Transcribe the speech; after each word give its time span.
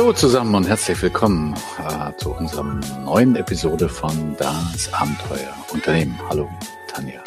Hallo 0.00 0.14
zusammen 0.14 0.54
und 0.54 0.66
herzlich 0.66 1.02
willkommen 1.02 1.54
äh, 1.78 2.16
zu 2.16 2.30
unserem 2.30 2.80
neuen 3.04 3.36
Episode 3.36 3.86
von 3.86 4.34
Das 4.38 4.90
Abenteuer 4.94 5.54
Unternehmen. 5.74 6.18
Hallo 6.26 6.48
Tanja. 6.88 7.22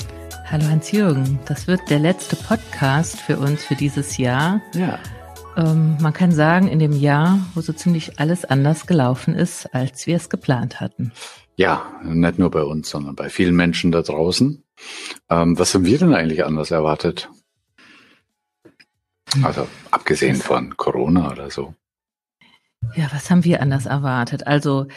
Hallo 0.45 0.66
Hans-Jürgen. 0.66 1.38
Das 1.45 1.67
wird 1.67 1.81
der 1.91 1.99
letzte 1.99 2.36
Podcast 2.36 3.21
für 3.21 3.38
uns 3.38 3.63
für 3.63 3.75
dieses 3.75 4.17
Jahr. 4.17 4.59
Ja. 4.73 4.98
Ähm, 5.55 5.98
man 6.02 6.13
kann 6.13 6.31
sagen, 6.31 6.67
in 6.67 6.80
dem 6.80 6.94
Jahr, 6.94 7.45
wo 7.54 7.62
so 7.62 7.73
ziemlich 7.73 8.20
alles 8.20 8.44
anders 8.44 8.88
gelaufen 8.88 9.35
ist, 9.35 9.67
als 9.76 10.08
wir 10.08 10.16
es 10.16 10.31
geplant 10.31 10.81
hatten. 10.81 11.12
Ja, 11.55 11.85
nicht 12.02 12.40
nur 12.40 12.49
bei 12.49 12.63
uns, 12.63 12.90
sondern 12.90 13.16
bei 13.16 13.30
vielen 13.30 13.55
Menschen 13.55 13.91
da 13.91 14.02
draußen. 14.02 14.63
Ähm, 15.30 15.59
was 15.59 15.76
haben 15.76 15.85
wir 15.85 15.99
denn 15.99 16.16
eigentlich 16.16 16.44
anders 16.44 16.71
erwartet? 16.71 17.30
Also 19.44 19.67
abgesehen 19.91 20.38
von 20.38 20.76
Corona 20.76 21.31
oder 21.31 21.52
so. 21.52 21.76
Ja, 22.96 23.08
was 23.12 23.30
haben 23.30 23.44
wir 23.44 23.62
anders 23.62 23.86
erwartet? 23.86 24.48
Also 24.48 24.88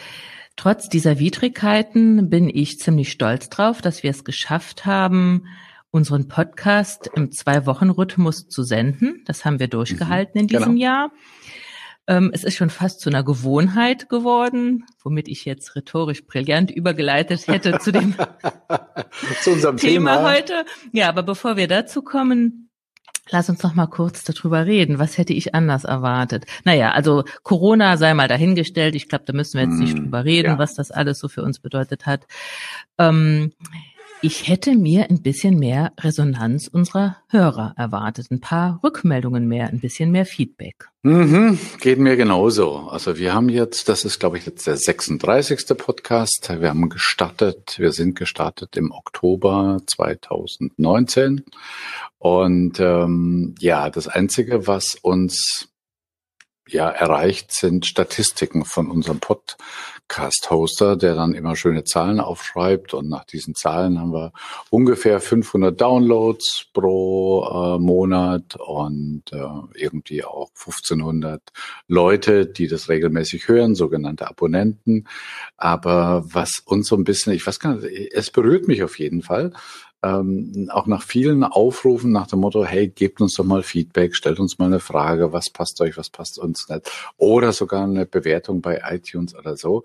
trotz 0.55 0.89
dieser 0.89 1.19
Widrigkeiten 1.19 2.29
bin 2.29 2.49
ich 2.49 2.79
ziemlich 2.79 3.11
stolz 3.11 3.49
drauf, 3.49 3.81
dass 3.81 4.03
wir 4.03 4.11
es 4.11 4.23
geschafft 4.23 4.85
haben, 4.85 5.47
unseren 5.91 6.27
Podcast 6.27 7.09
im 7.15 7.31
Zwei-Wochen-Rhythmus 7.31 8.47
zu 8.47 8.63
senden. 8.63 9.23
Das 9.25 9.45
haben 9.45 9.59
wir 9.59 9.67
durchgehalten 9.67 10.39
in 10.39 10.47
diesem 10.47 10.75
genau. 10.75 10.81
Jahr. 10.81 11.11
Ähm, 12.07 12.31
es 12.33 12.43
ist 12.43 12.55
schon 12.55 12.69
fast 12.69 13.01
zu 13.01 13.09
einer 13.09 13.23
Gewohnheit 13.23 14.07
geworden, 14.07 14.85
womit 15.03 15.27
ich 15.27 15.43
jetzt 15.43 15.75
rhetorisch 15.75 16.25
brillant 16.25 16.71
übergeleitet 16.71 17.47
hätte 17.47 17.79
zu 17.79 17.91
dem 17.91 18.15
zu 19.41 19.51
unserem 19.51 19.77
Thema, 19.77 20.17
Thema 20.17 20.31
heute. 20.31 20.65
Ja, 20.93 21.09
aber 21.09 21.23
bevor 21.23 21.57
wir 21.57 21.67
dazu 21.67 22.01
kommen, 22.01 22.66
Lass 23.29 23.49
uns 23.49 23.63
noch 23.63 23.75
mal 23.75 23.87
kurz 23.87 24.23
darüber 24.23 24.65
reden. 24.65 24.99
Was 24.99 25.17
hätte 25.17 25.33
ich 25.33 25.53
anders 25.53 25.83
erwartet? 25.83 26.45
Naja, 26.63 26.91
also 26.91 27.23
Corona 27.43 27.97
sei 27.97 28.13
mal 28.13 28.27
dahingestellt. 28.27 28.95
Ich 28.95 29.09
glaube, 29.09 29.25
da 29.25 29.33
müssen 29.33 29.59
wir 29.59 29.65
jetzt 29.65 29.79
nicht 29.79 29.93
hm, 29.93 30.03
drüber 30.03 30.25
reden, 30.25 30.53
ja. 30.53 30.57
was 30.57 30.75
das 30.75 30.91
alles 30.91 31.19
so 31.19 31.27
für 31.27 31.41
uns 31.43 31.59
bedeutet 31.59 32.05
hat. 32.05 32.25
Ähm, 32.97 33.53
ich 34.21 34.47
hätte 34.47 34.75
mir 34.75 35.09
ein 35.09 35.21
bisschen 35.21 35.59
mehr 35.59 35.93
Resonanz 35.99 36.67
unserer 36.67 37.17
Hörer 37.29 37.73
erwartet, 37.77 38.31
ein 38.31 38.39
paar 38.39 38.79
Rückmeldungen 38.83 39.47
mehr, 39.47 39.67
ein 39.67 39.79
bisschen 39.79 40.11
mehr 40.11 40.25
Feedback. 40.25 40.89
Mhm, 41.03 41.59
geht 41.79 41.99
mir 41.99 42.15
genauso. 42.15 42.89
Also 42.89 43.17
wir 43.17 43.33
haben 43.33 43.49
jetzt, 43.49 43.89
das 43.89 44.05
ist 44.05 44.19
glaube 44.19 44.37
ich 44.37 44.45
jetzt 44.45 44.65
der 44.65 44.77
36. 44.77 45.77
Podcast. 45.77 46.49
Wir 46.49 46.69
haben 46.69 46.89
gestartet, 46.89 47.75
wir 47.77 47.91
sind 47.91 48.15
gestartet 48.15 48.75
im 48.75 48.91
Oktober 48.91 49.77
2019. 49.85 51.45
Und 52.17 52.79
ähm, 52.79 53.55
ja, 53.59 53.89
das 53.89 54.07
Einzige, 54.07 54.65
was 54.65 54.95
uns 54.95 55.69
ja 56.67 56.89
erreicht, 56.89 57.51
sind 57.51 57.85
Statistiken 57.85 58.65
von 58.65 58.89
unserem 58.89 59.19
Podcast-Hoster, 60.07 60.95
der 60.95 61.15
dann 61.15 61.33
immer 61.33 61.55
schöne 61.55 61.83
Zahlen 61.83 62.19
aufschreibt. 62.19 62.93
Und 62.93 63.09
nach 63.09 63.25
diesen 63.25 63.55
Zahlen 63.55 63.99
haben 63.99 64.13
wir 64.13 64.31
ungefähr 64.69 65.19
500 65.19 65.79
Downloads 65.79 66.67
pro 66.73 67.43
äh, 67.43 67.79
Monat 67.79 68.55
und 68.55 69.23
äh, 69.31 69.37
irgendwie 69.75 70.23
auch 70.23 70.49
1500 70.57 71.41
Leute, 71.87 72.45
die 72.45 72.67
das 72.67 72.89
regelmäßig 72.89 73.47
hören, 73.47 73.75
sogenannte 73.75 74.27
Abonnenten. 74.27 75.07
Aber 75.57 76.23
was 76.25 76.61
uns 76.65 76.87
so 76.87 76.95
ein 76.95 77.03
bisschen, 77.03 77.33
ich 77.33 77.45
weiß 77.45 77.59
gar 77.59 77.75
nicht, 77.75 78.13
es 78.13 78.31
berührt 78.31 78.67
mich 78.67 78.83
auf 78.83 78.99
jeden 78.99 79.21
Fall, 79.21 79.51
ähm, 80.03 80.69
auch 80.71 80.87
nach 80.87 81.01
vielen 81.01 81.43
Aufrufen 81.43 82.11
nach 82.11 82.27
dem 82.27 82.39
Motto, 82.39 82.63
hey, 82.63 82.87
gebt 82.87 83.19
uns 83.21 83.33
doch 83.35 83.43
mal 83.43 83.63
Feedback, 83.63 84.15
stellt 84.15 84.39
uns 84.39 84.59
mal 84.59 84.65
eine 84.65 84.79
Frage, 84.79 85.33
was 85.33 85.49
passt 85.49 85.81
euch, 85.81 85.97
was 85.97 86.09
passt 86.09 86.37
uns 86.37 86.69
nicht. 86.69 86.91
Oder 87.17 87.51
sogar 87.51 87.83
eine 87.83 88.05
Bewertung 88.05 88.61
bei 88.61 88.81
iTunes 88.89 89.35
oder 89.35 89.57
so. 89.57 89.83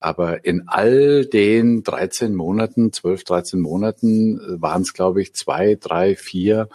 Aber 0.00 0.44
in 0.44 0.68
all 0.68 1.26
den 1.26 1.82
13 1.82 2.34
Monaten, 2.34 2.92
12, 2.92 3.24
13 3.24 3.60
Monaten 3.60 4.38
äh, 4.38 4.62
waren 4.62 4.82
es, 4.82 4.92
glaube 4.92 5.20
ich, 5.20 5.34
zwei, 5.34 5.74
drei, 5.74 6.14
vier 6.14 6.68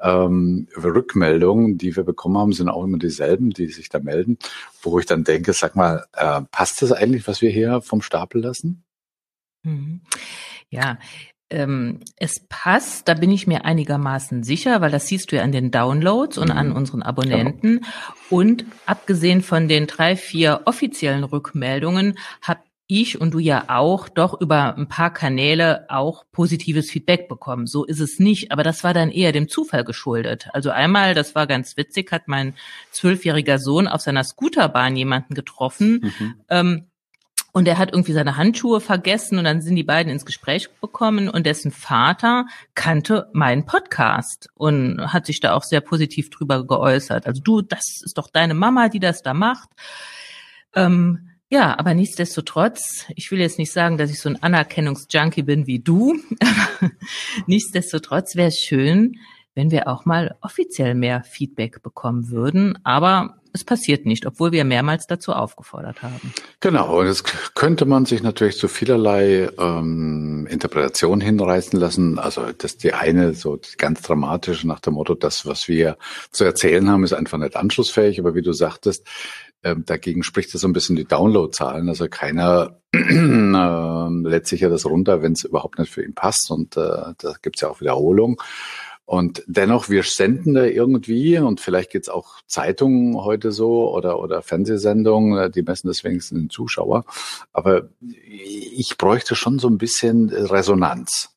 ähm, 0.00 0.66
Rückmeldungen, 0.76 1.76
die 1.76 1.94
wir 1.94 2.04
bekommen 2.04 2.38
haben, 2.38 2.52
sind 2.52 2.70
auch 2.70 2.84
immer 2.84 2.98
dieselben, 2.98 3.50
die 3.50 3.66
sich 3.66 3.90
da 3.90 3.98
melden, 3.98 4.38
wo 4.82 4.98
ich 4.98 5.04
dann 5.04 5.24
denke, 5.24 5.52
sag 5.52 5.76
mal, 5.76 6.06
äh, 6.14 6.40
passt 6.50 6.80
das 6.80 6.92
eigentlich, 6.92 7.28
was 7.28 7.42
wir 7.42 7.50
hier 7.50 7.82
vom 7.82 8.00
Stapel 8.00 8.40
lassen? 8.40 8.82
Mhm. 9.62 10.00
Ja, 10.70 10.98
ähm, 11.50 12.00
es 12.16 12.46
passt, 12.48 13.08
da 13.08 13.14
bin 13.14 13.30
ich 13.30 13.46
mir 13.46 13.64
einigermaßen 13.64 14.42
sicher, 14.42 14.80
weil 14.80 14.90
das 14.90 15.06
siehst 15.06 15.30
du 15.30 15.36
ja 15.36 15.42
an 15.42 15.52
den 15.52 15.70
Downloads 15.70 16.38
und 16.38 16.50
mhm. 16.50 16.56
an 16.56 16.72
unseren 16.72 17.02
Abonnenten. 17.02 17.80
Genau. 17.80 17.86
Und 18.30 18.64
abgesehen 18.86 19.42
von 19.42 19.68
den 19.68 19.86
drei, 19.86 20.16
vier 20.16 20.62
offiziellen 20.64 21.24
Rückmeldungen 21.24 22.18
habe 22.42 22.60
ich 22.90 23.20
und 23.20 23.32
du 23.32 23.38
ja 23.38 23.64
auch 23.68 24.08
doch 24.08 24.40
über 24.40 24.76
ein 24.76 24.88
paar 24.88 25.12
Kanäle 25.12 25.86
auch 25.88 26.24
positives 26.32 26.90
Feedback 26.90 27.28
bekommen. 27.28 27.66
So 27.66 27.84
ist 27.84 28.00
es 28.00 28.18
nicht, 28.18 28.50
aber 28.50 28.64
das 28.64 28.82
war 28.82 28.92
dann 28.92 29.10
eher 29.10 29.32
dem 29.32 29.48
Zufall 29.48 29.84
geschuldet. 29.84 30.48
Also 30.52 30.70
einmal, 30.70 31.14
das 31.14 31.34
war 31.36 31.46
ganz 31.46 31.76
witzig, 31.76 32.10
hat 32.10 32.26
mein 32.26 32.54
zwölfjähriger 32.90 33.58
Sohn 33.58 33.86
auf 33.86 34.00
seiner 34.00 34.24
Scooterbahn 34.24 34.96
jemanden 34.96 35.34
getroffen, 35.34 36.12
mhm. 36.18 36.34
ähm, 36.48 36.89
und 37.52 37.66
er 37.66 37.78
hat 37.78 37.92
irgendwie 37.92 38.12
seine 38.12 38.36
Handschuhe 38.36 38.80
vergessen 38.80 39.38
und 39.38 39.44
dann 39.44 39.60
sind 39.60 39.76
die 39.76 39.84
beiden 39.84 40.12
ins 40.12 40.24
Gespräch 40.24 40.70
bekommen 40.80 41.28
und 41.28 41.46
dessen 41.46 41.70
Vater 41.70 42.46
kannte 42.74 43.28
meinen 43.32 43.66
Podcast 43.66 44.48
und 44.54 45.00
hat 45.12 45.26
sich 45.26 45.40
da 45.40 45.54
auch 45.54 45.64
sehr 45.64 45.80
positiv 45.80 46.30
drüber 46.30 46.66
geäußert. 46.66 47.26
Also 47.26 47.42
du, 47.42 47.62
das 47.62 48.02
ist 48.04 48.18
doch 48.18 48.28
deine 48.28 48.54
Mama, 48.54 48.88
die 48.88 49.00
das 49.00 49.22
da 49.22 49.34
macht. 49.34 49.68
Ähm, 50.74 51.30
ja, 51.52 51.76
aber 51.76 51.94
nichtsdestotrotz, 51.94 53.06
ich 53.16 53.30
will 53.32 53.40
jetzt 53.40 53.58
nicht 53.58 53.72
sagen, 53.72 53.98
dass 53.98 54.10
ich 54.10 54.20
so 54.20 54.28
ein 54.28 54.40
Anerkennungsjunkie 54.40 55.42
bin 55.42 55.66
wie 55.66 55.80
du, 55.80 56.16
aber 56.40 56.92
nichtsdestotrotz 57.46 58.36
wäre 58.36 58.48
es 58.48 58.58
schön, 58.58 59.16
wenn 59.54 59.70
wir 59.70 59.88
auch 59.88 60.04
mal 60.04 60.36
offiziell 60.40 60.94
mehr 60.94 61.22
Feedback 61.22 61.82
bekommen 61.82 62.30
würden. 62.30 62.78
Aber 62.84 63.40
es 63.52 63.64
passiert 63.64 64.06
nicht, 64.06 64.26
obwohl 64.26 64.52
wir 64.52 64.64
mehrmals 64.64 65.06
dazu 65.06 65.32
aufgefordert 65.32 66.02
haben. 66.02 66.32
Genau, 66.60 67.00
und 67.00 67.06
es 67.06 67.24
könnte 67.54 67.84
man 67.84 68.06
sich 68.06 68.22
natürlich 68.22 68.56
zu 68.56 68.68
vielerlei 68.68 69.50
ähm, 69.58 70.46
Interpretationen 70.48 71.20
hinreißen 71.20 71.78
lassen. 71.78 72.18
Also 72.18 72.52
das 72.56 72.76
die 72.76 72.94
eine 72.94 73.34
so 73.34 73.58
ganz 73.76 74.02
dramatische 74.02 74.68
nach 74.68 74.80
dem 74.80 74.94
Motto, 74.94 75.14
das, 75.14 75.46
was 75.46 75.68
wir 75.68 75.98
zu 76.30 76.44
erzählen 76.44 76.88
haben, 76.88 77.04
ist 77.04 77.12
einfach 77.12 77.38
nicht 77.38 77.56
anschlussfähig. 77.56 78.20
Aber 78.20 78.34
wie 78.34 78.42
du 78.42 78.52
sagtest, 78.52 79.06
ähm, 79.62 79.84
dagegen 79.84 80.22
spricht 80.22 80.54
das 80.54 80.60
so 80.60 80.68
ein 80.68 80.72
bisschen 80.72 80.96
die 80.96 81.04
Downloadzahlen. 81.04 81.88
Also 81.88 82.08
keiner 82.08 82.76
äh, 82.92 84.28
lädt 84.28 84.46
sich 84.46 84.60
ja 84.60 84.68
das 84.68 84.86
runter, 84.86 85.22
wenn 85.22 85.32
es 85.32 85.44
überhaupt 85.44 85.78
nicht 85.78 85.92
für 85.92 86.04
ihn 86.04 86.14
passt. 86.14 86.50
Und 86.50 86.76
äh, 86.76 87.14
da 87.18 87.34
gibt's 87.42 87.62
ja 87.62 87.68
auch 87.68 87.80
Wiederholung. 87.80 88.40
Und 89.10 89.42
dennoch, 89.48 89.88
wir 89.88 90.04
senden 90.04 90.54
da 90.54 90.62
irgendwie 90.62 91.36
und 91.36 91.60
vielleicht 91.60 91.90
geht's 91.90 92.08
auch 92.08 92.36
Zeitungen 92.46 93.16
heute 93.16 93.50
so 93.50 93.92
oder, 93.92 94.20
oder 94.20 94.40
Fernsehsendungen, 94.40 95.36
äh, 95.36 95.50
die 95.50 95.62
messen 95.62 95.88
das 95.88 96.04
wenigstens 96.04 96.38
den 96.38 96.48
Zuschauer. 96.48 97.04
Aber 97.52 97.88
ich 98.00 98.98
bräuchte 98.98 99.34
schon 99.34 99.58
so 99.58 99.66
ein 99.66 99.78
bisschen 99.78 100.28
Resonanz. 100.28 101.34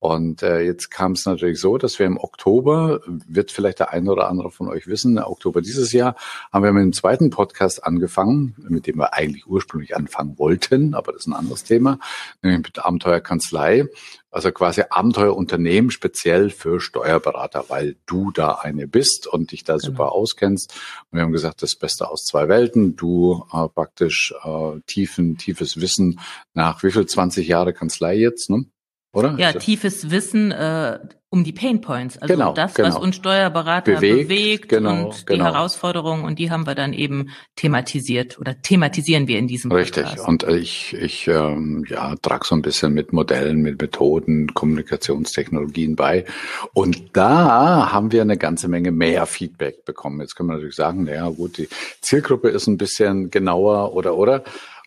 Und 0.00 0.42
äh, 0.42 0.60
jetzt 0.62 0.90
kam 0.90 1.12
es 1.12 1.26
natürlich 1.26 1.60
so, 1.60 1.76
dass 1.76 1.98
wir 1.98 2.06
im 2.06 2.16
Oktober, 2.16 3.02
wird 3.06 3.52
vielleicht 3.52 3.80
der 3.80 3.92
eine 3.92 4.10
oder 4.10 4.28
andere 4.28 4.50
von 4.50 4.66
euch 4.68 4.86
wissen, 4.86 5.18
Oktober 5.18 5.60
dieses 5.60 5.92
Jahr, 5.92 6.16
haben 6.50 6.64
wir 6.64 6.72
mit 6.72 6.82
dem 6.82 6.94
zweiten 6.94 7.28
Podcast 7.28 7.84
angefangen, 7.84 8.56
mit 8.66 8.86
dem 8.86 8.96
wir 8.96 9.12
eigentlich 9.12 9.46
ursprünglich 9.46 9.94
anfangen 9.94 10.38
wollten, 10.38 10.94
aber 10.94 11.12
das 11.12 11.22
ist 11.22 11.26
ein 11.26 11.34
anderes 11.34 11.64
Thema, 11.64 11.98
nämlich 12.40 12.62
mit 12.62 12.78
Abenteuerkanzlei. 12.78 13.88
Also 14.30 14.52
quasi 14.52 14.84
Abenteuerunternehmen 14.88 15.90
speziell 15.90 16.48
für 16.48 16.80
Steuerberater, 16.80 17.66
weil 17.68 17.96
du 18.06 18.30
da 18.30 18.52
eine 18.52 18.88
bist 18.88 19.26
und 19.26 19.52
dich 19.52 19.64
da 19.64 19.74
genau. 19.74 19.84
super 19.84 20.12
auskennst. 20.12 20.72
Und 21.10 21.18
wir 21.18 21.22
haben 21.22 21.32
gesagt, 21.32 21.62
das 21.62 21.74
Beste 21.74 22.08
aus 22.08 22.24
zwei 22.24 22.48
Welten. 22.48 22.96
Du 22.96 23.44
äh, 23.52 23.68
praktisch 23.68 24.32
äh, 24.44 24.80
tiefen, 24.86 25.36
tiefes 25.36 25.80
Wissen 25.80 26.20
nach 26.54 26.82
wie 26.84 26.90
viel 26.90 27.04
20 27.04 27.48
Jahre 27.48 27.74
Kanzlei 27.74 28.16
jetzt, 28.16 28.48
ne? 28.48 28.64
Oder? 29.12 29.34
Ja, 29.38 29.52
tiefes 29.52 30.10
Wissen 30.10 30.52
äh, 30.52 30.98
um 31.32 31.44
die 31.44 31.52
Pain 31.52 31.80
Points, 31.80 32.18
also 32.18 32.34
genau, 32.34 32.52
das, 32.54 32.74
genau. 32.74 32.88
was 32.88 32.96
uns 32.96 33.14
Steuerberater 33.14 33.94
bewegt, 33.94 34.28
bewegt 34.28 34.68
genau, 34.68 35.06
und 35.06 35.20
die 35.20 35.34
genau. 35.34 35.44
Herausforderungen 35.44 36.24
und 36.24 36.40
die 36.40 36.50
haben 36.50 36.66
wir 36.66 36.74
dann 36.74 36.92
eben 36.92 37.30
thematisiert 37.54 38.40
oder 38.40 38.60
thematisieren 38.60 39.28
wir 39.28 39.38
in 39.38 39.46
diesem 39.46 39.70
Richtig. 39.70 40.06
Podcast. 40.06 40.26
Und 40.26 40.42
äh, 40.42 40.56
ich, 40.56 40.92
ich 40.94 41.28
ähm, 41.28 41.84
ja, 41.88 42.16
trage 42.16 42.44
so 42.46 42.56
ein 42.56 42.62
bisschen 42.62 42.92
mit 42.94 43.12
Modellen, 43.12 43.62
mit 43.62 43.80
Methoden, 43.80 44.52
Kommunikationstechnologien 44.54 45.94
bei. 45.94 46.24
Und 46.72 47.16
da 47.16 47.92
haben 47.92 48.10
wir 48.10 48.22
eine 48.22 48.36
ganze 48.36 48.66
Menge 48.66 48.90
mehr 48.90 49.26
Feedback 49.26 49.84
bekommen. 49.84 50.20
Jetzt 50.20 50.34
können 50.34 50.48
wir 50.48 50.54
natürlich 50.54 50.74
sagen, 50.74 51.04
naja 51.04 51.28
gut, 51.28 51.58
die 51.58 51.68
Zielgruppe 52.00 52.48
ist 52.48 52.66
ein 52.66 52.76
bisschen 52.76 53.30
genauer 53.30 53.94
oder 53.94 54.16
oder. 54.16 54.42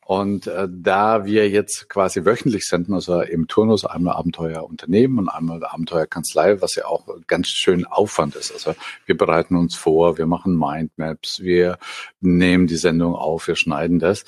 Und 0.06 0.48
äh, 0.48 0.68
da 0.70 1.26
wir 1.26 1.50
jetzt 1.50 1.90
quasi 1.90 2.26
wöchentlich 2.26 2.66
senden, 2.66 2.94
also 2.94 3.22
im 3.22 3.48
Turnus 3.48 3.86
einmal 3.86 4.16
Abenteuer 4.16 4.64
Unternehmen 4.64 5.20
und 5.20 5.30
einmal 5.30 5.64
Abenteuer 5.64 6.06
Kanzlei, 6.06 6.62
was 6.62 6.76
ja 6.76 6.86
auch 6.86 7.08
ganz 7.28 7.48
schön 7.48 7.86
Aufwand 7.86 8.36
ist. 8.36 8.52
Also 8.52 8.76
wir 9.06 9.18
bereiten 9.18 9.56
uns 9.56 9.76
vor, 9.76 10.18
wir 10.18 10.26
machen 10.26 10.58
Mindmaps, 10.58 11.42
wir 11.42 11.78
nehmen 12.20 12.68
die 12.68 12.76
Sendung 12.76 13.16
auf, 13.16 13.48
wir 13.48 13.56
schneiden 13.56 14.00
das. 14.00 14.26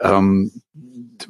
Ähm, 0.00 0.50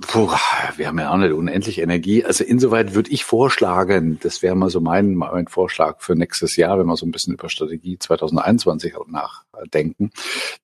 puh, 0.07 0.31
wir 0.77 0.87
haben 0.87 0.99
ja 0.99 1.13
auch 1.13 1.17
nicht 1.17 1.33
unendlich 1.33 1.79
Energie. 1.79 2.25
Also 2.25 2.45
insoweit 2.45 2.95
würde 2.95 3.11
ich 3.11 3.25
vorschlagen, 3.25 4.19
das 4.23 4.43
wäre 4.43 4.55
mal 4.55 4.71
so 4.71 4.81
mein, 4.81 5.15
mein 5.15 5.49
Vorschlag 5.49 6.01
für 6.01 6.15
nächstes 6.15 6.57
Jahr, 6.57 6.79
wenn 6.79 6.87
wir 6.87 6.97
so 6.97 7.07
ein 7.07 7.11
bisschen 7.11 7.35
über 7.35 7.49
Strategie 7.49 7.99
2021 7.99 8.95
nachdenken, 9.09 10.11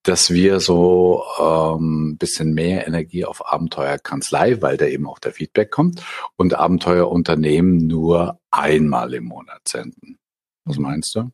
dass 0.03 0.31
wir 0.31 0.61
so 0.61 1.25
ähm, 1.41 2.17
bisschen 2.19 2.55
mehr 2.55 2.87
Energie 2.87 3.25
auf 3.25 3.51
Abenteuerkanzlei, 3.51 4.63
weil 4.63 4.77
da 4.77 4.87
eben 4.87 5.07
auch 5.07 5.19
der 5.19 5.33
Feedback 5.33 5.71
kommt, 5.71 6.03
und 6.37 6.55
Abenteuerunternehmen 6.55 7.87
nur 7.87 8.39
einmal 8.51 9.15
im 9.15 9.25
Monat 9.25 9.67
senden. 9.69 10.19
Was 10.65 10.79
meinst 10.79 11.15
du? 11.15 11.31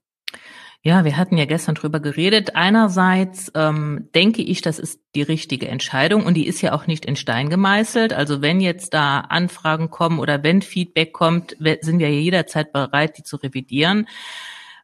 Ja, 0.84 1.04
wir 1.04 1.16
hatten 1.16 1.36
ja 1.36 1.44
gestern 1.44 1.76
drüber 1.76 2.00
geredet. 2.00 2.56
Einerseits 2.56 3.52
ähm, 3.54 4.08
denke 4.16 4.42
ich, 4.42 4.62
das 4.62 4.80
ist 4.80 5.00
die 5.14 5.22
richtige 5.22 5.68
Entscheidung 5.68 6.26
und 6.26 6.34
die 6.34 6.48
ist 6.48 6.60
ja 6.60 6.72
auch 6.72 6.88
nicht 6.88 7.04
in 7.04 7.14
Stein 7.14 7.50
gemeißelt. 7.50 8.12
Also 8.12 8.42
wenn 8.42 8.60
jetzt 8.60 8.92
da 8.92 9.20
Anfragen 9.20 9.90
kommen 9.90 10.18
oder 10.18 10.42
wenn 10.42 10.60
Feedback 10.60 11.12
kommt, 11.12 11.56
sind 11.82 12.00
wir 12.00 12.10
jederzeit 12.10 12.72
bereit, 12.72 13.16
die 13.16 13.22
zu 13.22 13.36
revidieren. 13.36 14.08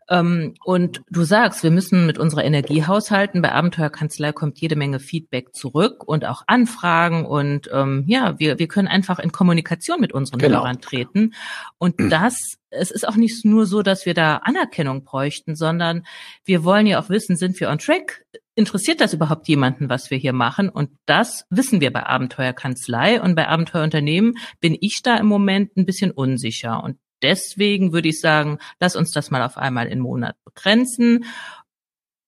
Ähm, 0.08 0.54
und 0.64 1.02
du 1.10 1.24
sagst, 1.24 1.62
wir 1.62 1.70
müssen 1.70 2.06
mit 2.06 2.18
unserer 2.18 2.44
Energie 2.44 2.84
haushalten. 2.84 3.42
Bei 3.42 3.52
Abenteuerkanzlei 3.52 4.32
kommt 4.32 4.58
jede 4.60 4.76
Menge 4.76 5.00
Feedback 5.00 5.54
zurück 5.54 6.02
und 6.06 6.24
auch 6.24 6.42
Anfragen 6.46 7.26
und 7.26 7.68
ähm, 7.72 8.04
ja, 8.06 8.38
wir, 8.38 8.58
wir 8.58 8.68
können 8.68 8.88
einfach 8.88 9.18
in 9.18 9.32
Kommunikation 9.32 10.00
mit 10.00 10.12
unseren 10.12 10.38
genau. 10.38 10.60
Hörern 10.60 10.80
treten. 10.80 11.34
Und 11.76 11.96
das, 11.98 12.36
es 12.70 12.90
ist 12.90 13.06
auch 13.06 13.16
nicht 13.16 13.44
nur 13.44 13.66
so, 13.66 13.82
dass 13.82 14.06
wir 14.06 14.14
da 14.14 14.36
Anerkennung 14.36 15.04
bräuchten, 15.04 15.54
sondern 15.54 16.06
wir 16.44 16.64
wollen 16.64 16.86
ja 16.86 17.00
auch 17.00 17.10
wissen, 17.10 17.36
sind 17.36 17.60
wir 17.60 17.68
on 17.68 17.78
track? 17.78 18.24
Interessiert 18.54 19.00
das 19.00 19.12
überhaupt 19.12 19.46
jemanden, 19.46 19.88
was 19.88 20.10
wir 20.10 20.18
hier 20.18 20.32
machen? 20.32 20.68
Und 20.68 20.90
das 21.06 21.44
wissen 21.50 21.80
wir 21.80 21.92
bei 21.92 22.04
Abenteuerkanzlei 22.04 23.20
und 23.20 23.34
bei 23.34 23.46
Abenteuerunternehmen 23.46 24.36
bin 24.60 24.76
ich 24.80 25.00
da 25.02 25.16
im 25.16 25.26
Moment 25.26 25.76
ein 25.76 25.86
bisschen 25.86 26.10
unsicher. 26.10 26.82
Und 26.82 26.96
deswegen 27.22 27.92
würde 27.92 28.08
ich 28.08 28.20
sagen, 28.20 28.58
lass 28.80 28.96
uns 28.96 29.10
das 29.10 29.30
mal 29.30 29.42
auf 29.42 29.56
einmal 29.56 29.88
im 29.88 30.00
Monat 30.00 30.36
begrenzen. 30.44 31.24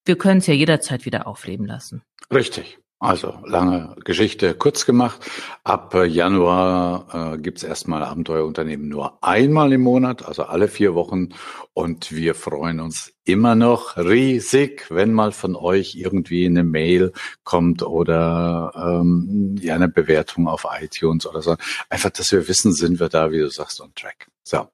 Wir 0.04 0.16
können 0.16 0.38
es 0.38 0.46
ja 0.46 0.54
jederzeit 0.54 1.04
wieder 1.04 1.26
aufleben 1.26 1.66
lassen. 1.66 2.02
Richtig. 2.32 2.78
Also 3.02 3.38
lange 3.46 3.96
Geschichte 4.04 4.52
kurz 4.52 4.84
gemacht. 4.84 5.20
Ab 5.64 5.94
äh, 5.94 6.04
Januar 6.04 7.32
äh, 7.32 7.38
gibt's 7.38 7.62
erstmal 7.62 8.02
Abenteuerunternehmen 8.02 8.88
nur 8.90 9.24
einmal 9.24 9.72
im 9.72 9.80
Monat, 9.80 10.26
also 10.26 10.42
alle 10.42 10.68
vier 10.68 10.94
Wochen. 10.94 11.30
Und 11.72 12.12
wir 12.12 12.34
freuen 12.34 12.78
uns 12.78 13.14
immer 13.24 13.54
noch 13.54 13.96
riesig, 13.96 14.90
wenn 14.90 15.14
mal 15.14 15.32
von 15.32 15.56
euch 15.56 15.94
irgendwie 15.94 16.44
eine 16.44 16.62
Mail 16.62 17.12
kommt 17.42 17.82
oder 17.82 18.72
ähm, 18.76 19.56
ja 19.58 19.76
eine 19.76 19.88
Bewertung 19.88 20.46
auf 20.46 20.66
iTunes 20.78 21.26
oder 21.26 21.40
so. 21.40 21.56
Einfach, 21.88 22.10
dass 22.10 22.30
wir 22.32 22.48
wissen, 22.48 22.74
sind 22.74 23.00
wir 23.00 23.08
da, 23.08 23.32
wie 23.32 23.38
du 23.38 23.48
sagst, 23.48 23.80
on 23.80 23.94
track. 23.94 24.26
So. 24.42 24.68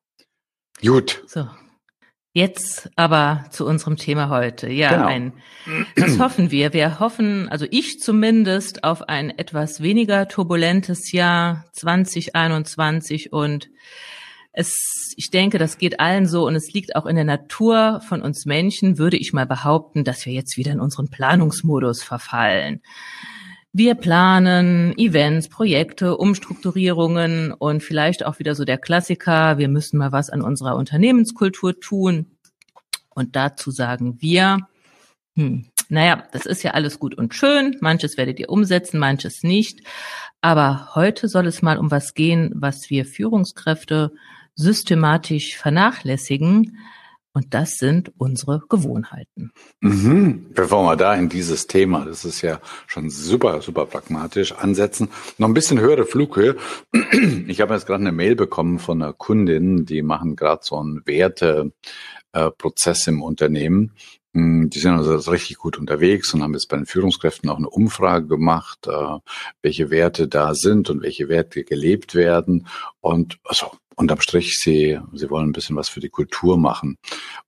Gut. 0.83 1.23
So. 1.27 1.49
Jetzt 2.33 2.91
aber 2.97 3.47
zu 3.51 3.65
unserem 3.67 3.97
Thema 3.97 4.29
heute. 4.29 4.71
Ja, 4.71 4.91
genau. 4.91 5.07
ein, 5.07 5.33
das 5.97 6.19
hoffen 6.19 6.51
wir. 6.51 6.75
Wir 6.75 7.01
hoffen, 7.01 7.49
also 7.49 7.67
ich 7.71 7.99
zumindest, 8.01 8.85
auf 8.85 9.09
ein 9.09 9.31
etwas 9.39 9.81
weniger 9.81 10.29
turbulentes 10.29 11.13
Jahr 11.13 11.65
2021 11.73 13.33
und 13.33 13.71
es, 14.53 15.15
ich 15.17 15.31
denke, 15.31 15.57
das 15.57 15.79
geht 15.79 15.99
allen 15.99 16.27
so 16.27 16.47
und 16.47 16.57
es 16.57 16.73
liegt 16.75 16.95
auch 16.95 17.07
in 17.07 17.17
der 17.17 17.25
Natur 17.25 18.03
von 18.07 18.21
uns 18.21 18.45
Menschen, 18.45 18.99
würde 18.99 19.17
ich 19.17 19.33
mal 19.33 19.47
behaupten, 19.47 20.05
dass 20.05 20.27
wir 20.27 20.35
jetzt 20.35 20.59
wieder 20.59 20.73
in 20.73 20.81
unseren 20.81 21.09
Planungsmodus 21.09 22.03
verfallen. 22.03 22.83
Wir 23.79 23.95
planen 23.95 24.97
Events, 24.97 25.51
Projekte, 25.51 26.17
Umstrukturierungen 26.17 27.53
und 27.53 27.83
vielleicht 27.83 28.25
auch 28.25 28.39
wieder 28.39 28.55
so 28.55 28.65
der 28.65 28.79
Klassiker, 28.79 29.59
wir 29.59 29.69
müssen 29.69 29.99
mal 29.99 30.13
was 30.13 30.31
an 30.31 30.41
unserer 30.41 30.77
Unternehmenskultur 30.77 31.79
tun. 31.79 32.39
Und 33.11 33.37
dazu 33.37 33.71
sagen 33.71 34.17
wir, 34.23 34.67
hm, 35.35 35.67
naja, 35.91 36.25
das 36.33 36.47
ist 36.47 36.63
ja 36.63 36.71
alles 36.71 36.99
gut 36.99 37.19
und 37.19 37.35
schön, 37.35 37.77
manches 37.83 38.17
werdet 38.17 38.41
ihr 38.41 38.49
umsetzen, 38.49 38.99
manches 38.99 39.43
nicht. 39.43 39.83
Aber 40.41 40.95
heute 40.95 41.29
soll 41.29 41.47
es 41.47 41.61
mal 41.61 41.77
um 41.77 41.91
was 41.91 42.15
gehen, 42.15 42.53
was 42.55 42.89
wir 42.89 43.05
Führungskräfte 43.05 44.11
systematisch 44.55 45.59
vernachlässigen, 45.59 46.79
und 47.37 47.53
das 47.53 47.77
sind 47.77 48.11
unsere 48.17 48.63
Gewohnheiten. 48.67 49.53
Mhm. 49.83 50.47
Bevor 50.55 50.85
wir 50.85 50.97
da 50.97 51.15
in 51.15 51.29
dieses 51.29 51.67
Thema, 51.67 52.07
das 52.07 52.25
ist 52.25 52.41
ja 52.41 52.63
schon 52.87 53.11
super, 53.11 53.61
super 53.61 53.85
pragmatisch, 53.85 54.53
ansetzen, 54.53 55.11
noch 55.37 55.47
ein 55.47 55.53
bisschen 55.53 55.79
höhere 55.79 56.07
Flughöhe. 56.07 56.57
Ich 57.47 57.61
habe 57.61 57.75
jetzt 57.75 57.87
gerade 57.87 58.01
eine 58.01 58.13
Mail 58.13 58.37
bekommen 58.37 58.79
von 58.79 59.03
einer 59.03 59.13
Kundin, 59.13 59.85
die 59.85 60.01
machen 60.01 60.35
gerade 60.35 60.63
so 60.65 60.79
einen 60.79 61.07
Werteprozess 61.07 63.07
im 63.07 63.23
Unternehmen. 63.23 63.93
Hm, 64.33 64.71
die 64.71 64.79
sind 64.79 64.93
also 64.93 65.31
richtig 65.31 65.59
gut 65.59 65.79
unterwegs 65.79 66.33
und 66.33 66.43
haben 66.43 66.55
jetzt 66.55 66.71
bei 66.71 66.79
den 66.79 66.87
Führungskräften 66.87 67.51
auch 67.51 67.59
eine 67.59 67.69
Umfrage 67.69 68.27
gemacht, 68.27 68.87
äh, 68.87 69.19
welche 69.61 69.91
Werte 69.91 70.27
da 70.27 70.55
sind 70.55 70.89
und 70.89 71.03
welche 71.03 71.29
Werte 71.29 71.65
gelebt 71.65 72.15
werden. 72.15 72.67
Und 73.01 73.39
also 73.45 73.73
unterm 73.97 74.21
Strich, 74.21 74.59
sie, 74.59 75.01
sie 75.15 75.31
wollen 75.31 75.49
ein 75.49 75.53
bisschen 75.53 75.75
was 75.75 75.89
für 75.89 76.01
die 76.01 76.11
Kultur 76.11 76.59
machen. 76.59 76.99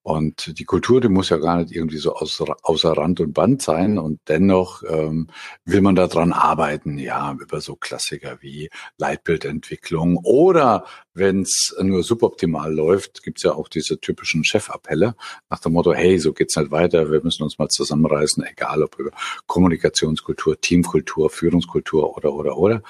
Und 0.03 0.59
die 0.59 0.65
Kultur, 0.65 1.01
die 1.01 1.11
muss 1.11 1.29
ja 1.29 1.37
gar 1.37 1.59
nicht 1.59 1.73
irgendwie 1.73 1.99
so 1.99 2.15
außer, 2.15 2.57
außer 2.63 2.93
Rand 2.93 3.21
und 3.21 3.35
Band 3.35 3.61
sein. 3.61 3.99
Und 3.99 4.21
dennoch 4.29 4.83
ähm, 4.89 5.29
will 5.67 5.83
man 5.83 5.95
daran 5.95 6.33
arbeiten, 6.33 6.99
ja, 6.99 7.37
über 7.39 7.61
so 7.61 7.77
Klassiker 7.77 8.39
wie 8.41 8.71
Leitbildentwicklung 8.97 10.17
oder 10.23 10.87
wenn 11.19 11.43
es 11.43 11.75
nur 11.81 12.03
suboptimal 12.03 12.73
läuft, 12.73 13.23
gibt's 13.23 13.43
ja 13.43 13.53
auch 13.53 13.69
diese 13.69 13.99
typischen 13.99 14.45
Chefappelle 14.45 15.17
nach 15.51 15.59
dem 15.59 15.73
Motto, 15.73 15.93
hey, 15.93 16.19
so 16.19 16.33
geht's 16.33 16.57
nicht 16.57 16.71
weiter, 16.71 17.11
wir 17.11 17.23
müssen 17.23 17.43
uns 17.43 17.59
mal 17.59 17.69
zusammenreißen, 17.69 18.45
egal 18.45 18.83
ob 18.85 18.99
über 18.99 19.11
Kommunikationskultur, 19.47 20.61
Teamkultur, 20.61 21.29
Führungskultur 21.29 22.17
oder 22.17 22.33
oder 22.33 22.57
oder. 22.57 22.83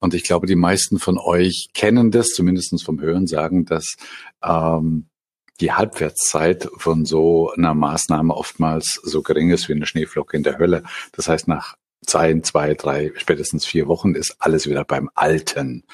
Und 0.00 0.14
ich 0.14 0.24
glaube, 0.24 0.46
die 0.46 0.56
meisten 0.56 0.98
von 0.98 1.18
euch 1.18 1.68
kennen 1.74 2.10
das, 2.10 2.28
zumindestens 2.30 2.82
vom 2.82 2.98
Hören 3.06 3.26
sagen, 3.26 3.64
dass 3.64 3.96
ähm, 4.42 5.06
die 5.60 5.72
Halbwertszeit 5.72 6.68
von 6.76 7.06
so 7.06 7.50
einer 7.52 7.74
Maßnahme 7.74 8.34
oftmals 8.34 9.00
so 9.02 9.22
gering 9.22 9.50
ist 9.50 9.68
wie 9.68 9.72
eine 9.72 9.86
Schneeflocke 9.86 10.36
in 10.36 10.42
der 10.42 10.58
Hölle. 10.58 10.82
Das 11.12 11.28
heißt, 11.28 11.48
nach 11.48 11.76
sein, 12.10 12.42
zwei, 12.42 12.74
drei, 12.74 13.12
spätestens 13.16 13.66
vier 13.66 13.88
Wochen 13.88 14.14
ist 14.14 14.36
alles 14.38 14.68
wieder 14.68 14.84
beim 14.84 15.10
Alten. 15.14 15.84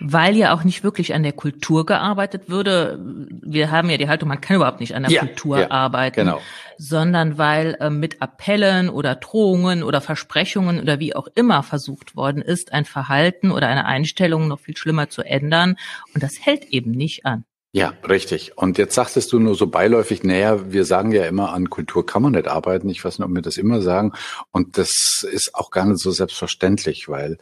Weil 0.00 0.36
ja 0.36 0.54
auch 0.54 0.64
nicht 0.64 0.84
wirklich 0.84 1.14
an 1.14 1.22
der 1.22 1.32
Kultur 1.32 1.86
gearbeitet 1.86 2.48
würde. 2.48 2.98
Wir 3.42 3.70
haben 3.70 3.90
ja 3.90 3.96
die 3.96 4.08
Haltung, 4.08 4.28
man 4.28 4.40
kann 4.40 4.56
überhaupt 4.56 4.80
nicht 4.80 4.94
an 4.94 5.02
der 5.02 5.12
ja, 5.12 5.20
Kultur 5.20 5.60
ja, 5.60 5.70
arbeiten, 5.70 6.26
genau. 6.26 6.40
sondern 6.78 7.38
weil 7.38 7.76
äh, 7.80 7.90
mit 7.90 8.22
Appellen 8.22 8.88
oder 8.88 9.14
Drohungen 9.14 9.82
oder 9.82 10.00
Versprechungen 10.00 10.80
oder 10.80 11.00
wie 11.00 11.14
auch 11.14 11.28
immer 11.34 11.62
versucht 11.62 12.16
worden 12.16 12.42
ist, 12.42 12.72
ein 12.72 12.84
Verhalten 12.84 13.50
oder 13.50 13.68
eine 13.68 13.86
Einstellung 13.86 14.48
noch 14.48 14.60
viel 14.60 14.76
schlimmer 14.76 15.08
zu 15.08 15.22
ändern. 15.22 15.76
Und 16.14 16.22
das 16.22 16.44
hält 16.44 16.64
eben 16.66 16.90
nicht 16.90 17.24
an. 17.26 17.44
Ja, 17.76 17.92
richtig. 18.08 18.56
Und 18.56 18.78
jetzt 18.78 18.94
sagtest 18.94 19.34
du 19.34 19.38
nur 19.38 19.54
so 19.54 19.66
beiläufig, 19.66 20.22
naja, 20.22 20.72
wir 20.72 20.86
sagen 20.86 21.12
ja 21.12 21.26
immer, 21.26 21.52
an 21.52 21.68
Kultur 21.68 22.06
kann 22.06 22.22
man 22.22 22.32
nicht 22.32 22.48
arbeiten. 22.48 22.88
Ich 22.88 23.04
weiß 23.04 23.18
nicht, 23.18 23.28
ob 23.28 23.34
wir 23.34 23.42
das 23.42 23.58
immer 23.58 23.82
sagen. 23.82 24.12
Und 24.50 24.78
das 24.78 25.26
ist 25.30 25.54
auch 25.54 25.70
gar 25.70 25.84
nicht 25.84 25.98
so 26.00 26.10
selbstverständlich, 26.10 27.10
weil 27.10 27.36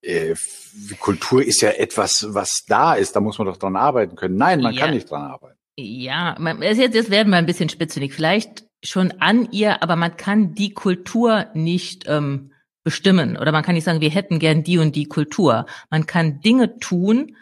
äh, 0.00 0.36
Kultur 1.00 1.44
ist 1.44 1.62
ja 1.62 1.70
etwas, 1.70 2.28
was 2.28 2.62
da 2.68 2.94
ist. 2.94 3.16
Da 3.16 3.20
muss 3.20 3.38
man 3.38 3.48
doch 3.48 3.56
dran 3.56 3.74
arbeiten 3.74 4.14
können. 4.14 4.36
Nein, 4.36 4.60
man 4.60 4.72
ja. 4.72 4.82
kann 4.82 4.94
nicht 4.94 5.10
dran 5.10 5.22
arbeiten. 5.22 5.58
Ja, 5.76 6.36
jetzt, 6.60 6.94
jetzt 6.94 7.10
werden 7.10 7.30
wir 7.30 7.38
ein 7.38 7.46
bisschen 7.46 7.68
spitzelig. 7.68 8.14
Vielleicht 8.14 8.64
schon 8.84 9.10
an 9.18 9.48
ihr, 9.50 9.82
aber 9.82 9.96
man 9.96 10.16
kann 10.16 10.54
die 10.54 10.74
Kultur 10.74 11.46
nicht 11.54 12.04
ähm, 12.06 12.52
bestimmen. 12.84 13.36
Oder 13.36 13.50
man 13.50 13.64
kann 13.64 13.74
nicht 13.74 13.82
sagen, 13.82 14.00
wir 14.00 14.10
hätten 14.10 14.38
gern 14.38 14.62
die 14.62 14.78
und 14.78 14.94
die 14.94 15.06
Kultur. 15.06 15.66
Man 15.90 16.06
kann 16.06 16.40
Dinge 16.40 16.78
tun 16.78 17.36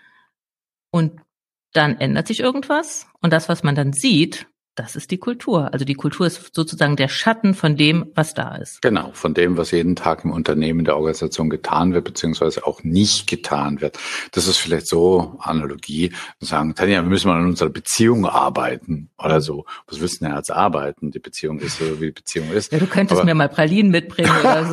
und 0.91 1.21
dann 1.73 1.99
ändert 1.99 2.27
sich 2.27 2.41
irgendwas. 2.41 3.07
Und 3.21 3.33
das, 3.33 3.49
was 3.49 3.63
man 3.63 3.75
dann 3.75 3.93
sieht, 3.93 4.47
das 4.81 4.97
ist 4.97 5.11
die 5.11 5.19
Kultur. 5.19 5.73
Also 5.73 5.85
die 5.85 5.95
Kultur 5.95 6.27
ist 6.27 6.55
sozusagen 6.55 6.97
der 6.97 7.09
Schatten 7.09 7.55
von 7.55 7.77
dem, 7.77 8.07
was 8.15 8.33
da 8.33 8.57
ist. 8.57 8.81
Genau, 8.81 9.11
von 9.13 9.35
dem, 9.35 9.57
was 9.57 9.73
jeden 9.73 9.95
Tag 9.95 10.25
im 10.25 10.33
Unternehmen, 10.33 10.85
der 10.85 10.97
Organisation 10.97 11.51
getan 11.51 11.93
wird, 11.93 12.05
beziehungsweise 12.05 12.67
auch 12.67 12.83
nicht 12.83 13.27
getan 13.27 13.81
wird. 13.81 13.99
Das 14.33 14.47
ist 14.47 14.57
vielleicht 14.57 14.87
so 14.87 15.37
Analogie, 15.41 16.13
sagen, 16.39 16.75
Tanja, 16.75 17.03
wir 17.03 17.09
müssen 17.09 17.29
mal 17.29 17.39
an 17.39 17.47
unserer 17.47 17.69
Beziehung 17.69 18.25
arbeiten 18.25 19.11
oder 19.19 19.41
so. 19.41 19.67
Was 19.87 20.01
willst 20.01 20.21
du 20.21 20.25
denn 20.25 20.35
jetzt 20.35 20.51
arbeiten? 20.51 21.11
Die 21.11 21.19
Beziehung 21.19 21.59
ist 21.59 21.79
so, 21.79 22.01
wie 22.01 22.07
die 22.07 22.13
Beziehung 22.13 22.51
ist. 22.51 22.73
Ja, 22.73 22.79
du 22.79 22.87
könntest 22.87 23.21
Aber, 23.21 23.27
mir 23.27 23.35
mal 23.35 23.49
Pralinen 23.49 23.91
mitbringen 23.91 24.33
oder 24.41 24.65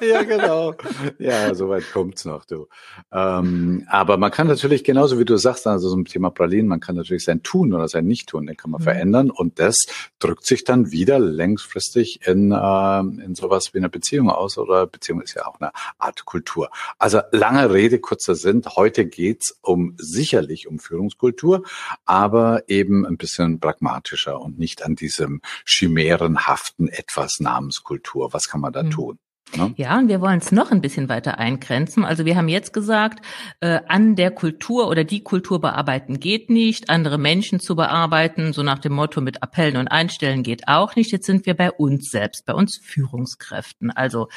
so. 0.00 0.04
ja, 0.06 0.22
genau. 0.22 0.74
Ja, 1.18 1.54
soweit 1.54 1.84
kommt's 1.92 2.24
noch, 2.24 2.44
du. 2.44 2.66
Ähm, 3.12 3.86
aber 3.88 4.16
man 4.16 4.32
kann 4.32 4.48
natürlich 4.48 4.82
genauso 4.82 5.18
wie 5.20 5.24
du 5.24 5.36
sagst, 5.36 5.66
also 5.66 5.88
zum 5.90 6.04
Thema 6.04 6.30
Pralinen, 6.30 6.66
man 6.66 6.80
kann 6.80 6.96
natürlich 6.96 7.24
sein 7.24 7.42
Tun 7.42 7.72
oder 7.72 7.86
sein 7.86 8.06
Nicht-Tun, 8.06 8.46
den 8.46 8.56
kann 8.56 8.72
man 8.72 8.80
mhm. 8.80 8.84
verändern 8.84 9.30
und 9.36 9.58
das 9.58 9.86
drückt 10.18 10.46
sich 10.46 10.64
dann 10.64 10.90
wieder 10.90 11.18
längstfristig 11.18 12.26
in, 12.26 12.52
äh, 12.52 13.00
in 13.00 13.34
sowas 13.34 13.72
wie 13.72 13.78
eine 13.78 13.88
Beziehung 13.88 14.30
aus 14.30 14.58
oder 14.58 14.86
Beziehung 14.86 15.20
ist 15.20 15.34
ja 15.34 15.46
auch 15.46 15.60
eine 15.60 15.72
Art 15.98 16.24
Kultur. 16.24 16.70
Also 16.98 17.20
lange 17.32 17.72
Rede, 17.72 17.98
kurzer 17.98 18.34
Sinn. 18.34 18.62
Heute 18.74 19.06
geht's 19.06 19.58
um 19.62 19.94
sicherlich 19.98 20.66
um 20.66 20.78
Führungskultur, 20.78 21.64
aber 22.04 22.68
eben 22.68 23.06
ein 23.06 23.16
bisschen 23.16 23.60
pragmatischer 23.60 24.40
und 24.40 24.58
nicht 24.58 24.82
an 24.82 24.96
diesem 24.96 25.40
chimärenhaften 25.64 26.88
etwas 26.88 27.40
Namenskultur. 27.40 28.32
Was 28.32 28.48
kann 28.48 28.60
man 28.60 28.72
da 28.72 28.82
mhm. 28.82 28.90
tun? 28.90 29.18
Ne? 29.54 29.74
Ja, 29.76 29.98
und 29.98 30.08
wir 30.08 30.20
wollen 30.20 30.38
es 30.38 30.50
noch 30.52 30.72
ein 30.72 30.80
bisschen 30.80 31.08
weiter 31.08 31.38
eingrenzen. 31.38 32.04
Also 32.04 32.24
wir 32.24 32.36
haben 32.36 32.48
jetzt 32.48 32.72
gesagt, 32.72 33.24
äh, 33.60 33.80
an 33.86 34.16
der 34.16 34.30
Kultur 34.30 34.88
oder 34.88 35.04
die 35.04 35.22
Kultur 35.22 35.60
bearbeiten 35.60 36.18
geht 36.18 36.50
nicht, 36.50 36.90
andere 36.90 37.18
Menschen 37.18 37.60
zu 37.60 37.76
bearbeiten, 37.76 38.52
so 38.52 38.62
nach 38.62 38.78
dem 38.78 38.92
Motto 38.92 39.20
mit 39.20 39.42
Appellen 39.42 39.76
und 39.76 39.88
Einstellen 39.88 40.42
geht 40.42 40.68
auch 40.68 40.96
nicht. 40.96 41.12
Jetzt 41.12 41.26
sind 41.26 41.46
wir 41.46 41.54
bei 41.54 41.70
uns 41.70 42.10
selbst, 42.10 42.44
bei 42.44 42.54
uns 42.54 42.80
Führungskräften. 42.82 43.90
Also 43.90 44.28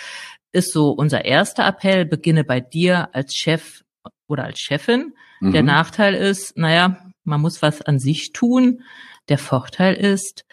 ist 0.51 0.73
so 0.73 0.91
unser 0.91 1.25
erster 1.25 1.65
Appell, 1.65 2.05
beginne 2.05 2.43
bei 2.43 2.59
dir 2.59 3.09
als 3.13 3.33
Chef 3.35 3.83
oder 4.27 4.45
als 4.45 4.59
Chefin. 4.59 5.13
Mhm. 5.39 5.51
Der 5.51 5.63
Nachteil 5.63 6.13
ist, 6.13 6.57
naja, 6.57 6.97
man 7.23 7.41
muss 7.41 7.61
was 7.61 7.81
an 7.81 7.99
sich 7.99 8.31
tun. 8.31 8.83
Der 9.27 9.37
Vorteil 9.37 9.95
ist, 9.95 10.45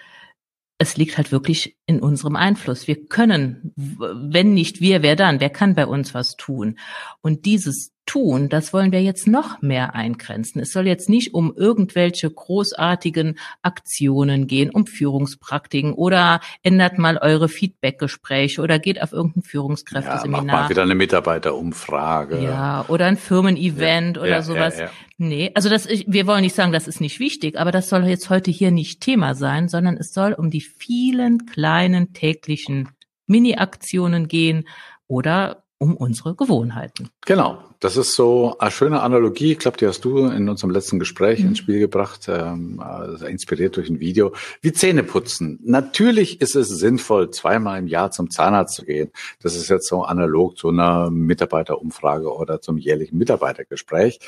es 0.79 0.97
liegt 0.97 1.17
halt 1.17 1.33
wirklich 1.33 1.77
in 1.87 2.01
unserem 2.01 2.37
Einfluss. 2.37 2.87
Wir 2.87 3.07
können, 3.07 3.73
wenn 3.77 4.55
nicht 4.55 4.81
wir, 4.81 5.03
wer 5.03 5.17
dann? 5.17 5.41
Wer 5.41 5.51
kann 5.51 5.75
bei 5.75 5.87
uns 5.87 6.13
was 6.13 6.37
tun? 6.37 6.79
Und 7.23 7.47
dieses 7.47 7.93
Tun, 8.07 8.49
das 8.49 8.73
wollen 8.73 8.93
wir 8.93 9.03
jetzt 9.03 9.27
noch 9.27 9.61
mehr 9.63 9.95
eingrenzen. 9.95 10.61
Es 10.61 10.73
soll 10.73 10.87
jetzt 10.87 11.09
nicht 11.09 11.35
um 11.35 11.53
irgendwelche 11.57 12.31
großartigen 12.31 13.37
Aktionen 13.63 14.47
gehen, 14.47 14.71
um 14.71 14.87
Führungspraktiken 14.87 15.93
oder 15.93 16.41
ändert 16.63 16.99
mal 16.99 17.19
eure 17.19 17.49
Feedbackgespräche 17.49 18.63
oder 18.63 18.79
geht 18.79 19.03
auf 19.03 19.13
irgendein 19.13 19.43
Führungskräfteseminar. 19.43 20.47
Ja, 20.47 20.53
mach 20.53 20.63
mal 20.63 20.71
wieder 20.71 20.83
eine 20.83 20.95
Mitarbeiterumfrage. 20.95 22.43
Ja, 22.43 22.85
oder 22.89 23.07
ein 23.07 23.17
Firmenevent 23.17 24.17
ja, 24.17 24.23
oder 24.23 24.31
ja, 24.31 24.43
sowas. 24.43 24.79
Ja, 24.79 24.91
Nee, 25.19 25.51
also 25.55 25.71
das, 25.71 25.89
wir 25.89 26.27
wollen 26.27 26.43
nicht 26.43 26.55
sagen, 26.55 26.73
das 26.73 26.87
ist 26.87 27.01
nicht 27.01 27.21
wichtig, 27.21 27.59
aber 27.59 27.73
das 27.73 27.89
soll 27.89 28.05
jetzt 28.05 28.29
heute 28.29 28.51
hier 28.51 28.71
nicht 28.71 29.01
Thema 29.01 29.35
sein, 29.35 29.69
sondern 29.69 29.97
es 29.97 30.13
soll 30.13 30.35
um 30.35 30.51
die 30.51 30.61
vielen 30.61 31.47
kleinen 31.47 32.13
täglichen 32.13 32.91
Mini-Aktionen 33.27 34.29
gehen 34.29 34.69
oder 35.07 35.65
um 35.79 35.97
unsere 35.97 36.35
Gewohnheiten. 36.35 37.09
Genau, 37.25 37.63
das 37.81 37.97
ist 37.97 38.15
so 38.15 38.57
eine 38.59 38.71
schöne 38.71 39.01
Analogie. 39.03 39.53
Ich 39.53 39.59
glaube, 39.59 39.77
die 39.77 39.87
hast 39.87 40.05
du 40.05 40.27
in 40.27 40.49
unserem 40.49 40.71
letzten 40.71 40.99
Gespräch 40.99 41.41
mhm. 41.41 41.49
ins 41.49 41.59
Spiel 41.59 41.79
gebracht, 41.79 42.27
ähm, 42.29 42.81
also 42.81 43.27
inspiriert 43.27 43.77
durch 43.77 43.89
ein 43.91 44.01
Video. 44.01 44.33
Wie 44.61 44.73
Zähne 44.73 45.03
putzen. 45.03 45.59
Natürlich 45.63 46.41
ist 46.41 46.57
es 46.57 46.69
sinnvoll, 46.69 47.31
zweimal 47.31 47.79
im 47.79 47.87
Jahr 47.87 48.11
zum 48.11 48.31
Zahnarzt 48.31 48.75
zu 48.75 48.85
gehen. 48.85 49.11
Das 49.41 49.57
ist 49.57 49.69
jetzt 49.69 49.89
so 49.89 50.03
analog 50.03 50.57
zu 50.57 50.69
einer 50.69 51.11
Mitarbeiterumfrage 51.11 52.33
oder 52.33 52.61
zum 52.61 52.79
jährlichen 52.79 53.19
Mitarbeitergespräch. 53.19 54.21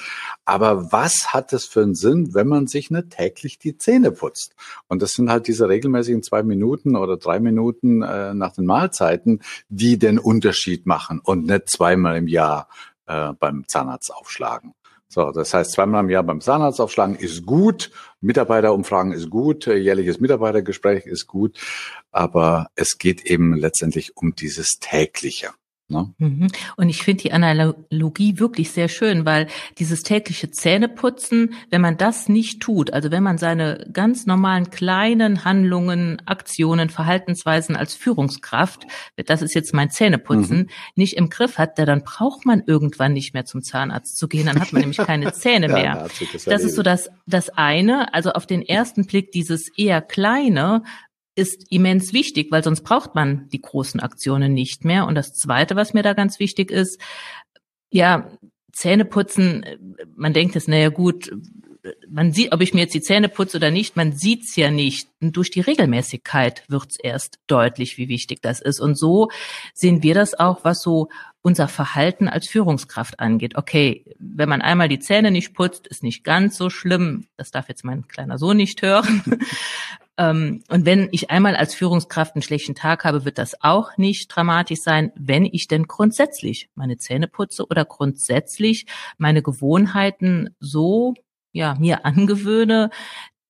Aber 0.45 0.93
was 0.93 1.33
hat 1.33 1.53
es 1.53 1.65
für 1.65 1.83
einen 1.83 1.95
Sinn, 1.95 2.35
wenn 2.35 2.49
man 2.49 2.67
sich 2.67 2.91
nicht 2.91 3.11
täglich 3.11 3.59
die 3.59 3.77
Zähne 3.79 4.11
putzt? 4.11 4.55
Und 4.89 5.03
das 5.03 5.13
sind 5.13 5.31
halt 5.31 5.49
diese 5.49 5.69
regelmäßigen 5.69 6.23
zwei 6.23 6.43
Minuten 6.43 6.97
oder 6.97 7.17
drei 7.17 7.41
Minuten 7.41 8.03
äh, 8.03 8.35
nach 8.35 8.53
den 8.53 8.67
Mahlzeiten, 8.67 9.41
die 9.69 9.99
den 9.99 10.19
Unterschied 10.19 10.87
machen 10.87 11.21
und 11.23 11.47
nicht 11.47 11.71
zweimal 11.71 12.17
im 12.17 12.29
Jahr 12.29 12.69
äh, 13.09 13.33
beim 13.39 13.65
Zahnarzt 13.67 14.15
aufschlagen. 14.15 14.75
So, 15.11 15.33
das 15.33 15.55
heißt, 15.55 15.73
zweimal 15.73 16.05
im 16.05 16.11
Jahr 16.11 16.23
beim 16.23 16.43
Zahnarzt 16.43 16.81
aufschlagen 16.81 17.17
ist 17.17 17.47
gut, 17.47 17.91
Mitarbeiterumfragen 18.21 19.13
ist 19.13 19.31
gut, 19.31 19.67
äh, 19.67 19.77
jährliches 19.77 20.21
Mitarbeitergespräch 20.21 21.07
ist 21.07 21.27
gut, 21.27 21.59
aber 22.13 22.69
es 22.75 22.99
geht 22.99 23.25
eben 23.25 23.55
letztendlich 23.55 24.17
um 24.17 24.35
dieses 24.35 24.79
tägliche. 24.81 25.49
Ne? 25.91 26.13
Mhm. 26.19 26.49
Und 26.77 26.91
ich 26.91 27.03
finde 27.03 27.23
die 27.23 27.33
Analogie 27.33 28.39
wirklich 28.39 28.73
sehr 28.73 28.89
schön, 28.89 29.25
weil 29.25 29.47
dieses 29.79 30.03
tägliche 30.03 30.51
Zähneputzen, 30.51 31.55
wenn 31.71 31.81
man 31.81 31.97
das 31.97 32.29
nicht 32.29 32.61
tut, 32.61 32.93
also 32.93 33.11
wenn 33.11 33.23
man 33.23 33.39
seine 33.39 33.89
ganz 33.91 34.27
normalen 34.27 34.69
kleinen 34.69 35.47
Handlungen, 35.47 36.21
Aktionen, 36.27 36.91
Verhaltensweisen 36.91 37.75
als 37.75 37.95
Führungskraft, 37.95 38.87
das 39.17 39.41
ist 39.41 39.55
jetzt 39.55 39.73
mein 39.73 39.91
Zähneputzen, 39.91 40.59
mhm. 40.59 40.69
nicht 40.95 41.17
im 41.17 41.31
Griff 41.31 41.57
hat, 41.57 41.79
dann 41.79 42.03
braucht 42.03 42.45
man 42.45 42.63
irgendwann 42.67 43.15
nicht 43.15 43.33
mehr 43.33 43.47
zum 43.47 43.63
Zahnarzt 43.63 44.19
zu 44.19 44.29
gehen, 44.29 44.45
dann 44.45 44.61
hat 44.61 44.75
man 44.75 44.81
nämlich 44.81 44.99
keine 44.99 45.33
Zähne 45.33 45.69
mehr. 45.69 45.85
ja, 45.85 46.07
das, 46.33 46.45
das 46.45 46.65
ist 46.65 46.77
so 46.77 46.83
das, 46.83 47.09
das 47.27 47.49
eine, 47.49 48.13
also 48.13 48.33
auf 48.33 48.45
den 48.45 48.61
ersten 48.61 49.07
Blick 49.07 49.33
dieses 49.33 49.69
eher 49.75 50.03
kleine, 50.03 50.83
ist 51.39 51.71
immens 51.71 52.13
wichtig, 52.13 52.49
weil 52.51 52.65
sonst 52.65 52.83
braucht 52.83 53.15
man 53.15 53.49
die 53.51 53.63
großen 53.63 54.01
Aktionen 54.01 54.53
nicht 54.53 54.85
mehr. 54.85 55.07
Und 55.07 55.15
das 55.15 55.33
Zweite, 55.35 55.77
was 55.77 55.95
mir 55.95 56.03
da 56.03 56.13
ganz 56.13 56.41
wichtig 56.41 56.71
ist, 56.71 57.01
ja, 57.91 58.31
Zähne 58.73 59.05
putzen, 59.05 59.65
man 60.15 60.35
denkt 60.35 60.57
es, 60.57 60.69
naja 60.69 60.89
gut, 60.89 61.33
man 62.09 62.33
sieht, 62.33 62.53
ob 62.53 62.61
ich 62.61 62.75
mir 62.75 62.81
jetzt 62.81 62.95
die 62.95 63.01
Zähne 63.01 63.29
putze 63.29 63.57
oder 63.57 63.71
nicht, 63.71 63.97
man 63.97 64.13
sieht's 64.13 64.57
ja 64.57 64.71
nicht. 64.71 65.09
Und 65.21 65.37
durch 65.37 65.51
die 65.51 65.61
Regelmäßigkeit 65.61 66.65
wird's 66.69 66.97
erst 67.01 67.39
deutlich, 67.47 67.99
wie 67.99 68.09
wichtig 68.09 68.43
das 68.43 68.61
ist. 68.61 68.81
Und 68.81 68.97
so 68.99 69.31
sehen 69.75 70.03
wir 70.03 70.15
das 70.15 70.39
auch, 70.39 70.65
was 70.65 70.83
so 70.83 71.09
unser 71.41 71.69
Verhalten 71.69 72.29
als 72.29 72.49
Führungskraft 72.49 73.21
angeht. 73.21 73.57
Okay, 73.57 74.05
wenn 74.19 74.49
man 74.49 74.61
einmal 74.61 74.89
die 74.89 74.99
Zähne 74.99 75.31
nicht 75.31 75.55
putzt, 75.55 75.87
ist 75.87 76.03
nicht 76.03 76.25
ganz 76.25 76.57
so 76.57 76.69
schlimm. 76.69 77.27
Das 77.37 77.51
darf 77.53 77.69
jetzt 77.69 77.85
mein 77.85 78.07
kleiner 78.09 78.39
Sohn 78.39 78.57
nicht 78.57 78.83
hören. 78.83 79.23
Ähm, 80.19 80.63
und 80.69 80.85
wenn 80.85 81.09
ich 81.13 81.31
einmal 81.31 81.57
als 81.57 81.75
Führungskraft 81.75 82.35
einen 82.35 82.43
schlechten 82.43 82.75
Tag 82.75 83.05
habe, 83.05 83.25
wird 83.25 83.39
das 83.39 83.63
auch 83.63 83.97
nicht 83.97 84.29
dramatisch 84.29 84.81
sein, 84.81 85.13
wenn 85.15 85.45
ich 85.45 85.69
denn 85.69 85.87
grundsätzlich 85.87 86.69
meine 86.75 86.99
Zähne 86.99 87.29
putze 87.29 87.65
oder 87.67 87.85
grundsätzlich 87.85 88.87
meine 89.17 89.43
Gewohnheiten 89.43 90.55
so 90.61 91.15
ja, 91.53 91.75
mir 91.79 92.05
angewöhne, 92.05 92.91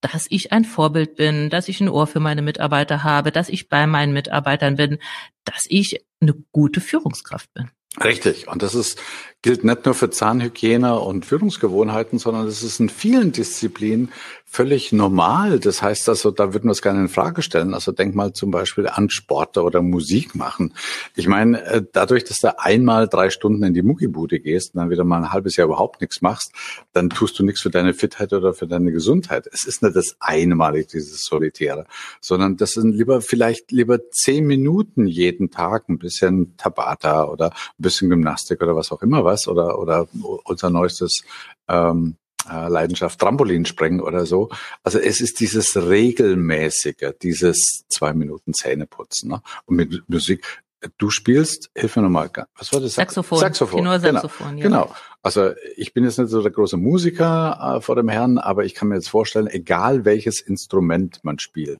dass 0.00 0.26
ich 0.30 0.52
ein 0.52 0.64
Vorbild 0.64 1.16
bin, 1.16 1.50
dass 1.50 1.68
ich 1.68 1.80
ein 1.80 1.88
Ohr 1.88 2.06
für 2.06 2.20
meine 2.20 2.42
Mitarbeiter 2.42 3.02
habe, 3.02 3.32
dass 3.32 3.48
ich 3.48 3.68
bei 3.68 3.86
meinen 3.86 4.12
Mitarbeitern 4.12 4.76
bin, 4.76 4.98
dass 5.44 5.66
ich 5.68 6.04
eine 6.20 6.34
gute 6.52 6.80
Führungskraft 6.80 7.52
bin. 7.54 7.70
Richtig. 8.02 8.46
Und 8.46 8.62
das 8.62 8.74
ist, 8.74 9.00
gilt 9.42 9.62
nicht 9.62 9.84
nur 9.84 9.94
für 9.94 10.10
Zahnhygiene 10.10 10.98
und 10.98 11.24
Führungsgewohnheiten, 11.24 12.18
sondern 12.18 12.46
es 12.46 12.62
ist 12.62 12.80
in 12.80 12.88
vielen 12.88 13.30
Disziplinen 13.30 14.10
völlig 14.50 14.92
normal. 14.92 15.60
Das 15.60 15.82
heißt 15.82 16.08
also, 16.08 16.30
da 16.30 16.54
würden 16.54 16.68
wir 16.68 16.72
es 16.72 16.82
gerne 16.82 17.00
in 17.00 17.08
Frage 17.08 17.42
stellen. 17.42 17.74
Also 17.74 17.92
denk 17.92 18.14
mal 18.14 18.32
zum 18.32 18.50
Beispiel 18.50 18.88
an 18.88 19.10
Sportler 19.10 19.64
oder 19.64 19.82
Musik 19.82 20.34
machen. 20.34 20.74
Ich 21.14 21.28
meine, 21.28 21.62
äh, 21.64 21.82
dadurch, 21.92 22.24
dass 22.24 22.38
du 22.38 22.58
einmal 22.58 23.08
drei 23.08 23.28
Stunden 23.30 23.62
in 23.62 23.74
die 23.74 23.82
Muckibude 23.82 24.40
gehst 24.40 24.74
und 24.74 24.80
dann 24.80 24.90
wieder 24.90 25.04
mal 25.04 25.18
ein 25.18 25.32
halbes 25.32 25.56
Jahr 25.56 25.66
überhaupt 25.66 26.00
nichts 26.00 26.22
machst, 26.22 26.52
dann 26.92 27.10
tust 27.10 27.38
du 27.38 27.44
nichts 27.44 27.60
für 27.60 27.70
deine 27.70 27.92
Fitheit 27.92 28.32
oder 28.32 28.54
für 28.54 28.66
deine 28.66 28.90
Gesundheit. 28.90 29.46
Es 29.52 29.66
ist 29.66 29.82
nicht 29.82 29.94
das 29.94 30.16
einmalig, 30.18 30.88
dieses 30.88 31.24
Solitäre, 31.24 31.86
sondern 32.20 32.56
das 32.56 32.72
sind 32.72 32.94
lieber 32.94 33.20
vielleicht 33.20 33.70
lieber 33.70 34.10
zehn 34.10 34.46
Minuten 34.46 35.06
jeden 35.06 35.50
Tag 35.50 35.88
ein 35.88 35.98
bisschen 35.98 36.56
Tabata 36.56 37.24
oder 37.24 37.50
ein 37.50 37.82
bisschen 37.82 38.08
Gymnastik 38.08 38.62
oder 38.62 38.74
was 38.74 38.90
auch 38.92 39.02
immer 39.02 39.24
was 39.28 39.46
oder 39.46 39.78
oder 39.78 40.08
unser 40.44 40.70
neuestes 40.70 41.22
ähm, 41.68 42.16
äh, 42.50 42.68
Leidenschaft 42.68 43.18
Trampolinspringen 43.20 44.00
oder 44.00 44.26
so. 44.26 44.48
Also 44.82 44.98
es 44.98 45.20
ist 45.20 45.40
dieses 45.40 45.76
regelmäßige, 45.76 47.12
dieses 47.22 47.84
zwei 47.88 48.12
Minuten 48.14 48.54
Zähneputzen. 48.54 49.30
Ne? 49.30 49.42
Und 49.66 49.76
mit 49.76 50.08
Musik, 50.08 50.62
Du 50.96 51.10
spielst, 51.10 51.70
hilf 51.74 51.96
mir 51.96 52.02
nochmal, 52.02 52.30
was 52.56 52.72
war 52.72 52.80
das? 52.80 52.94
Saxophon. 52.94 53.38
Saxophon. 53.38 53.78
Tenorsaxophon, 53.78 54.60
genau. 54.60 54.76
Ja. 54.76 54.84
genau. 54.84 54.96
Also 55.22 55.50
ich 55.76 55.92
bin 55.92 56.04
jetzt 56.04 56.18
nicht 56.18 56.30
so 56.30 56.42
der 56.42 56.52
große 56.52 56.76
Musiker 56.76 57.76
äh, 57.76 57.80
vor 57.80 57.96
dem 57.96 58.08
Herrn, 58.08 58.38
aber 58.38 58.64
ich 58.64 58.74
kann 58.74 58.88
mir 58.88 58.94
jetzt 58.94 59.10
vorstellen, 59.10 59.48
egal 59.48 60.04
welches 60.04 60.40
Instrument 60.40 61.18
man 61.24 61.38
spielt, 61.40 61.78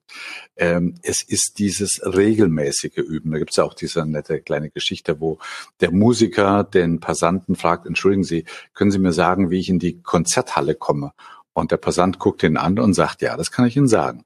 ähm, 0.57 0.97
es 1.03 1.23
ist 1.23 1.59
dieses 1.59 2.01
regelmäßige 2.05 2.97
Üben. 2.97 3.31
Da 3.31 3.39
gibt 3.39 3.51
es 3.51 3.57
ja 3.57 3.65
auch 3.65 3.75
diese 3.75 4.05
nette 4.05 4.41
kleine 4.41 4.71
Geschichte, 4.71 5.21
wo 5.21 5.39
der 5.81 5.93
Musiker 5.93 6.65
den 6.65 6.99
Passanten 6.99 7.55
fragt, 7.55 7.87
entschuldigen 7.87 8.25
Sie, 8.25 8.45
können 8.75 8.91
Sie 8.91 8.99
mir 8.99 9.13
sagen, 9.13 9.51
wie 9.51 9.61
ich 9.61 9.69
in 9.69 9.79
die 9.79 10.03
Konzerthalle 10.03 10.75
komme? 10.75 11.13
Und 11.53 11.71
der 11.73 11.77
Passant 11.77 12.19
guckt 12.19 12.43
ihn 12.43 12.57
an 12.57 12.79
und 12.79 12.95
sagt, 12.95 13.23
ja, 13.23 13.37
das 13.37 13.51
kann 13.51 13.67
ich 13.67 13.77
Ihnen 13.77 13.89
sagen. 13.89 14.25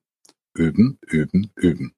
üben, 0.55 0.99
üben, 1.07 1.51
üben. 1.57 1.95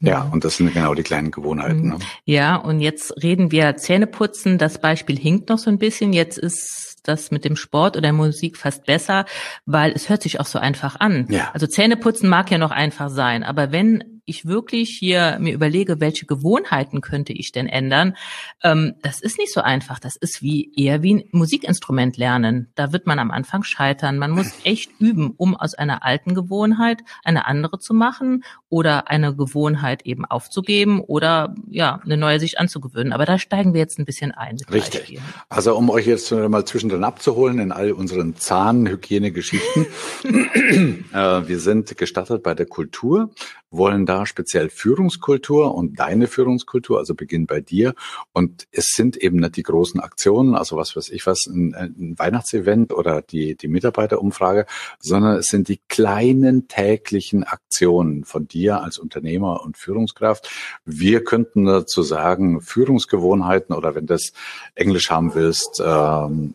Ja, 0.00 0.28
und 0.30 0.44
das 0.44 0.56
sind 0.56 0.72
genau 0.74 0.94
die 0.94 1.02
kleinen 1.02 1.30
Gewohnheiten. 1.30 1.82
Mhm. 1.82 1.88
Ne? 1.88 1.98
Ja, 2.24 2.56
und 2.56 2.80
jetzt 2.80 3.22
reden 3.22 3.50
wir 3.50 3.76
Zähneputzen. 3.76 4.58
Das 4.58 4.78
Beispiel 4.78 5.18
hinkt 5.18 5.48
noch 5.48 5.58
so 5.58 5.70
ein 5.70 5.78
bisschen. 5.78 6.12
Jetzt 6.12 6.38
ist 6.38 6.96
das 7.04 7.30
mit 7.30 7.44
dem 7.44 7.56
Sport 7.56 7.96
oder 7.96 8.12
Musik 8.12 8.56
fast 8.56 8.84
besser, 8.84 9.26
weil 9.64 9.92
es 9.92 10.08
hört 10.08 10.22
sich 10.22 10.40
auch 10.40 10.46
so 10.46 10.58
einfach 10.58 10.98
an. 11.00 11.26
Ja. 11.30 11.50
Also 11.52 11.66
Zähneputzen 11.66 12.28
mag 12.28 12.50
ja 12.50 12.58
noch 12.58 12.72
einfach 12.72 13.10
sein, 13.10 13.42
aber 13.44 13.72
wenn 13.72 14.15
ich 14.26 14.46
wirklich 14.46 14.90
hier 14.90 15.38
mir 15.40 15.54
überlege, 15.54 16.00
welche 16.00 16.26
Gewohnheiten 16.26 17.00
könnte 17.00 17.32
ich 17.32 17.52
denn 17.52 17.68
ändern, 17.68 18.16
ähm, 18.62 18.94
das 19.02 19.20
ist 19.20 19.38
nicht 19.38 19.52
so 19.52 19.60
einfach. 19.60 19.98
Das 19.98 20.16
ist 20.16 20.42
wie 20.42 20.72
eher 20.76 21.02
wie 21.02 21.14
ein 21.14 21.24
Musikinstrument 21.30 22.16
lernen. 22.16 22.70
Da 22.74 22.92
wird 22.92 23.06
man 23.06 23.18
am 23.18 23.30
Anfang 23.30 23.62
scheitern. 23.62 24.18
Man 24.18 24.32
muss 24.32 24.52
echt 24.64 24.90
üben, 24.98 25.32
um 25.36 25.56
aus 25.56 25.74
einer 25.74 26.04
alten 26.04 26.34
Gewohnheit 26.34 27.02
eine 27.24 27.46
andere 27.46 27.78
zu 27.78 27.94
machen 27.94 28.44
oder 28.68 29.08
eine 29.08 29.34
Gewohnheit 29.34 30.02
eben 30.04 30.24
aufzugeben 30.24 31.00
oder 31.00 31.54
ja 31.70 32.00
eine 32.04 32.16
neue 32.16 32.40
sich 32.40 32.58
anzugewöhnen. 32.58 33.12
Aber 33.12 33.24
da 33.24 33.38
steigen 33.38 33.72
wir 33.74 33.80
jetzt 33.80 33.98
ein 33.98 34.04
bisschen 34.04 34.32
ein. 34.32 34.56
Richtig. 34.70 35.00
Beispielen. 35.00 35.22
Also 35.48 35.76
um 35.76 35.88
euch 35.88 36.06
jetzt 36.06 36.32
mal 36.32 36.64
zwischendrin 36.64 37.04
abzuholen 37.04 37.60
in 37.60 37.70
all 37.70 37.92
unseren 37.92 38.36
Zahnhygienegeschichten. 38.36 39.86
äh, 40.24 41.48
wir 41.48 41.60
sind 41.60 41.96
gestattet 41.96 42.42
bei 42.42 42.54
der 42.54 42.66
Kultur, 42.66 43.30
wollen 43.70 44.06
da 44.06 44.15
speziell 44.24 44.70
Führungskultur 44.70 45.74
und 45.74 45.98
deine 45.98 46.28
Führungskultur, 46.28 46.98
also 46.98 47.14
beginnt 47.14 47.48
bei 47.48 47.60
dir. 47.60 47.94
Und 48.32 48.66
es 48.72 48.92
sind 48.94 49.16
eben 49.16 49.36
nicht 49.36 49.56
die 49.56 49.62
großen 49.62 50.00
Aktionen, 50.00 50.54
also 50.54 50.76
was 50.76 50.96
weiß 50.96 51.10
ich 51.10 51.26
was, 51.26 51.46
ein, 51.46 51.74
ein 51.74 52.14
Weihnachtsevent 52.16 52.92
oder 52.92 53.20
die, 53.20 53.56
die 53.56 53.68
Mitarbeiterumfrage, 53.68 54.66
sondern 54.98 55.36
es 55.36 55.46
sind 55.46 55.68
die 55.68 55.80
kleinen 55.88 56.68
täglichen 56.68 57.44
Aktionen 57.44 58.24
von 58.24 58.48
dir 58.48 58.82
als 58.82 58.98
Unternehmer 58.98 59.62
und 59.62 59.76
Führungskraft. 59.76 60.48
Wir 60.84 61.24
könnten 61.24 61.66
dazu 61.66 62.02
sagen, 62.02 62.60
Führungsgewohnheiten 62.60 63.74
oder 63.74 63.94
wenn 63.94 64.06
das 64.06 64.32
Englisch 64.74 65.10
haben 65.10 65.34
willst, 65.34 65.82
ähm, 65.84 66.54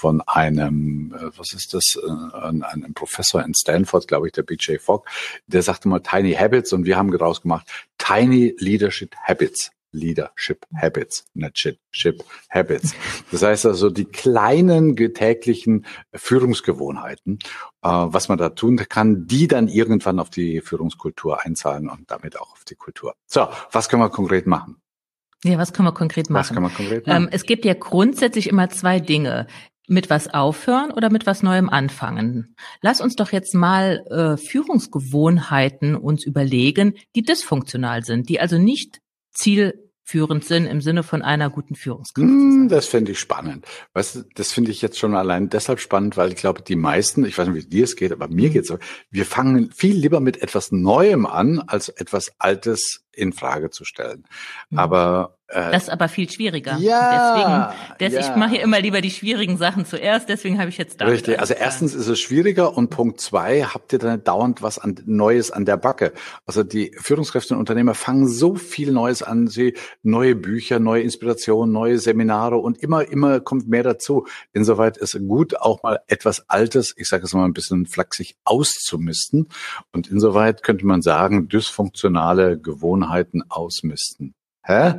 von 0.00 0.22
einem, 0.22 1.14
äh, 1.14 1.30
was 1.36 1.52
ist 1.52 1.74
das, 1.74 1.96
äh, 2.02 2.64
einem 2.64 2.94
Professor 2.94 3.44
in 3.44 3.54
Stanford, 3.54 4.08
glaube 4.08 4.26
ich, 4.26 4.32
der 4.32 4.42
BJ 4.42 4.78
Fogg, 4.78 5.04
der 5.46 5.62
sagte 5.62 5.88
mal 5.88 6.00
Tiny 6.00 6.32
Habits 6.32 6.72
und 6.72 6.86
wir 6.86 6.96
haben 6.96 7.10
daraus 7.10 7.42
gemacht 7.42 7.66
Tiny 7.98 8.54
Leadership 8.58 9.14
Habits. 9.22 9.70
Leadership 9.92 10.66
Habits, 10.74 11.24
nicht 11.34 11.58
Shit, 11.58 11.78
Ship 11.90 12.22
Habits. 12.48 12.94
Das 13.32 13.42
heißt 13.42 13.66
also 13.66 13.90
die 13.90 14.04
kleinen 14.04 14.94
täglichen 14.94 15.84
Führungsgewohnheiten, 16.14 17.40
äh, 17.82 17.88
was 17.88 18.28
man 18.28 18.38
da 18.38 18.50
tun 18.50 18.76
kann, 18.76 19.26
die 19.26 19.48
dann 19.48 19.68
irgendwann 19.68 20.20
auf 20.20 20.30
die 20.30 20.60
Führungskultur 20.60 21.44
einzahlen 21.44 21.88
und 21.88 22.10
damit 22.10 22.38
auch 22.38 22.52
auf 22.52 22.64
die 22.64 22.76
Kultur. 22.76 23.14
So, 23.26 23.48
was 23.72 23.88
können 23.88 24.02
wir 24.02 24.10
konkret 24.10 24.46
machen? 24.46 24.80
Ja, 25.42 25.56
was 25.56 25.72
können 25.72 25.88
wir 25.88 25.92
konkret 25.92 26.28
machen? 26.28 26.40
Was 26.40 26.52
kann 26.52 26.62
man 26.62 26.74
konkret 26.74 27.06
machen? 27.06 27.24
Ähm, 27.24 27.28
es 27.32 27.44
gibt 27.44 27.64
ja 27.64 27.72
grundsätzlich 27.72 28.46
immer 28.46 28.68
zwei 28.68 29.00
Dinge. 29.00 29.46
Mit 29.92 30.08
was 30.08 30.28
aufhören 30.32 30.92
oder 30.92 31.10
mit 31.10 31.26
was 31.26 31.42
Neuem 31.42 31.68
anfangen. 31.68 32.54
Lass 32.80 33.00
uns 33.00 33.16
doch 33.16 33.32
jetzt 33.32 33.54
mal 33.56 34.04
äh, 34.08 34.36
Führungsgewohnheiten 34.36 35.96
uns 35.96 36.24
überlegen, 36.24 36.94
die 37.16 37.22
dysfunktional 37.22 38.04
sind, 38.04 38.28
die 38.28 38.38
also 38.38 38.56
nicht 38.56 39.00
zielführend 39.32 40.44
sind 40.44 40.66
im 40.66 40.80
Sinne 40.80 41.02
von 41.02 41.22
einer 41.22 41.50
guten 41.50 41.74
Führungskraft. 41.74 42.28
Hm, 42.28 42.68
das 42.68 42.86
finde 42.86 43.12
ich 43.12 43.18
spannend. 43.18 43.66
Weißt 43.92 44.14
du, 44.14 44.22
das 44.36 44.52
finde 44.52 44.70
ich 44.70 44.80
jetzt 44.80 44.98
schon 44.98 45.14
allein 45.16 45.48
deshalb 45.48 45.80
spannend, 45.80 46.16
weil 46.16 46.30
ich 46.30 46.36
glaube, 46.36 46.62
die 46.62 46.76
meisten, 46.76 47.24
ich 47.24 47.36
weiß 47.36 47.48
nicht, 47.48 47.66
wie 47.66 47.68
dir 47.68 47.84
es 47.84 47.96
geht, 47.96 48.12
aber 48.12 48.28
mir 48.28 48.48
Mhm. 48.48 48.52
geht's 48.52 48.68
so, 48.68 48.78
wir 49.10 49.26
fangen 49.26 49.72
viel 49.72 49.96
lieber 49.96 50.20
mit 50.20 50.40
etwas 50.42 50.70
Neuem 50.70 51.26
an, 51.26 51.58
als 51.66 51.88
etwas 51.88 52.32
Altes 52.38 53.04
in 53.12 53.32
Frage 53.32 53.70
zu 53.70 53.84
stellen. 53.84 54.24
Mhm. 54.70 54.78
Aber 54.78 55.36
Das 55.52 55.84
ist 55.84 55.90
aber 55.90 56.08
viel 56.08 56.30
schwieriger. 56.30 56.76
Ja, 56.78 57.72
deswegen, 57.98 57.98
des, 57.98 58.14
ja. 58.14 58.30
ich 58.30 58.36
mache 58.36 58.50
hier 58.50 58.62
immer 58.62 58.80
lieber 58.80 59.00
die 59.00 59.10
schwierigen 59.10 59.56
Sachen 59.56 59.84
zuerst, 59.84 60.28
deswegen 60.28 60.58
habe 60.60 60.68
ich 60.68 60.78
jetzt 60.78 61.00
da. 61.00 61.06
Richtig. 61.06 61.40
Also 61.40 61.54
erstens 61.54 61.94
ist 61.94 62.06
es 62.06 62.20
schwieriger 62.20 62.76
und 62.76 62.90
Punkt 62.90 63.20
zwei, 63.20 63.64
habt 63.64 63.92
ihr 63.92 63.98
dann 63.98 64.22
dauernd 64.22 64.62
was 64.62 64.78
an, 64.78 65.00
Neues 65.06 65.50
an 65.50 65.64
der 65.64 65.76
Backe. 65.76 66.12
Also 66.46 66.62
die 66.62 66.92
Führungskräfte 66.96 67.54
und 67.54 67.60
Unternehmer 67.60 67.94
fangen 67.94 68.28
so 68.28 68.54
viel 68.54 68.92
Neues 68.92 69.22
an, 69.22 69.48
sie 69.48 69.74
neue 70.02 70.36
Bücher, 70.36 70.78
neue 70.78 71.02
Inspirationen, 71.02 71.72
neue 71.72 71.98
Seminare 71.98 72.56
und 72.56 72.78
immer, 72.78 73.08
immer 73.10 73.40
kommt 73.40 73.68
mehr 73.68 73.82
dazu. 73.82 74.26
Insoweit 74.52 74.98
ist 74.98 75.18
gut, 75.26 75.56
auch 75.56 75.82
mal 75.82 76.00
etwas 76.06 76.48
Altes, 76.48 76.94
ich 76.96 77.08
sage 77.08 77.24
es 77.24 77.34
mal 77.34 77.44
ein 77.44 77.52
bisschen 77.52 77.86
flachsig, 77.86 78.36
auszumisten. 78.44 79.48
Und 79.92 80.08
insoweit 80.08 80.62
könnte 80.62 80.86
man 80.86 81.02
sagen, 81.02 81.48
dysfunktionale 81.48 82.58
Gewohnheiten 82.58 83.42
ausmisten. 83.48 84.34
Hä? 84.62 84.94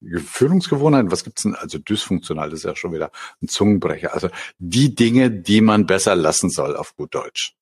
Führungsgewohnheiten, 0.00 1.10
was 1.10 1.24
gibt's 1.24 1.42
denn? 1.42 1.54
Also 1.54 1.78
dysfunktional 1.78 2.50
das 2.50 2.60
ist 2.60 2.64
ja 2.64 2.76
schon 2.76 2.92
wieder 2.92 3.10
ein 3.42 3.48
Zungenbrecher. 3.48 4.14
Also 4.14 4.28
die 4.58 4.94
Dinge, 4.94 5.30
die 5.30 5.60
man 5.60 5.86
besser 5.86 6.14
lassen 6.14 6.50
soll, 6.50 6.76
auf 6.76 6.94
gut 6.96 7.14
Deutsch. 7.14 7.54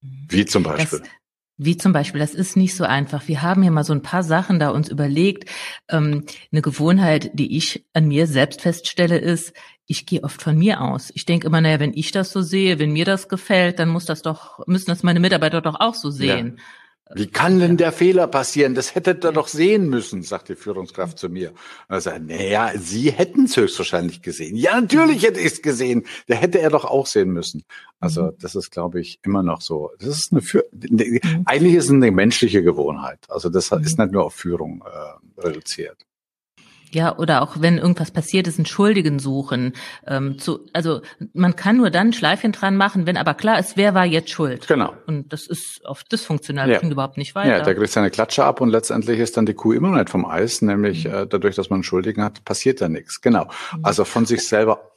Wie 0.00 0.44
zum 0.44 0.62
Beispiel. 0.62 1.00
Das, 1.00 1.08
wie 1.56 1.76
zum 1.76 1.92
Beispiel, 1.92 2.20
das 2.20 2.34
ist 2.34 2.56
nicht 2.56 2.74
so 2.74 2.84
einfach. 2.84 3.28
Wir 3.28 3.42
haben 3.42 3.62
hier 3.62 3.70
mal 3.70 3.84
so 3.84 3.92
ein 3.92 4.02
paar 4.02 4.22
Sachen 4.22 4.58
da 4.58 4.70
uns 4.70 4.88
überlegt. 4.88 5.48
Ähm, 5.88 6.24
eine 6.50 6.62
Gewohnheit, 6.62 7.30
die 7.34 7.56
ich 7.56 7.86
an 7.92 8.08
mir 8.08 8.26
selbst 8.26 8.62
feststelle, 8.62 9.18
ist, 9.18 9.52
ich 9.86 10.06
gehe 10.06 10.24
oft 10.24 10.42
von 10.42 10.56
mir 10.56 10.80
aus. 10.80 11.10
Ich 11.14 11.24
denke 11.24 11.46
immer, 11.46 11.60
naja, 11.60 11.78
wenn 11.80 11.94
ich 11.94 12.10
das 12.12 12.32
so 12.32 12.42
sehe, 12.42 12.78
wenn 12.78 12.92
mir 12.92 13.04
das 13.04 13.28
gefällt, 13.28 13.78
dann 13.78 13.88
muss 13.88 14.04
das 14.04 14.22
doch, 14.22 14.66
müssen 14.66 14.90
das 14.90 15.02
meine 15.02 15.20
Mitarbeiter 15.20 15.60
doch 15.60 15.80
auch 15.80 15.94
so 15.94 16.10
sehen. 16.10 16.58
Wie 17.14 17.26
kann 17.26 17.58
denn 17.58 17.76
der 17.76 17.92
Fehler 17.92 18.26
passieren? 18.26 18.74
Das 18.74 18.94
hättet 18.94 19.24
ihr 19.24 19.32
doch 19.32 19.48
sehen 19.48 19.88
müssen, 19.88 20.22
sagt 20.22 20.48
die 20.48 20.54
Führungskraft 20.56 21.18
zu 21.18 21.28
mir. 21.28 21.50
Und 21.50 21.56
er 21.96 22.00
sagt, 22.00 22.26
naja, 22.26 22.72
Sie 22.78 23.10
hätten 23.10 23.44
es 23.44 23.56
höchstwahrscheinlich 23.56 24.22
gesehen. 24.22 24.56
Ja, 24.56 24.80
natürlich 24.80 25.22
hätte 25.24 25.40
ich 25.40 25.46
es 25.46 25.62
gesehen. 25.62 26.04
Der 26.28 26.36
hätte 26.36 26.58
er 26.60 26.70
doch 26.70 26.84
auch 26.84 27.06
sehen 27.06 27.30
müssen. 27.30 27.64
Also 28.00 28.22
Mhm. 28.22 28.32
das 28.40 28.54
ist, 28.54 28.70
glaube 28.70 29.00
ich, 29.00 29.18
immer 29.24 29.42
noch 29.42 29.60
so. 29.60 29.90
Das 29.98 30.08
ist 30.08 30.32
eine 30.32 30.42
Für 30.42 30.64
eigentlich 31.44 31.74
ist 31.74 31.84
es 31.86 31.90
eine 31.90 32.10
menschliche 32.10 32.62
Gewohnheit. 32.62 33.18
Also 33.28 33.48
das 33.48 33.70
Mhm. 33.70 33.82
ist 33.84 33.98
nicht 33.98 34.12
nur 34.12 34.24
auf 34.24 34.34
Führung 34.34 34.82
äh, 34.86 35.40
reduziert. 35.40 35.98
Ja, 36.94 37.16
oder 37.18 37.42
auch 37.42 37.56
wenn 37.60 37.78
irgendwas 37.78 38.10
passiert 38.10 38.46
ist, 38.46 38.58
einen 38.58 38.66
Schuldigen 38.66 39.18
suchen. 39.18 39.72
Ähm, 40.06 40.38
zu, 40.38 40.60
also 40.72 41.00
man 41.32 41.56
kann 41.56 41.78
nur 41.78 41.90
dann 41.90 42.12
Schleifchen 42.12 42.52
dran 42.52 42.76
machen, 42.76 43.06
wenn 43.06 43.16
aber 43.16 43.34
klar 43.34 43.58
ist, 43.58 43.76
wer 43.76 43.94
war 43.94 44.04
jetzt 44.04 44.30
schuld. 44.30 44.68
Genau. 44.68 44.92
Und 45.06 45.32
das 45.32 45.46
ist 45.46 45.80
oft 45.84 46.10
dysfunktional, 46.12 46.66
Ja. 46.68 46.74
das 46.74 46.80
bringt 46.80 46.92
überhaupt 46.92 47.16
nicht 47.16 47.34
weiter. 47.34 47.48
Ja, 47.58 47.60
der 47.62 47.74
kriegt 47.74 47.90
seine 47.90 48.10
Klatsche 48.10 48.44
ab 48.44 48.60
und 48.60 48.68
letztendlich 48.70 49.18
ist 49.20 49.36
dann 49.36 49.46
die 49.46 49.54
Kuh 49.54 49.72
immer 49.72 49.88
noch 49.88 49.96
nicht 49.98 50.10
vom 50.10 50.26
Eis, 50.26 50.60
nämlich 50.62 51.04
Mhm. 51.06 51.14
äh, 51.14 51.26
dadurch, 51.26 51.56
dass 51.56 51.70
man 51.70 51.78
einen 51.78 51.84
Schuldigen 51.84 52.22
hat, 52.22 52.44
passiert 52.44 52.80
da 52.80 52.88
nichts. 52.88 53.20
Genau. 53.22 53.48
Also 53.82 54.04
von 54.04 54.26
sich 54.26 54.46
selber 54.46 54.91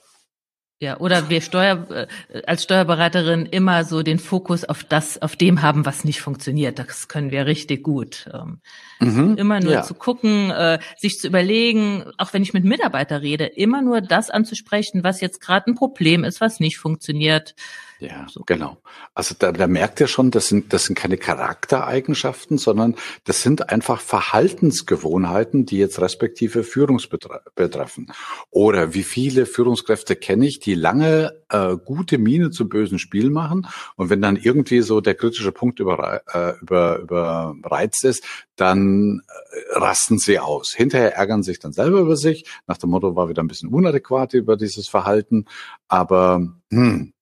Ja, 0.81 0.99
oder 0.99 1.29
wir 1.29 1.39
Steuer, 1.39 1.87
äh, 1.89 2.41
als 2.45 2.63
Steuerberaterin 2.63 3.45
immer 3.45 3.85
so 3.85 4.03
den 4.03 4.19
Fokus 4.19 4.65
auf 4.65 4.83
das, 4.83 5.21
auf 5.21 5.37
dem 5.37 5.61
haben, 5.61 5.85
was 5.85 6.03
nicht 6.03 6.19
funktioniert. 6.19 6.79
Das 6.79 7.07
können 7.07 7.31
wir 7.31 7.45
richtig 7.45 7.81
gut. 7.83 8.29
Ähm, 8.33 8.59
Mhm. 8.99 9.35
immer 9.37 9.59
nur 9.59 9.73
Ja. 9.73 9.81
zu 9.83 9.93
gucken, 9.93 10.51
äh, 10.51 10.79
sich 10.97 11.19
zu 11.19 11.27
überlegen, 11.27 12.05
auch 12.17 12.33
wenn 12.33 12.43
ich 12.43 12.53
mit 12.53 12.63
Mitarbeiter 12.63 13.21
rede, 13.21 13.45
immer 13.45 13.81
nur 13.81 14.01
das 14.01 14.29
anzusprechen, 14.29 15.03
was 15.03 15.21
jetzt 15.21 15.41
gerade 15.41 15.71
ein 15.71 15.75
Problem 15.75 16.23
ist, 16.23 16.39
was 16.41 16.59
nicht 16.59 16.77
funktioniert. 16.77 17.55
Ja, 17.99 18.27
So. 18.29 18.43
genau. 18.45 18.77
Also 19.13 19.35
da, 19.37 19.51
da 19.51 19.67
merkt 19.67 19.99
ihr 20.01 20.07
schon, 20.07 20.31
das 20.31 20.47
sind, 20.47 20.73
das 20.73 20.85
sind 20.85 20.95
keine 20.95 21.17
Charaktereigenschaften, 21.17 22.57
sondern 22.57 22.95
das 23.23 23.41
sind 23.41 23.69
einfach 23.69 24.01
Verhaltensgewohnheiten, 24.01 25.65
die 25.65 25.77
jetzt 25.77 25.99
respektive 26.01 26.63
Führungsbetre 26.63 27.41
betreffen. 27.55 28.11
Oder 28.49 28.93
wie 28.93 29.03
viele 29.03 29.45
Führungskräfte 29.45 30.15
kenne 30.15 30.45
ich, 30.47 30.59
die 30.59 30.75
lange 30.75 31.41
äh, 31.49 31.77
gute 31.77 32.17
Miene 32.17 32.51
zu 32.51 32.67
bösen 32.67 32.99
Spiel 32.99 33.29
machen 33.29 33.67
und 33.95 34.09
wenn 34.09 34.21
dann 34.21 34.35
irgendwie 34.35 34.81
so 34.81 34.99
der 34.99 35.15
kritische 35.15 35.51
Punkt 35.51 35.79
über, 35.79 36.21
äh, 36.33 36.53
über, 36.61 36.99
überreizt 36.99 38.03
ist, 38.03 38.23
dann 38.55 39.21
äh, 39.27 39.77
rasten 39.77 40.17
sie 40.17 40.39
aus. 40.39 40.73
Hinterher 40.73 41.15
ärgern 41.15 41.43
sich 41.43 41.59
dann 41.59 41.71
selber 41.73 41.99
über 41.99 42.17
sich, 42.17 42.45
nach 42.67 42.77
dem 42.77 42.89
Motto 42.89 43.15
war 43.15 43.29
wieder 43.29 43.43
ein 43.43 43.47
bisschen 43.47 43.69
unadäquat 43.69 44.33
über 44.33 44.57
dieses 44.57 44.87
Verhalten, 44.87 45.45
aber 45.87 46.41
hm, 46.71 47.13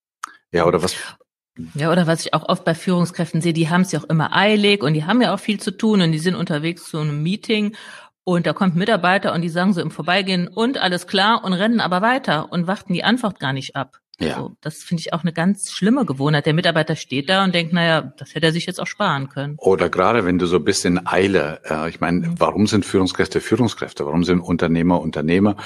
ja, 0.53 0.65
oder 0.65 0.81
was? 0.81 0.95
Ja, 1.75 1.91
oder 1.91 2.07
was 2.07 2.25
ich 2.25 2.33
auch 2.33 2.49
oft 2.49 2.63
bei 2.65 2.73
Führungskräften 2.73 3.41
sehe, 3.41 3.53
die 3.53 3.69
haben 3.69 3.81
es 3.81 3.91
ja 3.91 3.99
auch 3.99 4.09
immer 4.09 4.35
eilig 4.35 4.81
und 4.81 4.93
die 4.93 5.05
haben 5.05 5.21
ja 5.21 5.33
auch 5.33 5.39
viel 5.39 5.59
zu 5.59 5.71
tun 5.71 6.01
und 6.01 6.11
die 6.11 6.19
sind 6.19 6.35
unterwegs 6.35 6.85
zu 6.85 6.97
einem 6.97 7.21
Meeting 7.21 7.75
und 8.23 8.47
da 8.47 8.53
kommt 8.53 8.75
ein 8.75 8.79
Mitarbeiter 8.79 9.33
und 9.33 9.41
die 9.41 9.49
sagen 9.49 9.73
so 9.73 9.81
im 9.81 9.91
Vorbeigehen 9.91 10.47
und 10.47 10.77
alles 10.77 11.05
klar 11.05 11.43
und 11.43 11.53
rennen 11.53 11.79
aber 11.79 12.01
weiter 12.01 12.51
und 12.51 12.65
warten 12.65 12.93
die 12.93 13.03
Antwort 13.03 13.39
gar 13.39 13.53
nicht 13.53 13.75
ab. 13.75 13.99
Ja. 14.19 14.37
So, 14.37 14.55
das 14.61 14.77
finde 14.77 15.01
ich 15.01 15.13
auch 15.13 15.23
eine 15.23 15.33
ganz 15.33 15.71
schlimme 15.71 16.05
Gewohnheit. 16.05 16.45
Der 16.45 16.53
Mitarbeiter 16.53 16.95
steht 16.95 17.29
da 17.29 17.43
und 17.43 17.53
denkt, 17.53 17.73
naja, 17.73 18.13
das 18.17 18.35
hätte 18.35 18.47
er 18.47 18.51
sich 18.51 18.65
jetzt 18.65 18.79
auch 18.79 18.87
sparen 18.87 19.29
können. 19.29 19.55
Oder 19.57 19.89
gerade 19.89 20.23
wenn 20.25 20.37
du 20.37 20.45
so 20.45 20.59
bist 20.59 20.85
in 20.85 21.05
Eile, 21.05 21.61
äh, 21.65 21.89
ich 21.89 21.99
meine, 21.99 22.33
warum 22.37 22.67
sind 22.67 22.85
Führungskräfte 22.85 23.41
Führungskräfte? 23.41 24.05
Warum 24.05 24.23
sind 24.23 24.39
Unternehmer 24.39 25.01
Unternehmer? 25.01 25.57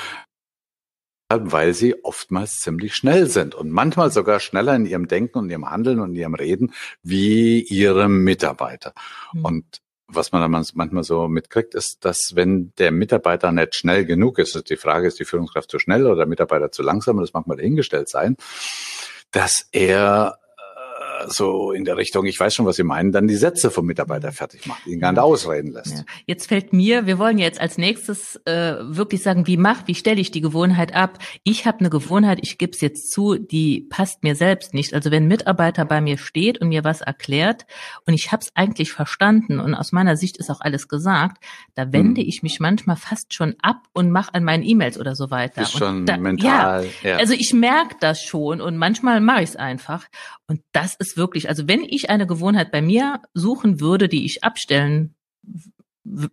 Weil 1.29 1.73
sie 1.73 2.03
oftmals 2.03 2.59
ziemlich 2.59 2.95
schnell 2.95 3.27
sind 3.27 3.53
und 3.53 3.69
manchmal 3.69 4.11
sogar 4.11 4.39
schneller 4.39 4.75
in 4.75 4.85
ihrem 4.85 5.07
Denken 5.07 5.39
und 5.39 5.49
ihrem 5.49 5.69
Handeln 5.69 5.99
und 5.99 6.15
ihrem 6.15 6.35
Reden 6.35 6.73
wie 7.03 7.61
ihre 7.61 8.07
Mitarbeiter. 8.07 8.93
Mhm. 9.33 9.45
Und 9.45 9.81
was 10.07 10.31
man 10.31 10.41
dann 10.41 10.65
manchmal 10.73 11.03
so 11.03 11.27
mitkriegt, 11.27 11.75
ist, 11.75 11.97
dass 12.01 12.31
wenn 12.33 12.71
der 12.77 12.91
Mitarbeiter 12.91 13.51
nicht 13.51 13.75
schnell 13.75 14.05
genug 14.05 14.39
ist, 14.39 14.69
die 14.69 14.77
Frage 14.77 15.07
ist, 15.07 15.19
die 15.19 15.25
Führungskraft 15.25 15.69
zu 15.69 15.79
schnell 15.79 16.05
oder 16.05 16.15
der 16.15 16.27
Mitarbeiter 16.27 16.71
zu 16.71 16.81
langsam, 16.81 17.19
das 17.19 17.33
mag 17.33 17.45
mal 17.45 17.57
dahingestellt 17.57 18.07
sein, 18.07 18.37
dass 19.31 19.67
er 19.73 20.39
so 21.27 21.71
in 21.71 21.85
der 21.85 21.97
Richtung, 21.97 22.25
ich 22.25 22.39
weiß 22.39 22.53
schon, 22.53 22.65
was 22.65 22.75
Sie 22.75 22.83
meinen, 22.83 23.11
dann 23.11 23.27
die 23.27 23.35
Sätze 23.35 23.71
vom 23.71 23.85
Mitarbeiter 23.85 24.31
fertig 24.31 24.65
macht, 24.65 24.85
ihn 24.85 24.99
gar 24.99 25.11
nicht 25.11 25.21
ausreden 25.21 25.71
lässt. 25.71 25.97
Ja. 25.97 26.03
Jetzt 26.25 26.47
fällt 26.47 26.73
mir, 26.73 27.05
wir 27.05 27.17
wollen 27.17 27.37
jetzt 27.37 27.59
als 27.59 27.77
nächstes 27.77 28.39
äh, 28.45 28.75
wirklich 28.81 29.23
sagen, 29.23 29.47
wie 29.47 29.57
macht, 29.57 29.87
wie 29.87 29.95
stelle 29.95 30.19
ich 30.19 30.31
die 30.31 30.41
Gewohnheit 30.41 30.93
ab? 30.93 31.19
Ich 31.43 31.65
habe 31.65 31.79
eine 31.79 31.89
Gewohnheit, 31.89 32.39
ich 32.41 32.57
gebe 32.57 32.71
es 32.73 32.81
jetzt 32.81 33.11
zu, 33.11 33.35
die 33.35 33.87
passt 33.89 34.23
mir 34.23 34.35
selbst 34.35 34.73
nicht. 34.73 34.93
Also 34.93 35.11
wenn 35.11 35.23
ein 35.23 35.27
Mitarbeiter 35.27 35.85
bei 35.85 36.01
mir 36.01 36.17
steht 36.17 36.59
und 36.59 36.69
mir 36.69 36.83
was 36.83 37.01
erklärt 37.01 37.65
und 38.05 38.13
ich 38.13 38.31
habe 38.31 38.41
es 38.41 38.51
eigentlich 38.55 38.91
verstanden 38.91 39.59
und 39.59 39.73
aus 39.73 39.91
meiner 39.91 40.17
Sicht 40.17 40.37
ist 40.37 40.49
auch 40.49 40.61
alles 40.61 40.87
gesagt, 40.87 41.43
da 41.75 41.91
wende 41.91 42.21
hm. 42.21 42.27
ich 42.27 42.43
mich 42.43 42.59
manchmal 42.59 42.95
fast 42.95 43.33
schon 43.33 43.55
ab 43.61 43.83
und 43.93 44.11
mache 44.11 44.33
an 44.33 44.43
meinen 44.43 44.63
E-Mails 44.63 44.99
oder 44.99 45.15
so 45.15 45.31
weiter. 45.31 45.61
Ist 45.61 45.77
schon 45.77 46.05
da, 46.05 46.17
mental. 46.17 46.85
Ja, 47.03 47.09
ja, 47.09 47.17
Also 47.17 47.33
ich 47.33 47.53
merke 47.53 47.95
das 47.99 48.21
schon 48.21 48.61
und 48.61 48.77
manchmal 48.77 49.21
mache 49.21 49.43
ich 49.43 49.49
es 49.49 49.55
einfach. 49.55 50.05
Und 50.49 50.61
das 50.71 50.95
ist 50.95 51.06
wirklich, 51.15 51.47
also 51.47 51.67
wenn 51.67 51.83
ich 51.83 52.09
eine 52.09 52.27
Gewohnheit 52.27 52.71
bei 52.71 52.81
mir 52.81 53.21
suchen 53.33 53.79
würde, 53.79 54.09
die 54.09 54.25
ich 54.25 54.43
abstellen 54.43 55.15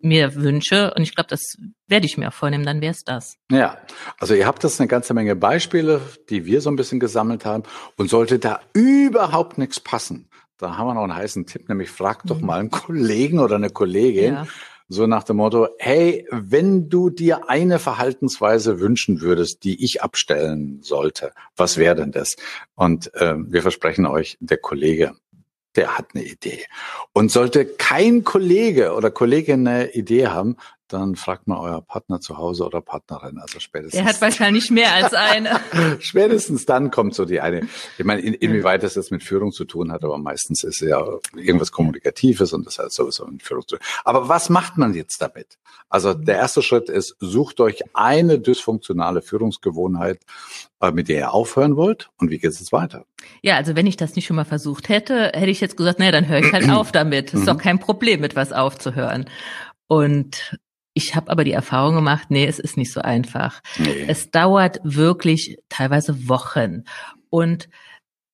mir 0.00 0.34
wünsche, 0.34 0.94
und 0.94 1.02
ich 1.02 1.14
glaube, 1.14 1.28
das 1.28 1.56
werde 1.88 2.06
ich 2.06 2.16
mir 2.16 2.28
auch 2.28 2.32
vornehmen, 2.32 2.64
dann 2.64 2.80
wäre 2.80 2.92
es 2.92 3.04
das. 3.04 3.36
Ja, 3.50 3.78
also 4.18 4.34
ihr 4.34 4.46
habt 4.46 4.64
das 4.64 4.80
eine 4.80 4.88
ganze 4.88 5.14
Menge 5.14 5.36
Beispiele, 5.36 6.00
die 6.30 6.46
wir 6.46 6.60
so 6.60 6.70
ein 6.70 6.76
bisschen 6.76 7.00
gesammelt 7.00 7.44
haben. 7.44 7.64
Und 7.96 8.08
sollte 8.08 8.38
da 8.38 8.60
überhaupt 8.72 9.58
nichts 9.58 9.80
passen, 9.80 10.28
da 10.58 10.76
haben 10.76 10.86
wir 10.86 10.94
noch 10.94 11.02
einen 11.02 11.14
heißen 11.14 11.46
Tipp, 11.46 11.68
nämlich 11.68 11.90
frag 11.90 12.22
doch 12.24 12.40
mhm. 12.40 12.46
mal 12.46 12.60
einen 12.60 12.70
Kollegen 12.70 13.40
oder 13.40 13.56
eine 13.56 13.70
Kollegin, 13.70 14.34
ja. 14.34 14.46
So 14.88 15.06
nach 15.06 15.24
dem 15.24 15.36
Motto, 15.36 15.68
hey, 15.78 16.26
wenn 16.30 16.90
du 16.90 17.08
dir 17.08 17.48
eine 17.48 17.78
Verhaltensweise 17.78 18.80
wünschen 18.80 19.22
würdest, 19.22 19.64
die 19.64 19.82
ich 19.82 20.02
abstellen 20.02 20.80
sollte, 20.82 21.32
was 21.56 21.78
wäre 21.78 21.96
denn 21.96 22.12
das? 22.12 22.36
Und 22.74 23.12
äh, 23.14 23.34
wir 23.38 23.62
versprechen 23.62 24.04
euch, 24.04 24.36
der 24.40 24.58
Kollege, 24.58 25.14
der 25.74 25.96
hat 25.96 26.08
eine 26.14 26.24
Idee. 26.24 26.64
Und 27.12 27.32
sollte 27.32 27.64
kein 27.64 28.24
Kollege 28.24 28.92
oder 28.92 29.10
Kollegin 29.10 29.66
eine 29.66 29.92
Idee 29.92 30.26
haben, 30.26 30.56
dann 30.94 31.16
fragt 31.16 31.46
mal 31.46 31.58
euer 31.58 31.82
Partner 31.82 32.20
zu 32.20 32.38
Hause 32.38 32.64
oder 32.64 32.80
Partnerin. 32.80 33.38
Also 33.38 33.60
spätestens. 33.60 34.00
Der 34.00 34.04
hat 34.04 34.20
wahrscheinlich 34.20 34.70
mehr 34.70 34.92
als 34.94 35.12
eine. 35.12 35.60
spätestens 36.00 36.64
dann 36.64 36.90
kommt 36.90 37.14
so 37.14 37.24
die 37.24 37.40
eine. 37.40 37.68
Ich 37.98 38.04
meine, 38.04 38.20
in, 38.20 38.34
inwieweit 38.34 38.82
das 38.82 38.94
jetzt 38.94 39.10
mit 39.10 39.22
Führung 39.22 39.52
zu 39.52 39.64
tun 39.64 39.92
hat, 39.92 40.04
aber 40.04 40.18
meistens 40.18 40.64
ist 40.64 40.80
es 40.80 40.88
ja 40.88 41.04
irgendwas 41.36 41.72
Kommunikatives 41.72 42.52
und 42.52 42.66
das 42.66 42.78
hat 42.78 42.92
sowieso 42.92 43.26
mit 43.26 43.42
Führung 43.42 43.66
zu 43.66 43.76
tun. 43.76 43.86
Aber 44.04 44.28
was 44.28 44.48
macht 44.48 44.78
man 44.78 44.94
jetzt 44.94 45.20
damit? 45.20 45.58
Also 45.88 46.14
der 46.14 46.36
erste 46.36 46.62
Schritt 46.62 46.88
ist, 46.88 47.16
sucht 47.20 47.60
euch 47.60 47.82
eine 47.94 48.38
dysfunktionale 48.38 49.22
Führungsgewohnheit, 49.22 50.20
äh, 50.80 50.92
mit 50.92 51.08
der 51.08 51.18
ihr 51.18 51.34
aufhören 51.34 51.76
wollt 51.76 52.10
und 52.18 52.30
wie 52.30 52.38
geht 52.38 52.50
es 52.50 52.60
jetzt 52.60 52.72
weiter? 52.72 53.04
Ja, 53.42 53.56
also 53.56 53.76
wenn 53.76 53.86
ich 53.86 53.96
das 53.96 54.16
nicht 54.16 54.26
schon 54.26 54.36
mal 54.36 54.44
versucht 54.44 54.88
hätte, 54.88 55.32
hätte 55.34 55.50
ich 55.50 55.60
jetzt 55.60 55.76
gesagt, 55.76 55.98
naja, 55.98 56.12
dann 56.12 56.28
höre 56.28 56.40
ich 56.40 56.52
halt 56.52 56.68
auf 56.70 56.92
damit. 56.92 57.34
Ist 57.34 57.48
doch 57.48 57.54
mhm. 57.54 57.58
kein 57.58 57.78
Problem, 57.78 58.20
mit 58.20 58.36
was 58.36 58.52
aufzuhören. 58.52 59.26
Und 59.86 60.56
ich 60.94 61.16
habe 61.16 61.30
aber 61.30 61.44
die 61.44 61.52
Erfahrung 61.52 61.96
gemacht, 61.96 62.30
nee, 62.30 62.46
es 62.46 62.58
ist 62.58 62.76
nicht 62.76 62.92
so 62.92 63.00
einfach. 63.00 63.60
Nee. 63.78 64.04
Es 64.06 64.30
dauert 64.30 64.80
wirklich 64.84 65.58
teilweise 65.68 66.28
Wochen. 66.28 66.84
Und 67.30 67.68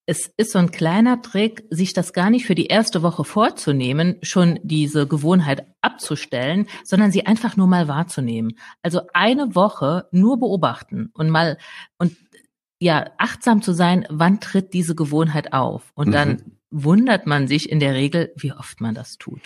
es 0.04 0.30
ist 0.36 0.52
so 0.52 0.58
ein 0.58 0.70
kleiner 0.70 1.22
Trick, 1.22 1.64
sich 1.70 1.92
das 1.92 2.12
gar 2.12 2.30
nicht 2.30 2.44
für 2.44 2.54
die 2.54 2.66
erste 2.66 3.02
Woche 3.02 3.24
vorzunehmen, 3.24 4.16
schon 4.22 4.58
diese 4.62 5.06
Gewohnheit 5.06 5.66
abzustellen, 5.80 6.66
sondern 6.84 7.12
sie 7.12 7.26
einfach 7.26 7.56
nur 7.56 7.66
mal 7.66 7.88
wahrzunehmen. 7.88 8.58
Also 8.82 9.02
eine 9.14 9.54
Woche 9.54 10.08
nur 10.10 10.38
beobachten 10.38 11.10
und 11.14 11.30
mal 11.30 11.58
und 11.96 12.16
ja, 12.80 13.10
achtsam 13.18 13.62
zu 13.62 13.72
sein, 13.72 14.06
wann 14.10 14.40
tritt 14.40 14.72
diese 14.72 14.94
Gewohnheit 14.94 15.52
auf? 15.52 15.92
Und 15.94 16.12
dann 16.12 16.30
mhm. 16.30 16.56
wundert 16.70 17.26
man 17.26 17.46
sich 17.46 17.70
in 17.70 17.78
der 17.78 17.94
Regel, 17.94 18.32
wie 18.36 18.52
oft 18.52 18.80
man 18.80 18.94
das 18.94 19.16
tut. 19.18 19.42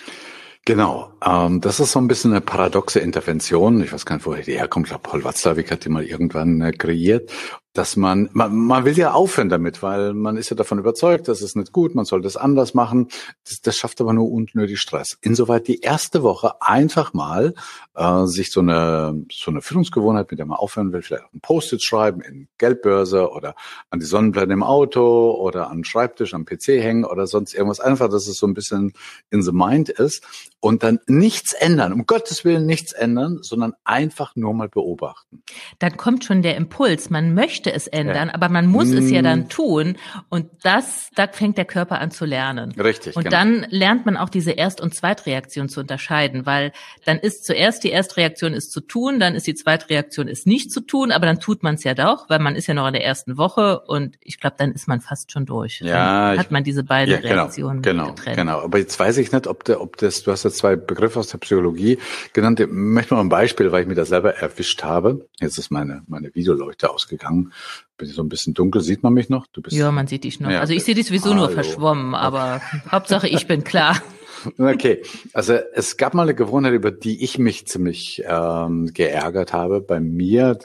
Genau, 0.66 1.12
ähm, 1.22 1.60
das 1.60 1.78
ist 1.78 1.92
so 1.92 1.98
ein 1.98 2.08
bisschen 2.08 2.32
eine 2.32 2.40
paradoxe 2.40 2.98
Intervention. 2.98 3.82
Ich 3.82 3.92
weiß 3.92 4.06
gar 4.06 4.16
nicht, 4.16 4.24
woher 4.24 4.42
die 4.42 4.56
herkommt. 4.56 4.86
Ich 4.86 4.90
glaube, 4.90 5.06
Paul 5.06 5.22
Watzlawick 5.22 5.70
hat 5.70 5.84
die 5.84 5.90
mal 5.90 6.04
irgendwann 6.04 6.62
äh, 6.62 6.72
kreiert 6.72 7.30
dass 7.74 7.96
man, 7.96 8.30
man, 8.32 8.54
man 8.54 8.84
will 8.84 8.96
ja 8.96 9.12
aufhören 9.12 9.48
damit, 9.48 9.82
weil 9.82 10.14
man 10.14 10.36
ist 10.36 10.48
ja 10.48 10.56
davon 10.56 10.78
überzeugt, 10.78 11.26
das 11.26 11.42
ist 11.42 11.56
nicht 11.56 11.72
gut, 11.72 11.96
man 11.96 12.04
soll 12.04 12.22
das 12.22 12.36
anders 12.36 12.72
machen. 12.72 13.08
Das, 13.46 13.60
das 13.60 13.76
schafft 13.76 14.00
aber 14.00 14.12
nur 14.12 14.30
unnötig 14.30 14.78
Stress. 14.78 15.18
Insoweit 15.20 15.66
die 15.66 15.80
erste 15.80 16.22
Woche 16.22 16.62
einfach 16.62 17.12
mal 17.12 17.54
äh, 17.94 18.26
sich 18.26 18.52
so 18.52 18.60
eine, 18.60 19.24
so 19.30 19.50
eine 19.50 19.60
Führungsgewohnheit, 19.60 20.30
mit 20.30 20.38
der 20.38 20.46
man 20.46 20.56
aufhören 20.56 20.92
will, 20.92 21.02
vielleicht 21.02 21.24
ein 21.34 21.40
Post-it 21.40 21.82
schreiben 21.82 22.20
in 22.20 22.46
Geldbörse 22.58 23.30
oder 23.30 23.56
an 23.90 23.98
die 23.98 24.06
Sonnenplatte 24.06 24.52
im 24.52 24.62
Auto 24.62 25.32
oder 25.32 25.68
an 25.68 25.78
den 25.78 25.84
Schreibtisch, 25.84 26.32
am 26.32 26.44
PC 26.44 26.68
hängen 26.80 27.04
oder 27.04 27.26
sonst 27.26 27.54
irgendwas. 27.54 27.80
Einfach, 27.80 28.08
dass 28.08 28.28
es 28.28 28.36
so 28.36 28.46
ein 28.46 28.54
bisschen 28.54 28.92
in 29.30 29.42
the 29.42 29.52
mind 29.52 29.88
ist 29.88 30.24
und 30.60 30.82
dann 30.82 30.98
nichts 31.06 31.52
ändern, 31.52 31.92
um 31.92 32.06
Gottes 32.06 32.44
Willen 32.44 32.66
nichts 32.66 32.92
ändern, 32.92 33.40
sondern 33.42 33.74
einfach 33.84 34.34
nur 34.34 34.54
mal 34.54 34.68
beobachten. 34.68 35.42
Dann 35.78 35.96
kommt 35.96 36.24
schon 36.24 36.40
der 36.40 36.56
Impuls, 36.56 37.10
man 37.10 37.34
möchte 37.34 37.63
möchte 37.64 37.72
es 37.72 37.86
ändern, 37.86 38.28
ja. 38.28 38.34
aber 38.34 38.48
man 38.48 38.66
muss 38.66 38.88
mm. 38.88 38.98
es 38.98 39.10
ja 39.10 39.22
dann 39.22 39.40
mm. 39.40 39.48
tun. 39.48 39.96
Und 40.28 40.46
das, 40.62 41.10
da 41.14 41.26
fängt 41.28 41.58
der 41.58 41.64
Körper 41.64 42.00
an 42.00 42.10
zu 42.10 42.24
lernen. 42.24 42.72
Richtig. 42.72 43.16
Und 43.16 43.24
genau. 43.24 43.36
dann 43.36 43.66
lernt 43.70 44.06
man 44.06 44.16
auch 44.16 44.28
diese 44.28 44.52
Erst- 44.52 44.80
und 44.80 44.94
Zweitreaktion 44.94 45.68
zu 45.68 45.80
unterscheiden, 45.80 46.46
weil 46.46 46.72
dann 47.04 47.18
ist 47.18 47.44
zuerst 47.44 47.84
die 47.84 47.90
Erstreaktion 47.90 48.52
ist 48.52 48.72
zu 48.72 48.80
tun, 48.80 49.20
dann 49.20 49.34
ist 49.34 49.46
die 49.46 49.54
Zweitreaktion 49.54 50.28
ist 50.28 50.46
nicht 50.46 50.70
zu 50.70 50.80
tun, 50.80 51.12
aber 51.12 51.26
dann 51.26 51.40
tut 51.40 51.62
man 51.62 51.76
es 51.76 51.84
ja 51.84 51.94
doch, 51.94 52.28
weil 52.28 52.38
man 52.38 52.56
ist 52.56 52.66
ja 52.66 52.74
noch 52.74 52.86
in 52.86 52.92
der 52.92 53.04
ersten 53.04 53.36
Woche 53.38 53.80
und 53.80 54.16
ich 54.20 54.40
glaube, 54.40 54.56
dann 54.58 54.72
ist 54.72 54.88
man 54.88 55.00
fast 55.00 55.32
schon 55.32 55.46
durch. 55.46 55.80
Ja. 55.80 56.30
Dann 56.30 56.38
hat 56.38 56.50
man 56.50 56.64
diese 56.64 56.84
beiden 56.84 57.14
ja, 57.14 57.20
genau, 57.20 57.34
Reaktionen 57.34 57.82
genau, 57.82 58.08
getrennt. 58.08 58.36
Genau. 58.36 58.60
Aber 58.60 58.78
jetzt 58.78 58.98
weiß 58.98 59.18
ich 59.18 59.32
nicht, 59.32 59.46
ob 59.46 59.64
der, 59.64 59.80
ob 59.80 59.96
das, 59.96 60.22
du 60.22 60.32
hast 60.32 60.44
ja 60.44 60.50
zwei 60.50 60.76
Begriffe 60.76 61.18
aus 61.18 61.28
der 61.28 61.38
Psychologie 61.38 61.98
genannt. 62.32 62.60
Ich 62.60 62.68
möchte 62.70 63.14
mal 63.14 63.20
ein 63.20 63.28
Beispiel, 63.28 63.72
weil 63.72 63.82
ich 63.82 63.88
mir 63.88 63.94
das 63.94 64.08
selber 64.08 64.34
erwischt 64.36 64.82
habe. 64.82 65.26
Jetzt 65.40 65.58
ist 65.58 65.70
meine, 65.70 66.02
meine 66.06 66.34
Videoleuchte 66.34 66.90
ausgegangen 66.90 67.52
bin 67.96 68.08
ich 68.08 68.14
so 68.14 68.22
ein 68.22 68.28
bisschen 68.28 68.54
dunkel, 68.54 68.80
sieht 68.80 69.02
man 69.02 69.12
mich 69.12 69.28
noch? 69.28 69.46
Du 69.46 69.62
bist 69.62 69.76
ja, 69.76 69.90
man 69.92 70.06
sieht 70.06 70.24
dich 70.24 70.40
noch. 70.40 70.50
Ja, 70.50 70.60
also 70.60 70.72
ich 70.72 70.84
sehe 70.84 70.94
dich 70.94 71.06
sowieso 71.06 71.30
Hallo. 71.30 71.46
nur 71.46 71.50
verschwommen, 71.50 72.14
aber 72.14 72.60
okay. 72.66 72.82
Hauptsache 72.92 73.28
ich 73.28 73.46
bin 73.46 73.64
klar. 73.64 74.00
Okay, 74.58 75.02
also 75.32 75.54
es 75.54 75.96
gab 75.96 76.12
mal 76.12 76.22
eine 76.22 76.34
Gewohnheit, 76.34 76.74
über 76.74 76.90
die 76.90 77.24
ich 77.24 77.38
mich 77.38 77.66
ziemlich 77.66 78.22
ähm, 78.26 78.90
geärgert 78.92 79.52
habe 79.52 79.80
bei 79.80 80.00
mir. 80.00 80.58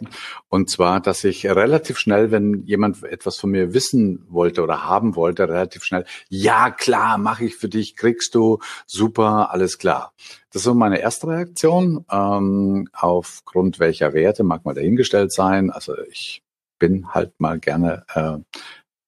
Und 0.49 0.69
zwar, 0.69 0.99
dass 0.99 1.23
ich 1.23 1.45
relativ 1.45 1.97
schnell, 1.97 2.32
wenn 2.32 2.63
jemand 2.65 3.04
etwas 3.04 3.38
von 3.38 3.52
mir 3.52 3.73
wissen 3.73 4.25
wollte 4.28 4.63
oder 4.63 4.84
haben 4.84 5.15
wollte, 5.15 5.47
relativ 5.47 5.84
schnell, 5.84 6.06
ja 6.28 6.71
klar, 6.71 7.17
mache 7.17 7.45
ich 7.45 7.56
für 7.56 7.69
dich, 7.69 7.95
kriegst 7.95 8.36
du, 8.36 8.60
super, 8.86 9.52
alles 9.52 9.78
klar. 9.78 10.13
Das 10.52 10.62
ist 10.62 10.65
so 10.65 10.73
meine 10.73 10.99
erste 10.99 11.28
Reaktion. 11.28 12.06
Ähm, 12.12 12.89
aufgrund 12.91 13.80
welcher 13.80 14.13
Werte 14.13 14.43
mag 14.43 14.65
mal 14.65 14.73
dahingestellt 14.73 15.32
sein. 15.32 15.69
Also 15.69 15.93
ich 16.10 16.41
bin 16.80 17.13
halt 17.13 17.39
mal 17.39 17.60
gerne 17.60 18.06
äh, 18.13 18.38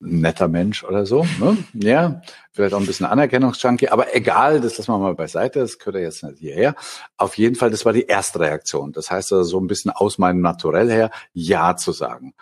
netter 0.02 0.48
Mensch 0.48 0.84
oder 0.84 1.06
so. 1.06 1.26
Ne? 1.40 1.58
Ja, 1.74 2.22
vielleicht 2.52 2.74
auch 2.74 2.80
ein 2.80 2.86
bisschen 2.86 3.06
Anerkennungsjunkie, 3.06 3.90
aber 3.90 4.16
egal, 4.16 4.60
das 4.60 4.78
lassen 4.78 4.92
wir 4.92 4.98
mal 4.98 5.16
beiseite, 5.16 5.60
das 5.60 5.78
gehört 5.78 5.96
ja 5.96 6.02
jetzt 6.02 6.24
nicht 6.24 6.40
hierher. 6.40 6.76
Auf 7.18 7.38
jeden 7.38 7.56
Fall, 7.56 7.70
das 7.70 7.86
war 7.86 7.94
die 7.94 8.08
erste 8.08 8.40
Reaktion. 8.40 8.92
Das 8.92 9.12
heißt 9.12 9.32
also 9.32 9.44
so 9.44 9.60
ein 9.60 9.68
bisschen 9.68 9.92
aus 9.92 10.18
meinem 10.18 10.42
Naturell 10.42 10.90
her, 10.90 11.12
Ja 11.34 11.76
zu 11.76 11.92
sagen. 11.92 12.34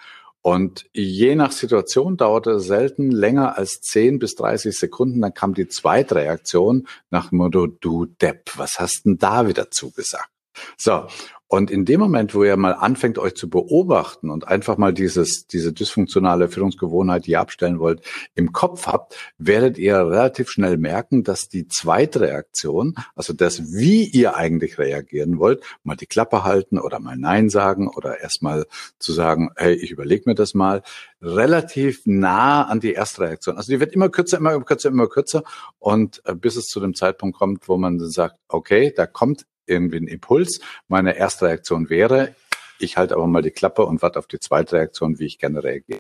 Und 0.42 0.86
je 0.94 1.36
nach 1.36 1.52
Situation 1.52 2.15
dauerte 2.15 2.62
selten 2.62 3.12
länger 3.12 3.58
als 3.58 3.82
10 3.82 4.20
bis 4.20 4.36
30 4.36 4.78
Sekunden. 4.78 5.22
Dann 5.22 5.34
kam 5.34 5.54
die 5.54 5.68
zweite 5.68 6.15
Reaktion 6.15 6.88
nach 7.10 7.30
dem 7.30 7.39
Motto, 7.39 7.68
du 7.68 8.06
Depp, 8.06 8.52
was 8.56 8.80
hast 8.80 9.06
denn 9.06 9.18
da 9.18 9.48
wieder 9.48 9.70
zugesagt? 9.70 10.30
So, 10.78 11.08
und 11.51 11.71
in 11.71 11.83
dem 11.83 11.99
Moment, 11.99 12.35
wo 12.35 12.43
ihr 12.43 12.55
mal 12.57 12.73
anfängt, 12.73 13.17
euch 13.17 13.33
zu 13.33 13.49
beobachten 13.49 14.29
und 14.29 14.47
einfach 14.47 14.77
mal 14.77 14.93
dieses, 14.93 15.47
diese 15.47 15.73
dysfunktionale 15.73 16.47
Führungsgewohnheit, 16.47 17.25
die 17.25 17.31
ihr 17.31 17.39
abstellen 17.39 17.79
wollt, 17.79 18.03
im 18.35 18.51
Kopf 18.51 18.85
habt, 18.85 19.17
werdet 19.39 19.79
ihr 19.79 19.95
relativ 19.97 20.51
schnell 20.51 20.77
merken, 20.77 21.23
dass 21.23 21.49
die 21.49 21.67
zweite 21.67 22.21
Reaktion, 22.21 22.93
also 23.15 23.33
das, 23.33 23.73
wie 23.73 24.03
ihr 24.03 24.35
eigentlich 24.35 24.77
reagieren 24.77 25.39
wollt, 25.39 25.63
mal 25.81 25.95
die 25.95 26.05
Klappe 26.05 26.43
halten 26.43 26.77
oder 26.77 26.99
mal 26.99 27.17
Nein 27.17 27.49
sagen 27.49 27.88
oder 27.88 28.19
erstmal 28.19 28.67
zu 28.99 29.12
sagen, 29.12 29.49
hey, 29.55 29.73
ich 29.73 29.89
überlege 29.89 30.29
mir 30.29 30.35
das 30.35 30.53
mal, 30.53 30.83
relativ 31.19 32.03
nah 32.05 32.67
an 32.67 32.79
die 32.79 32.93
erste 32.93 33.21
Reaktion. 33.21 33.57
Also 33.57 33.71
die 33.71 33.79
wird 33.79 33.93
immer 33.93 34.09
kürzer, 34.09 34.38
immer 34.38 34.62
kürzer, 34.62 34.89
immer 34.89 35.07
kürzer 35.07 35.43
und 35.79 36.21
äh, 36.25 36.35
bis 36.35 36.57
es 36.57 36.67
zu 36.67 36.79
dem 36.79 36.93
Zeitpunkt 36.93 37.39
kommt, 37.39 37.67
wo 37.67 37.75
man 37.77 37.99
sagt, 37.99 38.38
okay, 38.49 38.93
da 38.95 39.07
kommt 39.07 39.47
irgendwie 39.69 39.97
ein 39.97 40.08
Impuls. 40.08 40.60
Meine 40.88 41.15
erste 41.15 41.45
Reaktion 41.45 41.89
wäre, 41.89 42.36
Ich 42.79 42.97
halte 42.97 43.15
aber 43.15 43.27
mal 43.27 43.41
die 43.41 43.51
Klappe 43.51 43.86
und 43.86 44.01
warte 44.01 44.19
auf 44.19 44.27
die 44.27 44.39
zweite 44.39 44.77
Reaktion, 44.77 45.19
wie 45.19 45.25
ich 45.25 45.38
gerne 45.38 45.63
reagiere. 45.63 45.99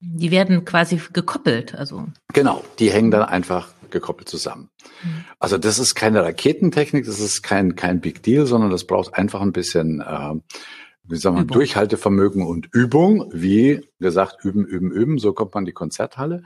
Die 0.00 0.30
werden 0.30 0.64
quasi 0.64 1.00
gekoppelt, 1.12 1.74
also. 1.74 2.06
Genau, 2.32 2.64
die 2.78 2.90
hängen 2.90 3.12
dann 3.12 3.22
einfach 3.22 3.72
gekoppelt 3.90 4.28
zusammen. 4.28 4.70
Mhm. 5.04 5.24
Also 5.38 5.58
das 5.58 5.78
ist 5.78 5.94
keine 5.94 6.24
Raketentechnik, 6.24 7.04
das 7.04 7.20
ist 7.20 7.42
kein, 7.42 7.76
kein 7.76 8.00
Big 8.00 8.22
Deal, 8.22 8.46
sondern 8.46 8.70
das 8.70 8.86
braucht 8.86 9.14
einfach 9.14 9.42
ein 9.42 9.52
bisschen, 9.52 10.00
äh, 10.00 10.34
wie 11.04 11.16
sagen 11.16 11.36
wir, 11.36 11.44
Durchhaltevermögen 11.44 12.44
und 12.44 12.68
Übung. 12.72 13.30
Wie 13.32 13.86
gesagt, 14.00 14.44
üben, 14.44 14.64
üben, 14.64 14.90
üben, 14.90 15.18
so 15.18 15.34
kommt 15.34 15.54
man 15.54 15.62
in 15.62 15.66
die 15.66 15.72
Konzerthalle. 15.72 16.42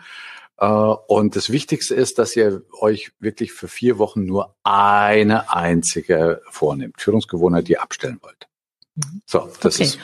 Äh, 0.59 0.66
und 0.66 1.37
das 1.37 1.51
Wichtigste 1.51 1.95
ist, 1.95 2.19
dass 2.19 2.37
ihr 2.37 2.62
euch 2.81 3.12
wirklich 3.21 3.53
für 3.53 3.69
vier 3.69 3.99
Wochen 3.99 4.25
nur 4.25 4.57
eine 4.62 5.53
einzige 5.53 6.42
vornimmt. 6.51 7.01
Führungsgewohnheit, 7.01 7.69
die 7.69 7.73
ihr 7.73 7.83
abstellen 7.83 8.19
wollt. 8.23 8.49
Mhm. 8.95 9.23
So, 9.27 9.49
das 9.61 9.77
okay. 9.77 9.85
ist. 9.85 9.99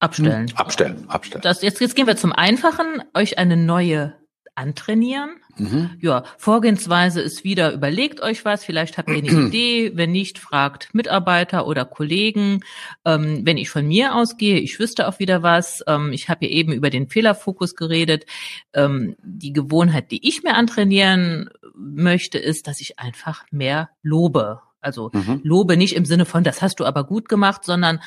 Abstellen. 0.00 0.52
Abstellen, 0.54 1.10
abstellen. 1.10 1.42
Das, 1.42 1.60
jetzt, 1.62 1.80
jetzt 1.80 1.96
gehen 1.96 2.06
wir 2.06 2.16
zum 2.16 2.32
Einfachen. 2.32 3.02
Euch 3.14 3.36
eine 3.38 3.56
neue 3.56 4.14
antrainieren. 4.58 5.30
Mhm. 5.56 5.90
Ja, 6.00 6.24
Vorgehensweise 6.36 7.20
ist 7.20 7.44
wieder, 7.44 7.72
überlegt 7.72 8.20
euch 8.20 8.44
was, 8.44 8.64
vielleicht 8.64 8.98
habt 8.98 9.08
ihr 9.08 9.16
eine 9.16 9.28
Idee, 9.48 9.92
wenn 9.94 10.12
nicht, 10.12 10.38
fragt 10.38 10.94
Mitarbeiter 10.94 11.66
oder 11.66 11.84
Kollegen. 11.84 12.60
Ähm, 13.04 13.42
wenn 13.44 13.56
ich 13.56 13.70
von 13.70 13.86
mir 13.86 14.14
ausgehe, 14.14 14.58
ich 14.58 14.78
wüsste 14.78 15.08
auch 15.08 15.18
wieder 15.18 15.42
was. 15.42 15.82
Ähm, 15.86 16.12
ich 16.12 16.28
habe 16.28 16.46
ja 16.46 16.52
eben 16.52 16.72
über 16.72 16.90
den 16.90 17.08
Fehlerfokus 17.08 17.76
geredet. 17.76 18.26
Ähm, 18.74 19.16
die 19.22 19.52
Gewohnheit, 19.52 20.10
die 20.10 20.26
ich 20.26 20.42
mir 20.42 20.54
antrainieren 20.54 21.50
möchte, 21.74 22.38
ist, 22.38 22.66
dass 22.66 22.80
ich 22.80 22.98
einfach 22.98 23.44
mehr 23.50 23.90
lobe. 24.02 24.60
Also 24.80 25.10
mhm. 25.12 25.40
lobe 25.42 25.76
nicht 25.76 25.96
im 25.96 26.04
Sinne 26.04 26.24
von, 26.24 26.44
das 26.44 26.62
hast 26.62 26.80
du 26.80 26.84
aber 26.84 27.04
gut 27.04 27.28
gemacht, 27.28 27.64
sondern 27.64 28.00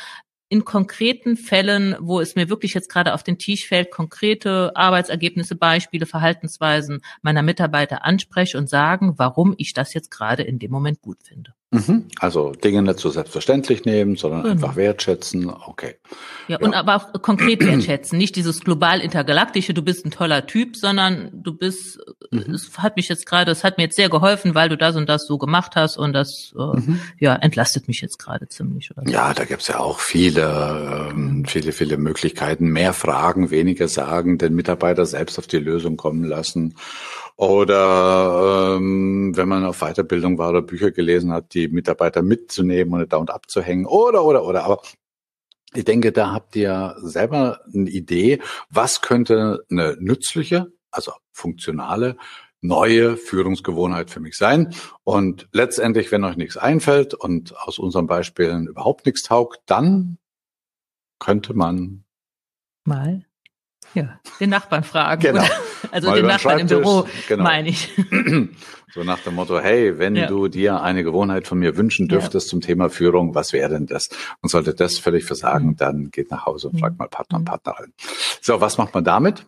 in 0.52 0.66
konkreten 0.66 1.38
Fällen, 1.38 1.96
wo 2.02 2.20
es 2.20 2.36
mir 2.36 2.50
wirklich 2.50 2.74
jetzt 2.74 2.90
gerade 2.90 3.14
auf 3.14 3.24
den 3.24 3.38
Tisch 3.38 3.66
fällt, 3.68 3.90
konkrete 3.90 4.76
Arbeitsergebnisse, 4.76 5.56
Beispiele, 5.56 6.06
Verhaltensweisen 6.06 7.02
meiner 7.22 7.42
Mitarbeiter 7.42 8.04
anspreche 8.04 8.58
und 8.58 8.68
sagen, 8.68 9.14
warum 9.16 9.56
ich 9.58 9.72
das 9.72 9.94
jetzt 9.94 10.12
gerade 10.12 10.44
in 10.44 10.60
dem 10.60 10.70
Moment 10.70 11.02
gut 11.02 11.24
finde. 11.24 11.54
Mhm. 11.74 12.08
Also 12.20 12.52
Dinge 12.52 12.82
nicht 12.82 13.00
so 13.00 13.10
selbstverständlich 13.10 13.86
nehmen, 13.86 14.18
sondern 14.18 14.42
genau. 14.42 14.54
einfach 14.54 14.76
wertschätzen. 14.76 15.50
Okay. 15.50 15.96
Ja, 16.50 16.58
ja, 16.60 16.68
und 16.68 16.74
aber 16.74 16.98
auch 16.98 17.22
konkret 17.22 17.66
wertschätzen. 17.66 18.18
Nicht 18.18 18.36
dieses 18.36 18.60
global 18.60 19.00
intergalaktische, 19.00 19.74
du 19.74 19.82
bist 19.82 20.06
ein 20.06 20.12
toller 20.12 20.46
Typ, 20.46 20.76
sondern 20.76 21.30
du 21.32 21.54
bist, 21.54 22.00
mhm. 22.30 22.54
es 22.54 22.78
hat 22.78 22.98
mich 22.98 23.08
jetzt 23.08 23.26
gerade, 23.26 23.52
es 23.52 23.64
hat 23.64 23.78
mir 23.78 23.86
jetzt 23.86 23.96
sehr 23.96 24.10
geholfen, 24.10 24.54
weil 24.54 24.68
du 24.68 24.76
das 24.76 24.98
und 24.98 25.08
das 25.08 25.26
so 25.26 25.38
gemacht 25.38 25.78
hast 25.78 25.98
und 25.98 26.12
das 26.12 26.54
äh, 26.60 26.78
mhm. 26.78 27.00
ja 27.20 27.36
entlastet 27.36 27.88
mich 27.88 28.02
jetzt 28.02 28.20
gerade 28.20 28.50
ziemlich. 28.50 28.92
Oder 28.92 29.04
so. 29.06 29.12
Ja, 29.12 29.34
da 29.34 29.46
gibt's 29.46 29.70
ja 29.70 29.80
auch 29.80 30.00
viele, 30.00 31.10
ähm, 31.14 31.46
viele, 31.48 31.72
viele 31.72 31.96
Möglichkeiten. 31.96 32.68
Mehr 32.68 32.92
fragen, 32.92 33.50
weniger 33.50 33.88
sagen, 33.88 34.38
den 34.38 34.56
Mitarbeiter 34.56 35.06
selbst 35.06 35.40
auf 35.40 35.48
die 35.48 35.60
Lösung 35.60 35.96
kommen 35.96 36.26
lassen. 36.26 36.76
Oder 37.42 38.76
ähm, 38.78 39.36
wenn 39.36 39.50
man 39.50 39.66
auf 39.66 39.80
Weiterbildung 39.80 40.38
war 40.38 40.52
oder 40.52 40.62
Bücher 40.62 40.92
gelesen 40.92 41.32
hat, 41.34 41.56
die 41.56 41.70
Mitarbeiter 41.70 42.22
mitzunehmen 42.22 42.94
und 42.94 43.12
da 43.12 43.18
und 43.18 43.32
abzuhängen. 43.32 43.88
Oder, 43.88 44.24
oder, 44.24 44.46
oder. 44.46 44.64
Aber 44.64 44.84
ich 45.74 45.84
denke, 45.84 46.12
da 46.12 46.34
habt 46.34 46.56
ihr 46.56 46.96
selber 47.02 47.62
eine 47.74 47.90
Idee, 47.90 48.42
was 48.70 49.02
könnte 49.02 49.66
eine 49.72 49.98
nützliche, 50.00 50.72
also 50.92 51.14
funktionale, 51.32 52.16
neue 52.62 53.18
Führungsgewohnheit 53.18 54.12
für 54.12 54.20
mich 54.20 54.38
sein. 54.38 54.76
Und 55.04 55.50
letztendlich, 55.52 56.12
wenn 56.12 56.24
euch 56.24 56.38
nichts 56.38 56.58
einfällt 56.58 57.16
und 57.16 57.58
aus 57.58 57.80
unseren 57.80 58.06
Beispielen 58.06 58.68
überhaupt 58.68 59.08
nichts 59.08 59.24
taugt, 59.24 59.62
dann 59.66 60.20
könnte 61.18 61.56
man 61.56 62.04
mal 62.84 63.26
ja, 63.96 64.20
den 64.40 64.52
Nachbarn 64.52 64.84
fragen. 64.84 65.24
Genau. 65.24 65.42
Oder, 65.42 65.50
also 65.92 66.10
Mal 66.10 66.18
den 66.18 66.28
Nachbarn 66.28 66.60
im 66.60 66.68
Büro, 66.68 67.08
genau. 67.28 67.44
meine 67.44 67.70
ich. 67.70 67.90
So 68.94 69.04
nach 69.04 69.20
dem 69.20 69.36
Motto, 69.36 69.60
hey, 69.60 69.98
wenn 70.00 70.18
ja. 70.18 70.28
du 70.28 70.50
dir 70.50 70.82
eine 70.82 71.04
Gewohnheit 71.04 71.48
von 71.48 71.58
mir 71.58 71.78
wünschen 71.78 72.10
dürftest 72.10 72.48
ja. 72.48 72.50
zum 72.50 72.62
Thema 72.62 72.90
Führung, 72.90 73.34
was 73.34 73.54
wäre 73.54 73.70
denn 73.70 73.86
das? 73.86 74.10
Und 74.42 74.50
sollte 74.50 74.74
das 74.74 75.00
völlig 75.00 75.24
versagen, 75.24 75.68
mhm. 75.70 75.76
dann 75.78 76.12
geht 76.12 76.30
nach 76.30 76.46
Hause 76.46 76.68
und 76.68 76.80
fragt 76.80 76.96
mhm. 76.96 76.98
mal 76.98 77.08
Partner 77.08 77.38
und 77.38 77.44
mhm. 77.44 77.46
Partnerin. 77.46 77.94
So, 78.42 78.60
was 78.60 78.78
macht 78.78 78.94
man 78.94 79.06
damit? 79.06 79.46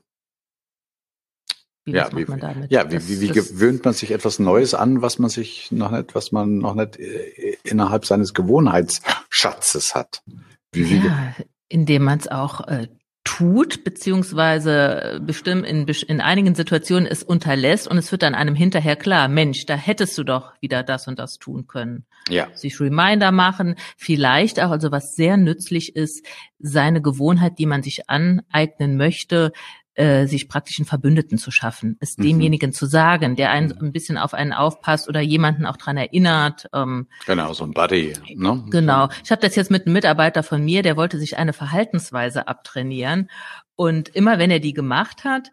Wie, 1.85 1.91
ja, 1.91 2.09
wie, 2.15 2.23
damit? 2.23 2.71
ja, 2.71 2.89
wie, 2.89 3.09
wie, 3.09 3.19
wie 3.19 3.27
gewöhnt 3.27 3.83
man 3.83 3.93
sich 3.93 4.11
etwas 4.11 4.39
Neues 4.39 4.73
an, 4.73 5.01
was 5.01 5.19
man 5.19 5.29
sich 5.29 5.69
noch 5.73 5.91
nicht, 5.91 6.15
was 6.15 6.31
man 6.31 6.59
noch 6.59 6.75
nicht 6.75 6.97
äh, 6.97 7.57
innerhalb 7.63 8.05
seines 8.05 8.33
Gewohnheitsschatzes 8.33 9.93
hat? 9.93 10.23
Wie 10.71 10.99
ja, 10.99 11.35
indem 11.67 12.03
man 12.03 12.19
es 12.19 12.29
auch 12.29 12.65
äh, 12.69 12.87
tut, 13.23 13.85
beziehungsweise 13.85 15.21
bestimmt 15.25 15.65
in, 15.65 15.87
in 15.87 16.19
einigen 16.19 16.55
Situationen 16.55 17.07
es 17.07 17.23
unterlässt 17.23 17.87
und 17.87 17.97
es 17.97 18.11
wird 18.11 18.21
dann 18.21 18.35
einem 18.35 18.53
hinterher 18.53 18.97
klar, 18.97 19.29
Mensch, 19.29 19.65
da 19.65 19.75
hättest 19.75 20.17
du 20.17 20.23
doch 20.23 20.53
wieder 20.59 20.83
das 20.83 21.07
und 21.07 21.19
das 21.19 21.39
tun 21.39 21.65
können. 21.67 22.05
Ja. 22.29 22.47
Sich 22.53 22.79
Reminder 22.79 23.31
machen, 23.31 23.75
vielleicht 23.95 24.59
auch, 24.59 24.71
also 24.71 24.91
was 24.91 25.15
sehr 25.15 25.37
nützlich 25.37 25.95
ist, 25.95 26.25
seine 26.59 27.01
Gewohnheit, 27.01 27.59
die 27.59 27.65
man 27.65 27.81
sich 27.81 28.09
aneignen 28.09 28.97
möchte, 28.97 29.53
äh, 29.95 30.25
sich 30.25 30.47
praktisch 30.47 30.79
einen 30.79 30.85
Verbündeten 30.85 31.37
zu 31.37 31.51
schaffen, 31.51 31.97
es 31.99 32.17
mhm. 32.17 32.23
demjenigen 32.23 32.73
zu 32.73 32.85
sagen, 32.85 33.35
der 33.35 33.51
einen 33.51 33.69
mhm. 33.69 33.87
ein 33.87 33.91
bisschen 33.91 34.17
auf 34.17 34.33
einen 34.33 34.53
aufpasst 34.53 35.07
oder 35.07 35.21
jemanden 35.21 35.65
auch 35.65 35.77
dran 35.77 35.97
erinnert. 35.97 36.67
Ähm, 36.73 37.07
genau, 37.25 37.53
so 37.53 37.63
ein 37.63 37.71
Buddy. 37.71 38.13
Ne? 38.35 38.63
Genau. 38.69 39.09
Ich 39.23 39.31
habe 39.31 39.41
das 39.41 39.55
jetzt 39.55 39.71
mit 39.71 39.85
einem 39.85 39.93
Mitarbeiter 39.93 40.43
von 40.43 40.63
mir, 40.63 40.81
der 40.81 40.97
wollte 40.97 41.19
sich 41.19 41.37
eine 41.37 41.53
Verhaltensweise 41.53 42.47
abtrainieren. 42.47 43.29
Und 43.75 44.09
immer 44.09 44.39
wenn 44.39 44.51
er 44.51 44.59
die 44.59 44.73
gemacht 44.73 45.23
hat, 45.23 45.51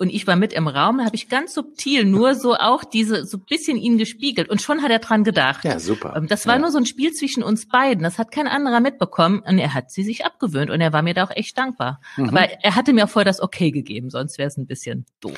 und 0.00 0.08
ich 0.08 0.26
war 0.26 0.34
mit 0.34 0.54
im 0.54 0.66
Raum, 0.66 0.98
da 0.98 1.04
habe 1.04 1.14
ich 1.14 1.28
ganz 1.28 1.52
subtil 1.52 2.06
nur 2.06 2.34
so 2.34 2.54
auch 2.54 2.84
diese, 2.84 3.26
so 3.26 3.36
bisschen 3.36 3.76
ihn 3.76 3.98
gespiegelt 3.98 4.48
und 4.48 4.62
schon 4.62 4.82
hat 4.82 4.90
er 4.90 4.98
dran 4.98 5.24
gedacht. 5.24 5.62
Ja, 5.64 5.78
super. 5.78 6.14
Ähm, 6.16 6.26
das 6.26 6.46
war 6.46 6.54
ja. 6.54 6.60
nur 6.60 6.70
so 6.70 6.78
ein 6.78 6.86
Spiel 6.86 7.12
zwischen 7.12 7.42
uns 7.42 7.68
beiden. 7.68 8.02
Das 8.02 8.18
hat 8.18 8.32
kein 8.32 8.48
anderer 8.48 8.80
mitbekommen 8.80 9.40
und 9.46 9.58
er 9.58 9.74
hat 9.74 9.90
sie 9.90 10.02
sich 10.02 10.24
abgewöhnt 10.24 10.70
und 10.70 10.80
er 10.80 10.94
war 10.94 11.02
mir 11.02 11.12
da 11.12 11.24
auch 11.24 11.30
echt 11.30 11.58
dankbar. 11.58 12.00
Mhm. 12.16 12.30
Aber 12.30 12.40
er 12.40 12.76
hatte 12.76 12.94
mir 12.94 13.04
auch 13.04 13.10
vorher 13.10 13.26
das 13.26 13.42
Okay 13.42 13.70
gegeben, 13.70 14.08
sonst 14.08 14.38
wäre 14.38 14.48
es 14.48 14.56
ein 14.56 14.66
bisschen 14.66 15.04
doof. 15.20 15.36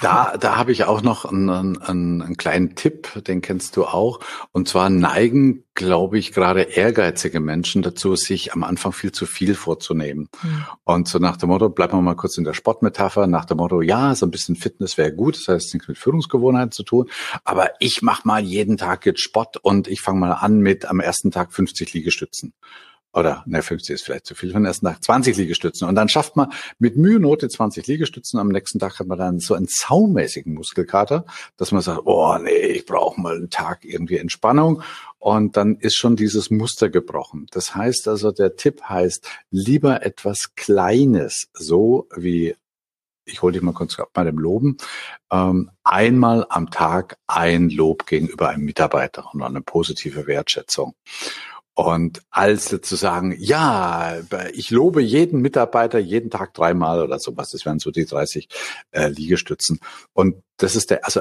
Da, 0.00 0.36
da 0.38 0.56
habe 0.56 0.70
ich 0.70 0.84
auch 0.84 1.02
noch 1.02 1.24
einen, 1.24 1.50
einen, 1.50 2.22
einen 2.22 2.36
kleinen 2.36 2.76
Tipp, 2.76 3.24
den 3.26 3.42
kennst 3.42 3.76
du 3.76 3.84
auch. 3.84 4.20
Und 4.52 4.68
zwar 4.68 4.90
neigen 4.90 5.63
glaube 5.74 6.18
ich, 6.18 6.32
gerade 6.32 6.62
ehrgeizige 6.62 7.40
Menschen 7.40 7.82
dazu, 7.82 8.14
sich 8.14 8.52
am 8.52 8.62
Anfang 8.62 8.92
viel 8.92 9.12
zu 9.12 9.26
viel 9.26 9.54
vorzunehmen. 9.54 10.28
Mhm. 10.42 10.64
Und 10.84 11.08
so 11.08 11.18
nach 11.18 11.36
dem 11.36 11.48
Motto, 11.48 11.68
bleiben 11.68 11.98
wir 11.98 12.02
mal 12.02 12.14
kurz 12.14 12.38
in 12.38 12.44
der 12.44 12.54
Sportmetapher, 12.54 13.26
nach 13.26 13.44
dem 13.44 13.56
Motto, 13.56 13.82
ja, 13.82 14.14
so 14.14 14.26
ein 14.26 14.30
bisschen 14.30 14.56
Fitness 14.56 14.96
wäre 14.96 15.12
gut, 15.12 15.36
das 15.36 15.48
heißt 15.48 15.74
nichts 15.74 15.88
mit 15.88 15.98
Führungsgewohnheiten 15.98 16.72
zu 16.72 16.84
tun, 16.84 17.10
aber 17.44 17.70
ich 17.80 18.02
mache 18.02 18.26
mal 18.26 18.42
jeden 18.42 18.76
Tag 18.76 19.04
jetzt 19.06 19.20
Sport 19.20 19.56
und 19.56 19.88
ich 19.88 20.00
fange 20.00 20.20
mal 20.20 20.32
an 20.32 20.60
mit 20.60 20.86
am 20.86 21.00
ersten 21.00 21.30
Tag 21.30 21.52
50 21.52 21.92
Liegestützen 21.92 22.54
oder 23.14 23.44
ne, 23.46 23.62
50 23.62 23.94
ist 23.94 24.02
vielleicht 24.04 24.26
zu 24.26 24.34
viel 24.34 24.52
den 24.52 24.64
ersten 24.64 24.86
Tag, 24.86 25.02
20 25.02 25.36
Liegestützen. 25.36 25.88
Und 25.88 25.94
dann 25.94 26.08
schafft 26.08 26.36
man 26.36 26.52
mit 26.78 26.96
Mühe 26.96 27.20
Note 27.20 27.48
20 27.48 27.86
Liegestützen. 27.86 28.40
Am 28.40 28.48
nächsten 28.48 28.78
Tag 28.78 28.98
hat 28.98 29.06
man 29.06 29.18
dann 29.18 29.38
so 29.38 29.54
einen 29.54 29.68
saumäßigen 29.68 30.52
Muskelkater, 30.52 31.24
dass 31.56 31.70
man 31.70 31.82
sagt, 31.82 32.02
oh 32.04 32.36
nee, 32.38 32.50
ich 32.50 32.86
brauche 32.86 33.20
mal 33.20 33.36
einen 33.36 33.50
Tag 33.50 33.84
irgendwie 33.84 34.18
Entspannung. 34.18 34.82
Und 35.18 35.56
dann 35.56 35.76
ist 35.76 35.94
schon 35.94 36.16
dieses 36.16 36.50
Muster 36.50 36.90
gebrochen. 36.90 37.46
Das 37.52 37.74
heißt 37.74 38.08
also, 38.08 38.32
der 38.32 38.56
Tipp 38.56 38.82
heißt, 38.82 39.26
lieber 39.50 40.04
etwas 40.04 40.54
Kleines, 40.56 41.46
so 41.54 42.08
wie 42.14 42.56
ich 43.26 43.42
hole 43.42 43.52
dich 43.52 43.62
mal 43.62 43.72
kurz 43.72 43.98
ab 43.98 44.10
bei 44.12 44.24
dem 44.24 44.38
Loben, 44.38 44.76
ähm, 45.32 45.70
einmal 45.82 46.46
am 46.50 46.70
Tag 46.70 47.16
ein 47.26 47.70
Lob 47.70 48.06
gegenüber 48.06 48.50
einem 48.50 48.64
Mitarbeiter 48.64 49.32
und 49.32 49.42
eine 49.42 49.62
positive 49.62 50.26
Wertschätzung. 50.26 50.94
Und 51.74 52.22
als 52.30 52.66
zu 52.66 52.96
sagen, 52.96 53.34
ja, 53.36 54.18
ich 54.52 54.70
lobe 54.70 55.02
jeden 55.02 55.40
Mitarbeiter 55.40 55.98
jeden 55.98 56.30
Tag 56.30 56.54
dreimal 56.54 57.02
oder 57.02 57.18
sowas, 57.18 57.50
das 57.50 57.64
wären 57.64 57.80
so 57.80 57.90
die 57.90 58.06
30 58.06 58.48
äh, 58.92 59.08
Liegestützen. 59.08 59.80
Und 60.12 60.36
das 60.56 60.76
ist 60.76 60.90
der, 60.90 61.04
also 61.04 61.20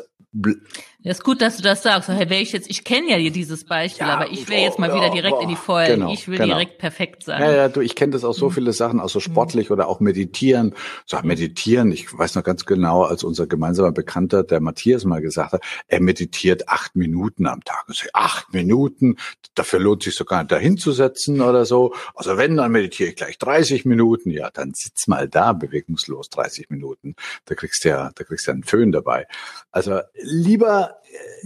das 1.04 1.18
ist 1.18 1.24
gut, 1.24 1.42
dass 1.42 1.58
du 1.58 1.64
das 1.64 1.84
sagst. 1.84 2.08
Hey, 2.08 2.30
wäre 2.30 2.42
ich 2.42 2.54
jetzt, 2.54 2.70
ich 2.70 2.84
kenne 2.84 3.12
ja 3.12 3.18
hier 3.18 3.32
dieses 3.32 3.66
Beispiel, 3.66 4.08
ja, 4.08 4.14
aber 4.14 4.32
ich 4.32 4.48
wäre 4.48 4.62
jetzt 4.62 4.80
mal 4.80 4.94
wieder 4.94 5.10
direkt 5.10 5.42
in 5.42 5.50
die 5.50 5.56
Vollen. 5.56 6.00
Genau, 6.00 6.14
ich 6.14 6.28
will 6.28 6.38
genau. 6.38 6.56
direkt 6.56 6.78
perfekt 6.78 7.24
sein. 7.24 7.42
Ja, 7.42 7.52
ja, 7.52 7.70
du, 7.70 7.82
ich 7.82 7.96
kenne 7.96 8.14
das 8.14 8.24
auch 8.24 8.34
so 8.34 8.50
mhm. 8.50 8.54
viele 8.54 8.74
Sachen, 8.74 9.02
auch 9.02 9.10
so 9.10 9.20
mhm. 9.20 9.24
sportlich 9.24 9.72
oder 9.72 9.88
auch 9.90 10.00
meditieren. 10.00 10.74
So 11.06 11.18
meditieren, 11.24 11.92
ich 11.92 12.18
weiß 12.18 12.36
noch 12.36 12.44
ganz 12.44 12.66
genau, 12.66 13.04
als 13.04 13.24
unser 13.24 13.48
gemeinsamer 13.48 13.92
Bekannter, 13.92 14.44
der 14.44 14.62
Matthias 14.62 15.04
mal 15.04 15.22
gesagt 15.22 15.54
hat, 15.54 15.64
er 15.88 16.02
meditiert 16.02 16.70
acht 16.70 16.96
Minuten 16.96 17.48
am 17.48 17.64
Tag. 17.64 17.84
Sage, 17.88 18.10
acht 18.14 18.54
Minuten, 18.54 19.18
dafür 19.56 19.80
lohnt 19.80 20.04
sich 20.04 20.16
sogar 20.16 20.40
nicht 20.40 20.52
dahin 20.52 20.78
zu 20.78 20.94
setzen 20.94 21.42
oder 21.42 21.66
so. 21.66 21.94
Also 22.16 22.38
wenn, 22.38 22.56
dann 22.56 22.72
meditiere 22.72 23.10
ich 23.10 23.16
gleich 23.16 23.38
30 23.38 23.86
Minuten. 23.86 24.30
Ja, 24.30 24.50
dann 24.52 24.74
sitz 24.74 25.08
mal 25.08 25.28
da, 25.28 25.54
bewegungslos 25.54 26.30
30 26.30 26.70
Minuten. 26.70 27.16
Da 27.46 27.56
kriegst 27.56 27.84
du 27.84 27.90
ja, 27.90 28.12
da 28.16 28.24
kriegst 28.24 28.48
du 28.48 28.52
ja 28.52 28.54
einen 28.54 28.64
Föhn 28.64 28.92
dabei. 28.92 29.28
Also 29.72 30.00
lieber 30.22 30.93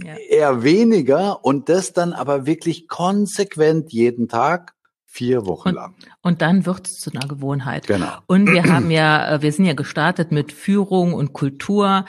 ja. 0.04 0.16
eher 0.16 0.62
weniger 0.62 1.44
und 1.44 1.68
das 1.68 1.92
dann 1.92 2.12
aber 2.12 2.46
wirklich 2.46 2.88
konsequent 2.88 3.92
jeden 3.92 4.28
Tag 4.28 4.74
Vier 5.10 5.46
Wochen 5.46 5.70
und, 5.70 5.74
lang. 5.74 5.94
Und 6.20 6.42
dann 6.42 6.66
wird 6.66 6.86
es 6.86 7.00
zu 7.00 7.10
einer 7.10 7.26
Gewohnheit. 7.26 7.86
Genau. 7.86 8.18
Und 8.26 8.52
wir 8.52 8.64
haben 8.64 8.90
ja, 8.90 9.36
äh, 9.36 9.42
wir 9.42 9.50
sind 9.52 9.64
ja 9.64 9.72
gestartet 9.72 10.32
mit 10.32 10.52
Führung 10.52 11.14
und 11.14 11.32
Kultur. 11.32 12.04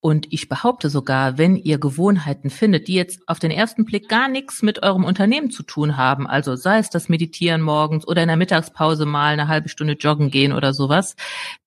Und 0.00 0.26
ich 0.32 0.48
behaupte 0.48 0.90
sogar, 0.90 1.38
wenn 1.38 1.56
ihr 1.56 1.78
Gewohnheiten 1.78 2.50
findet, 2.50 2.88
die 2.88 2.94
jetzt 2.94 3.20
auf 3.28 3.38
den 3.38 3.50
ersten 3.50 3.84
Blick 3.84 4.08
gar 4.08 4.28
nichts 4.28 4.62
mit 4.62 4.82
eurem 4.82 5.04
Unternehmen 5.04 5.50
zu 5.50 5.62
tun 5.62 5.96
haben, 5.96 6.26
also 6.26 6.56
sei 6.56 6.78
es 6.78 6.90
das 6.90 7.08
Meditieren 7.08 7.60
morgens 7.60 8.08
oder 8.08 8.22
in 8.22 8.28
der 8.28 8.36
Mittagspause 8.36 9.06
mal 9.06 9.34
eine 9.34 9.46
halbe 9.46 9.68
Stunde 9.68 9.92
joggen 9.92 10.30
gehen 10.30 10.52
oder 10.52 10.72
sowas, 10.72 11.16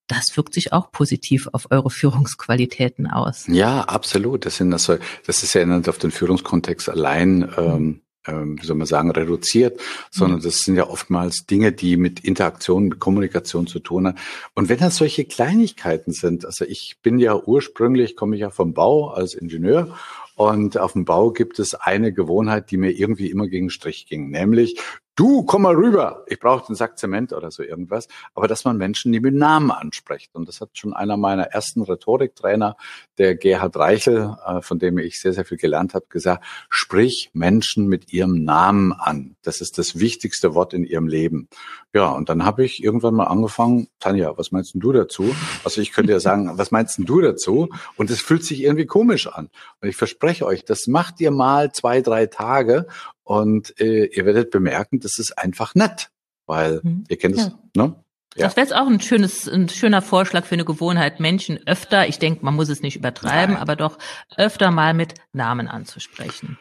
das 0.07 0.35
wirkt 0.35 0.53
sich 0.53 0.73
auch 0.73 0.91
positiv 0.91 1.49
auf 1.53 1.67
eure 1.71 1.89
Führungsqualitäten 1.89 3.07
aus. 3.07 3.45
Ja, 3.47 3.81
absolut. 3.81 4.45
Das 4.45 4.57
sind 4.57 4.73
also, 4.73 4.97
das 5.25 5.43
ist 5.43 5.53
ja 5.53 5.65
nicht 5.65 5.89
auf 5.89 5.97
den 5.97 6.11
Führungskontext 6.11 6.89
allein 6.89 7.49
ähm, 7.57 8.01
ähm, 8.25 8.57
wie 8.59 8.65
soll 8.65 8.77
man 8.77 8.87
sagen, 8.87 9.11
reduziert, 9.11 9.79
sondern 10.09 10.39
mhm. 10.39 10.43
das 10.43 10.59
sind 10.59 10.75
ja 10.75 10.87
oftmals 10.87 11.45
Dinge, 11.45 11.71
die 11.71 11.97
mit 11.97 12.21
Interaktion, 12.21 12.85
mit 12.85 12.99
Kommunikation 12.99 13.67
zu 13.67 13.79
tun 13.79 14.07
haben. 14.07 14.17
Und 14.53 14.69
wenn 14.69 14.79
das 14.79 14.97
solche 14.97 15.25
Kleinigkeiten 15.25 16.13
sind, 16.13 16.45
also 16.45 16.65
ich 16.65 16.97
bin 17.01 17.19
ja 17.19 17.35
ursprünglich, 17.35 18.15
komme 18.15 18.35
ich 18.35 18.41
ja 18.41 18.49
vom 18.49 18.73
Bau 18.73 19.09
als 19.09 19.33
Ingenieur 19.33 19.97
und 20.35 20.77
auf 20.77 20.93
dem 20.93 21.05
Bau 21.05 21.31
gibt 21.31 21.59
es 21.59 21.75
eine 21.75 22.13
Gewohnheit, 22.13 22.71
die 22.71 22.77
mir 22.77 22.91
irgendwie 22.91 23.29
immer 23.29 23.47
gegen 23.47 23.69
Strich 23.69 24.07
ging, 24.07 24.29
nämlich 24.29 24.79
du, 25.15 25.43
komm 25.43 25.63
mal 25.63 25.75
rüber, 25.75 26.23
ich 26.27 26.39
brauche 26.39 26.65
den 26.65 26.75
Sack 26.75 26.97
Zement 26.97 27.33
oder 27.33 27.51
so 27.51 27.63
irgendwas. 27.63 28.07
Aber 28.33 28.47
dass 28.47 28.65
man 28.65 28.77
Menschen 28.77 29.11
nie 29.11 29.19
mit 29.19 29.33
Namen 29.33 29.71
anspricht. 29.71 30.35
Und 30.35 30.47
das 30.47 30.61
hat 30.61 30.69
schon 30.73 30.93
einer 30.93 31.17
meiner 31.17 31.43
ersten 31.43 31.81
Rhetoriktrainer, 31.81 32.75
der 33.17 33.35
Gerhard 33.35 33.75
Reichel, 33.75 34.35
äh, 34.45 34.61
von 34.61 34.79
dem 34.79 34.97
ich 34.97 35.19
sehr, 35.19 35.33
sehr 35.33 35.45
viel 35.45 35.57
gelernt 35.57 35.93
habe, 35.93 36.05
gesagt, 36.09 36.43
sprich 36.69 37.29
Menschen 37.33 37.87
mit 37.87 38.11
ihrem 38.11 38.43
Namen 38.43 38.93
an. 38.93 39.35
Das 39.43 39.61
ist 39.61 39.77
das 39.77 39.99
wichtigste 39.99 40.55
Wort 40.55 40.73
in 40.73 40.83
ihrem 40.83 41.07
Leben. 41.07 41.47
Ja, 41.93 42.09
und 42.09 42.29
dann 42.29 42.43
habe 42.43 42.65
ich 42.65 42.83
irgendwann 42.83 43.13
mal 43.13 43.25
angefangen, 43.25 43.87
Tanja, 43.99 44.35
was 44.37 44.51
meinst 44.51 44.73
denn 44.73 44.81
du 44.81 44.91
dazu? 44.91 45.35
Also 45.63 45.79
ich 45.79 45.91
könnte 45.91 46.11
ja 46.11 46.19
sagen, 46.21 46.51
was 46.57 46.71
meinst 46.71 46.97
denn 46.97 47.05
du 47.05 47.21
dazu? 47.21 47.69
Und 47.95 48.09
es 48.09 48.21
fühlt 48.21 48.43
sich 48.43 48.63
irgendwie 48.63 48.87
komisch 48.87 49.27
an. 49.27 49.49
Und 49.81 49.89
ich 49.89 49.95
verspreche 49.95 50.45
euch, 50.45 50.65
das 50.65 50.87
macht 50.87 51.21
ihr 51.21 51.31
mal 51.31 51.71
zwei, 51.71 52.01
drei 52.01 52.25
Tage 52.25 52.87
und 53.23 53.79
äh, 53.79 54.05
ihr 54.05 54.25
werdet 54.25 54.51
bemerken, 54.51 54.99
das 54.99 55.17
ist 55.17 55.37
einfach 55.37 55.75
nett, 55.75 56.09
weil 56.45 56.81
mhm. 56.83 57.05
ihr 57.07 57.17
kennt 57.17 57.37
es, 57.37 57.45
ja. 57.45 57.59
ne? 57.75 57.95
Ja. 58.35 58.47
Das 58.47 58.55
wäre 58.55 58.65
jetzt 58.65 58.75
auch 58.75 58.87
ein 58.87 58.99
schönes, 58.99 59.47
ein 59.47 59.69
schöner 59.69 60.01
Vorschlag 60.01 60.45
für 60.45 60.55
eine 60.55 60.65
Gewohnheit, 60.65 61.19
Menschen 61.19 61.59
öfter, 61.67 62.07
ich 62.07 62.17
denke, 62.17 62.43
man 62.43 62.55
muss 62.55 62.67
es 62.67 62.81
nicht 62.81 62.95
übertreiben, 62.95 63.53
Nein. 63.53 63.61
aber 63.61 63.75
doch 63.75 63.99
öfter 64.37 64.71
mal 64.71 64.95
mit 64.95 65.13
Namen 65.33 65.67
anzusprechen. 65.67 66.57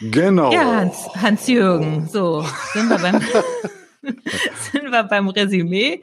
Genau. 0.00 0.52
Ja, 0.52 0.80
Hans, 0.80 1.08
Hans-Jürgen, 1.14 2.08
so, 2.08 2.44
sind 2.74 2.90
wir 2.90 2.98
beim, 2.98 3.20
sind 4.02 4.90
wir 4.90 5.02
beim 5.04 5.28
Resümee. 5.28 6.02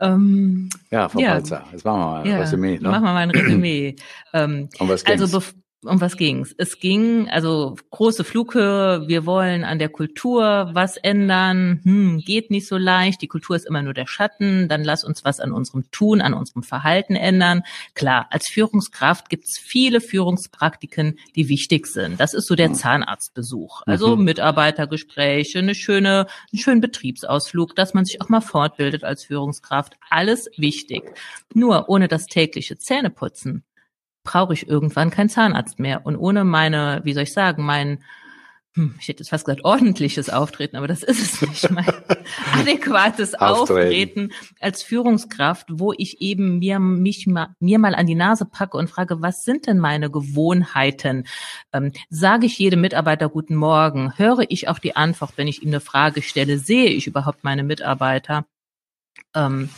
Ähm, 0.00 0.70
ja, 0.90 1.08
Frau 1.08 1.20
ja. 1.20 1.34
Balzer, 1.34 1.64
jetzt 1.70 1.84
machen 1.84 2.00
wir 2.00 2.06
mal 2.06 2.22
ein 2.22 2.26
ja, 2.26 2.38
Resümee. 2.38 2.78
Ne? 2.78 2.88
Machen 2.88 3.04
wir 3.04 3.12
mal 3.12 3.18
ein 3.18 3.30
Resümee. 3.30 3.96
ähm, 4.32 4.68
um 4.78 4.88
was 4.88 5.06
also 5.06 5.40
um 5.88 6.00
was 6.00 6.16
ging's? 6.16 6.54
Es 6.58 6.78
ging, 6.78 7.28
also 7.28 7.76
große 7.90 8.24
Flughöhe, 8.24 9.08
wir 9.08 9.26
wollen 9.26 9.64
an 9.64 9.78
der 9.78 9.88
Kultur 9.88 10.70
was 10.72 10.96
ändern, 10.96 11.80
hm, 11.84 12.18
geht 12.18 12.50
nicht 12.50 12.66
so 12.66 12.76
leicht, 12.76 13.22
die 13.22 13.28
Kultur 13.28 13.56
ist 13.56 13.66
immer 13.66 13.82
nur 13.82 13.94
der 13.94 14.06
Schatten, 14.06 14.68
dann 14.68 14.84
lass 14.84 15.04
uns 15.04 15.24
was 15.24 15.40
an 15.40 15.52
unserem 15.52 15.90
Tun, 15.90 16.20
an 16.20 16.34
unserem 16.34 16.62
Verhalten 16.62 17.14
ändern. 17.14 17.62
Klar, 17.94 18.26
als 18.30 18.48
Führungskraft 18.48 19.28
gibt's 19.28 19.58
viele 19.58 20.00
Führungspraktiken, 20.00 21.18
die 21.34 21.48
wichtig 21.48 21.86
sind. 21.86 22.18
Das 22.20 22.34
ist 22.34 22.48
so 22.48 22.54
der 22.54 22.72
Zahnarztbesuch, 22.72 23.82
also 23.86 24.16
mhm. 24.16 24.24
Mitarbeitergespräche, 24.24 25.58
eine 25.60 25.74
schöne, 25.74 26.26
einen 26.52 26.60
schönen 26.60 26.80
Betriebsausflug, 26.80 27.76
dass 27.76 27.94
man 27.94 28.04
sich 28.04 28.20
auch 28.20 28.28
mal 28.28 28.40
fortbildet 28.40 29.04
als 29.04 29.24
Führungskraft. 29.24 29.94
Alles 30.10 30.48
wichtig. 30.56 31.02
Nur 31.54 31.88
ohne 31.88 32.08
das 32.08 32.26
tägliche 32.26 32.76
Zähneputzen 32.76 33.64
brauche 34.26 34.52
ich 34.52 34.68
irgendwann 34.68 35.10
keinen 35.10 35.30
Zahnarzt 35.30 35.78
mehr. 35.78 36.04
Und 36.04 36.16
ohne 36.16 36.44
meine, 36.44 37.00
wie 37.04 37.14
soll 37.14 37.22
ich 37.22 37.32
sagen, 37.32 37.64
mein, 37.64 38.04
hm, 38.74 38.94
ich 39.00 39.08
hätte 39.08 39.20
jetzt 39.20 39.30
fast 39.30 39.46
gesagt, 39.46 39.64
ordentliches 39.64 40.28
Auftreten, 40.28 40.76
aber 40.76 40.86
das 40.86 41.02
ist 41.02 41.22
es 41.22 41.40
nicht, 41.48 41.70
mein 41.70 41.86
adäquates 42.52 43.34
Auftreten 43.34 44.32
als 44.60 44.82
Führungskraft, 44.82 45.68
wo 45.70 45.94
ich 45.96 46.20
eben 46.20 46.58
mir, 46.58 46.78
mich 46.78 47.26
mal, 47.26 47.54
mir 47.60 47.78
mal 47.78 47.94
an 47.94 48.06
die 48.06 48.14
Nase 48.14 48.44
packe 48.44 48.76
und 48.76 48.90
frage, 48.90 49.22
was 49.22 49.44
sind 49.44 49.66
denn 49.66 49.78
meine 49.78 50.10
Gewohnheiten? 50.10 51.24
Ähm, 51.72 51.92
sage 52.10 52.44
ich 52.44 52.58
jedem 52.58 52.82
Mitarbeiter 52.82 53.30
guten 53.30 53.54
Morgen? 53.54 54.12
Höre 54.18 54.44
ich 54.50 54.68
auch 54.68 54.78
die 54.78 54.96
Antwort, 54.96 55.32
wenn 55.36 55.48
ich 55.48 55.62
ihm 55.62 55.68
eine 55.68 55.80
Frage 55.80 56.20
stelle? 56.20 56.58
Sehe 56.58 56.90
ich 56.90 57.06
überhaupt 57.06 57.44
meine 57.44 57.62
Mitarbeiter? 57.62 58.44
Ähm, 59.36 59.70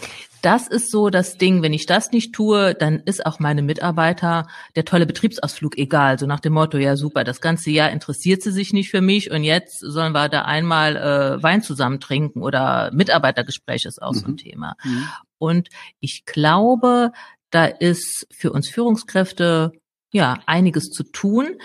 das 0.42 0.68
ist 0.68 0.90
so 0.90 1.10
das 1.10 1.36
Ding, 1.36 1.62
wenn 1.62 1.72
ich 1.72 1.86
das 1.86 2.12
nicht 2.12 2.32
tue, 2.32 2.74
dann 2.74 3.00
ist 3.00 3.26
auch 3.26 3.40
meine 3.40 3.62
Mitarbeiter 3.62 4.46
der 4.76 4.84
tolle 4.84 5.06
Betriebsausflug 5.06 5.76
egal. 5.76 6.18
So 6.18 6.26
nach 6.26 6.40
dem 6.40 6.52
Motto, 6.52 6.78
ja 6.78 6.96
super, 6.96 7.24
das 7.24 7.40
ganze 7.40 7.70
Jahr 7.70 7.90
interessiert 7.90 8.42
sie 8.42 8.52
sich 8.52 8.72
nicht 8.72 8.90
für 8.90 9.00
mich 9.00 9.30
und 9.30 9.42
jetzt 9.42 9.80
sollen 9.80 10.12
wir 10.12 10.28
da 10.28 10.42
einmal 10.42 10.96
äh, 10.96 11.42
Wein 11.42 11.62
zusammen 11.62 11.98
trinken 12.00 12.42
oder 12.42 12.90
Mitarbeitergespräch 12.92 13.84
ist 13.84 14.00
auch 14.00 14.12
mhm. 14.12 14.18
so 14.18 14.26
ein 14.26 14.32
mhm. 14.32 14.36
Thema. 14.36 14.76
Mhm. 14.84 15.08
Und 15.38 15.68
ich 16.00 16.24
glaube, 16.24 17.12
da 17.50 17.64
ist 17.64 18.26
für 18.30 18.52
uns 18.52 18.68
Führungskräfte 18.68 19.72
ja 20.12 20.38
einiges 20.46 20.90
zu 20.90 21.02
tun. 21.02 21.56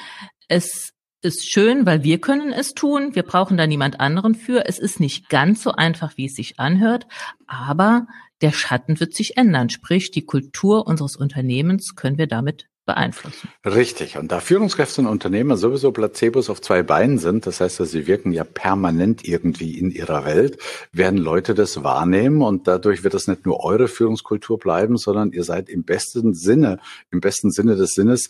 Es 0.48 0.93
ist 1.24 1.50
schön, 1.50 1.86
weil 1.86 2.04
wir 2.04 2.20
können 2.20 2.52
es 2.52 2.74
tun. 2.74 3.16
Wir 3.16 3.24
brauchen 3.24 3.58
da 3.58 3.66
niemand 3.66 4.00
anderen 4.00 4.36
für. 4.36 4.66
Es 4.68 4.80
ist 4.80 5.00
nicht 5.00 5.30
ganz 5.30 5.64
so 5.64 5.72
einfach, 5.72 6.18
wie 6.18 6.26
es 6.26 6.36
sich 6.36 6.60
anhört, 6.60 7.08
aber 7.48 8.08
der 8.42 8.52
Schatten 8.52 9.00
wird 9.00 9.14
sich 9.14 9.38
ändern. 9.38 9.70
Sprich, 9.70 10.12
die 10.12 10.26
Kultur 10.26 10.86
unseres 10.86 11.16
Unternehmens 11.16 11.96
können 11.96 12.18
wir 12.18 12.28
damit 12.28 12.68
beeinflussen. 12.86 13.50
Richtig. 13.66 14.18
Und 14.18 14.32
da 14.34 14.42
Führungskräfte 14.42 15.02
und 15.02 15.08
Unternehmer 15.08 15.56
sowieso 15.56 15.94
Placebos 15.94 16.50
auf 16.50 16.60
zwei 16.60 16.84
Beinen 16.84 17.18
sind, 17.18 17.48
das 17.48 17.62
heißt, 17.62 17.80
dass 17.80 17.92
sie 17.92 18.08
wirken 18.08 18.34
ja 18.34 18.44
permanent 18.44 19.26
irgendwie 19.26 19.80
in 19.80 19.90
ihrer 19.90 20.26
Welt, 20.26 20.58
werden 20.92 21.18
Leute 21.18 21.54
das 21.54 21.84
wahrnehmen 21.84 22.42
und 22.42 22.68
dadurch 22.68 23.06
wird 23.06 23.14
es 23.14 23.28
nicht 23.28 23.46
nur 23.46 23.64
eure 23.64 23.88
Führungskultur 23.88 24.60
bleiben, 24.60 24.98
sondern 24.98 25.32
ihr 25.32 25.46
seid 25.46 25.70
im 25.70 25.86
besten 25.86 26.34
Sinne, 26.34 26.80
im 27.12 27.22
besten 27.22 27.52
Sinne 27.52 27.78
des 27.78 27.92
Sinnes 27.92 28.28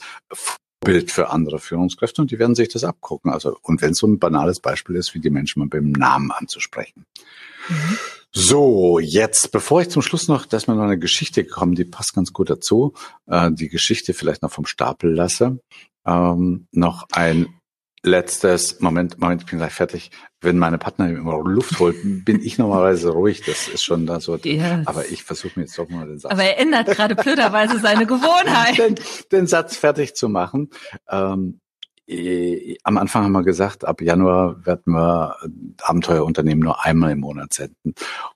Bild 0.83 1.11
für 1.11 1.29
andere 1.29 1.59
Führungskräfte 1.59 2.21
und 2.21 2.31
die 2.31 2.39
werden 2.39 2.55
sich 2.55 2.69
das 2.69 2.83
abgucken. 2.83 3.31
Also, 3.31 3.57
und 3.61 3.81
wenn 3.81 3.91
es 3.91 3.97
so 3.97 4.07
ein 4.07 4.19
banales 4.19 4.59
Beispiel 4.59 4.95
ist, 4.95 5.13
wie 5.13 5.19
die 5.19 5.29
Menschen 5.29 5.59
mal 5.59 5.67
beim 5.67 5.91
Namen 5.91 6.31
anzusprechen. 6.31 7.05
Mhm. 7.69 7.97
So, 8.35 8.97
jetzt, 8.99 9.51
bevor 9.51 9.81
ich 9.81 9.89
zum 9.89 10.01
Schluss 10.01 10.27
noch, 10.27 10.47
dass 10.47 10.67
wir 10.67 10.73
noch 10.73 10.83
eine 10.83 10.97
Geschichte 10.97 11.45
kommen, 11.45 11.75
die 11.75 11.85
passt 11.85 12.15
ganz 12.15 12.33
gut 12.33 12.49
dazu, 12.49 12.93
äh, 13.27 13.51
die 13.51 13.69
Geschichte 13.69 14.15
vielleicht 14.15 14.41
noch 14.41 14.51
vom 14.51 14.65
Stapel 14.65 15.13
lasse, 15.13 15.59
ähm, 16.05 16.67
noch 16.71 17.05
ein 17.11 17.47
letztes, 18.03 18.81
Moment, 18.81 19.19
Moment, 19.19 19.43
ich 19.43 19.49
bin 19.49 19.59
gleich 19.59 19.73
fertig. 19.73 20.11
Wenn 20.41 20.59
meine 20.59 20.77
Partnerin 20.77 21.15
immer 21.15 21.41
Luft 21.41 21.79
holt, 21.79 21.95
bin 22.25 22.41
ich 22.43 22.57
normalerweise 22.57 23.09
ruhig. 23.09 23.43
Das 23.45 23.69
ist 23.69 23.83
schon 23.83 24.05
da 24.05 24.19
so. 24.19 24.35
Yes. 24.35 24.85
Aber 24.85 25.05
ich 25.09 25.23
versuche 25.23 25.53
mir 25.55 25.65
jetzt 25.65 25.77
doch 25.79 25.87
mal 25.89 26.05
den 26.05 26.19
Satz. 26.19 26.31
Aber 26.31 26.43
er 26.43 26.59
ändert 26.59 26.87
gerade 26.87 27.15
blöderweise 27.15 27.79
seine 27.79 28.05
Gewohnheit. 28.05 28.77
Den, 28.83 28.95
den, 29.31 29.47
Satz 29.47 29.77
fertig 29.77 30.15
zu 30.15 30.27
machen. 30.27 30.69
Ähm, 31.09 31.61
äh, 32.07 32.77
am 32.83 32.97
Anfang 32.97 33.23
haben 33.23 33.31
wir 33.31 33.43
gesagt, 33.43 33.85
ab 33.85 34.01
Januar 34.01 34.65
werden 34.65 34.93
wir 34.93 35.37
Abenteuerunternehmen 35.81 36.63
nur 36.63 36.83
einmal 36.83 37.11
im 37.11 37.19
Monat 37.19 37.53
senden. 37.53 37.93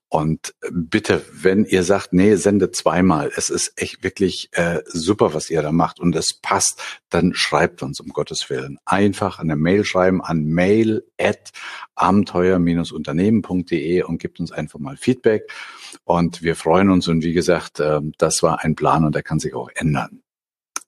Und 0.09 0.53
bitte, 0.71 1.25
wenn 1.33 1.65
ihr 1.65 1.83
sagt, 1.83 2.13
nee, 2.13 2.35
sende 2.35 2.71
zweimal, 2.71 3.29
es 3.35 3.49
ist 3.49 3.73
echt 3.75 4.05
wirklich 4.05 4.47
äh, 4.53 4.79
super, 4.85 5.33
was 5.33 5.49
ihr 5.49 5.61
da 5.61 5.73
macht 5.73 5.99
und 5.99 6.15
es 6.15 6.39
passt, 6.41 6.81
dann 7.09 7.33
schreibt 7.33 7.83
uns 7.83 7.99
um 7.99 8.07
Gottes 8.09 8.49
Willen. 8.49 8.77
Einfach 8.85 9.39
eine 9.39 9.57
Mail 9.57 9.83
schreiben 9.83 10.23
an 10.23 10.45
mail 10.45 11.03
at 11.19 11.51
abenteuer-unternehmen.de 11.95 14.03
und 14.03 14.19
gibt 14.19 14.39
uns 14.39 14.53
einfach 14.53 14.79
mal 14.79 14.95
Feedback. 14.95 15.51
Und 16.05 16.41
wir 16.41 16.55
freuen 16.55 16.89
uns 16.89 17.09
und 17.09 17.25
wie 17.25 17.33
gesagt, 17.33 17.81
äh, 17.81 17.99
das 18.17 18.41
war 18.41 18.63
ein 18.63 18.75
Plan 18.75 19.03
und 19.03 19.13
der 19.13 19.23
kann 19.23 19.39
sich 19.39 19.53
auch 19.53 19.67
ändern. 19.75 20.21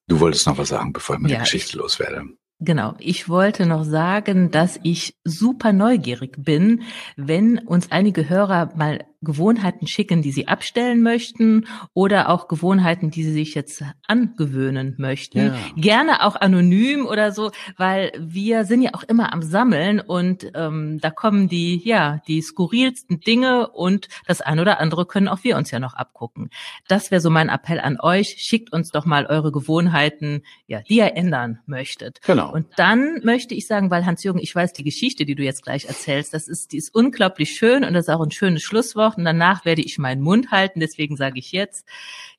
Du 0.08 0.22
wolltest 0.22 0.48
noch 0.48 0.58
was 0.58 0.70
sagen, 0.70 0.94
bevor 0.94 1.18
ich 1.18 1.22
mit 1.22 1.32
ja, 1.32 1.38
der 1.38 1.44
Geschichte 1.44 1.78
loswerde. 1.78 2.24
Genau. 2.62 2.93
Ich 3.00 3.30
wollte 3.30 3.65
noch 3.65 3.86
sagen, 3.86 4.52
dass 4.52 4.80
ich 4.84 5.15
super 5.24 5.72
neugierig 5.72 6.36
bin, 6.43 6.82
wenn 7.15 7.58
uns 7.60 7.89
einige 7.89 8.28
Hörer 8.28 8.74
mal 8.76 9.06
Gewohnheiten 9.21 9.86
schicken, 9.86 10.21
die 10.21 10.32
Sie 10.32 10.47
abstellen 10.47 11.01
möchten 11.01 11.67
oder 11.93 12.29
auch 12.29 12.47
Gewohnheiten, 12.47 13.12
die 13.12 13.23
Sie 13.23 13.34
sich 13.34 13.53
jetzt 13.53 13.84
angewöhnen 14.08 14.95
möchten. 14.97 15.39
Ja. 15.39 15.55
Gerne 15.75 16.25
auch 16.25 16.38
anonym 16.38 17.05
oder 17.05 17.34
so, 17.34 17.51
weil 17.77 18.13
wir 18.17 18.63
sind 18.63 18.82
ja 18.82 18.91
auch 18.93 19.03
immer 19.03 19.34
am 19.34 19.41
Sammeln 19.41 19.99
und 19.99 20.49
ähm, 20.55 20.99
da 21.01 21.10
kommen 21.10 21.49
die, 21.49 21.82
ja, 21.84 22.22
die 22.28 22.41
skurrilsten 22.41 23.20
Dinge 23.20 23.70
und 23.70 24.07
das 24.26 24.39
ein 24.39 24.59
oder 24.59 24.80
andere 24.80 25.05
können 25.05 25.28
auch 25.28 25.43
wir 25.43 25.57
uns 25.57 25.70
ja 25.72 25.80
noch 25.80 25.95
abgucken. 25.95 26.49
Das 26.88 27.11
wäre 27.11 27.20
so 27.20 27.30
mein 27.30 27.49
Appell 27.49 27.82
an 27.82 27.99
euch. 27.99 28.38
Schickt 28.39 28.72
uns 28.72 28.91
doch 28.91 29.05
mal 29.05 29.26
eure 29.26 29.51
Gewohnheiten, 29.51 30.43
ja, 30.67 30.82
die 30.82 30.95
ihr 30.95 31.15
ändern 31.17 31.59
möchtet. 31.65 32.22
Genau. 32.22 32.53
Und 32.53 32.67
dann 32.78 33.20
möchte 33.24 33.53
ich 33.53 33.67
sagen, 33.67 33.91
weil 33.91 34.05
Hans-Jürgen, 34.05 34.39
ich 34.39 34.55
weiß 34.55 34.72
die 34.72 34.84
Geschichte, 34.84 35.26
die 35.26 35.36
du 35.36 35.43
jetzt 35.43 35.63
gleich 35.63 35.86
erzählst, 35.86 36.34
das 36.34 36.47
ist, 36.47 36.72
die 36.72 36.78
ist 36.78 36.95
unglaublich 36.95 37.51
schön 37.51 37.84
und 37.84 37.93
das 37.93 38.07
ist 38.07 38.13
auch 38.13 38.22
ein 38.22 38.32
schönes 38.32 38.63
Schlusswort 38.63 39.09
und 39.18 39.26
danach 39.26 39.66
werde 39.66 39.82
ich 39.82 39.97
meinen 39.97 40.22
Mund 40.22 40.51
halten. 40.51 40.80
Deswegen 40.80 41.16
sage 41.16 41.39
ich 41.39 41.51
jetzt, 41.51 41.88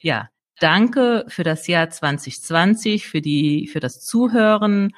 ja, 0.01 0.29
danke 0.59 1.25
für 1.29 1.45
das 1.45 1.66
Jahr 1.66 1.91
2020, 1.91 3.07
für 3.07 3.21
die, 3.21 3.66
für 3.66 3.81
das 3.81 4.01
Zuhören. 4.01 4.95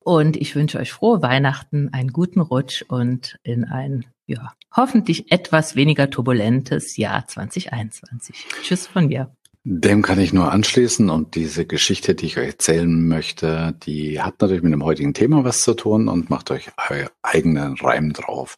Und 0.00 0.36
ich 0.36 0.56
wünsche 0.56 0.78
euch 0.78 0.92
frohe 0.92 1.22
Weihnachten, 1.22 1.90
einen 1.92 2.12
guten 2.12 2.40
Rutsch 2.40 2.82
und 2.88 3.38
in 3.42 3.64
ein, 3.64 4.06
ja, 4.26 4.52
hoffentlich 4.74 5.30
etwas 5.30 5.76
weniger 5.76 6.10
turbulentes 6.10 6.96
Jahr 6.96 7.26
2021. 7.26 8.46
Tschüss 8.62 8.86
von 8.86 9.06
mir. 9.06 9.30
Dem 9.64 10.02
kann 10.02 10.18
ich 10.18 10.32
nur 10.32 10.50
anschließen 10.50 11.08
und 11.08 11.36
diese 11.36 11.66
Geschichte, 11.66 12.16
die 12.16 12.26
ich 12.26 12.36
euch 12.36 12.48
erzählen 12.48 13.06
möchte, 13.06 13.76
die 13.84 14.20
hat 14.20 14.40
natürlich 14.40 14.64
mit 14.64 14.72
dem 14.72 14.82
heutigen 14.82 15.14
Thema 15.14 15.44
was 15.44 15.60
zu 15.60 15.74
tun 15.74 16.08
und 16.08 16.30
macht 16.30 16.50
euch 16.50 16.72
euren 16.90 17.10
eigenen 17.22 17.76
Reim 17.76 18.12
drauf. 18.12 18.56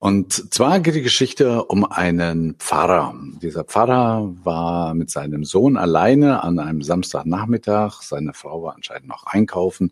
Und 0.00 0.54
zwar 0.54 0.78
geht 0.78 0.94
die 0.94 1.02
Geschichte 1.02 1.64
um 1.64 1.84
einen 1.84 2.54
Pfarrer. 2.54 3.14
Dieser 3.42 3.64
Pfarrer 3.64 4.32
war 4.44 4.94
mit 4.94 5.10
seinem 5.10 5.42
Sohn 5.42 5.76
alleine 5.76 6.44
an 6.44 6.60
einem 6.60 6.82
Samstagnachmittag. 6.82 8.02
Seine 8.02 8.32
Frau 8.32 8.62
war 8.62 8.76
anscheinend 8.76 9.08
noch 9.08 9.26
einkaufen 9.26 9.90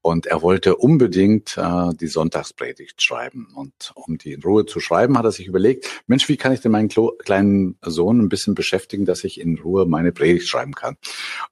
und 0.00 0.26
er 0.26 0.42
wollte 0.42 0.76
unbedingt 0.76 1.58
äh, 1.58 1.90
die 2.00 2.06
Sonntagspredigt 2.06 3.02
schreiben. 3.02 3.48
Und 3.52 3.92
um 3.94 4.16
die 4.16 4.32
in 4.32 4.42
Ruhe 4.42 4.64
zu 4.64 4.78
schreiben, 4.78 5.18
hat 5.18 5.24
er 5.24 5.32
sich 5.32 5.48
überlegt, 5.48 6.04
Mensch, 6.06 6.28
wie 6.28 6.36
kann 6.36 6.52
ich 6.52 6.60
denn 6.60 6.72
meinen 6.72 6.88
kleinen 6.88 7.78
Sohn 7.82 8.20
ein 8.20 8.28
bisschen 8.28 8.54
beschäftigen, 8.54 9.06
dass 9.06 9.24
ich 9.24 9.40
in 9.40 9.58
Ruhe 9.58 9.86
meine 9.86 10.12
Predigt 10.12 10.48
schreiben 10.48 10.74
kann? 10.74 10.96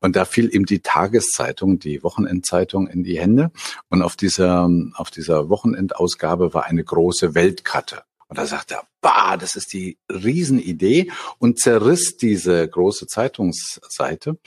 Und 0.01 0.15
da 0.15 0.25
fiel 0.25 0.55
ihm 0.55 0.65
die 0.65 0.79
Tageszeitung, 0.79 1.81
die 1.81 2.05
Wochenendzeitung 2.05 2.87
in 2.87 3.03
die 3.03 3.19
Hände. 3.19 3.51
Und 3.91 4.03
auf 4.03 4.15
dieser, 4.15 4.71
auf 4.95 5.11
dieser 5.11 5.49
Wochenendausgabe 5.49 6.55
war 6.55 6.67
eine 6.67 6.85
große 6.85 7.35
Weltkarte. 7.35 7.96
Und 8.29 8.39
da 8.39 8.47
sagt 8.47 8.73
er, 8.73 8.83
bah, 9.01 9.37
das 9.37 9.55
ist 9.55 9.73
die 9.73 9.99
Riesenidee 10.11 11.13
und 11.39 11.61
zerriss 11.61 12.17
diese 12.17 12.67
große 12.67 13.07
Zeitungsseite 13.07 14.39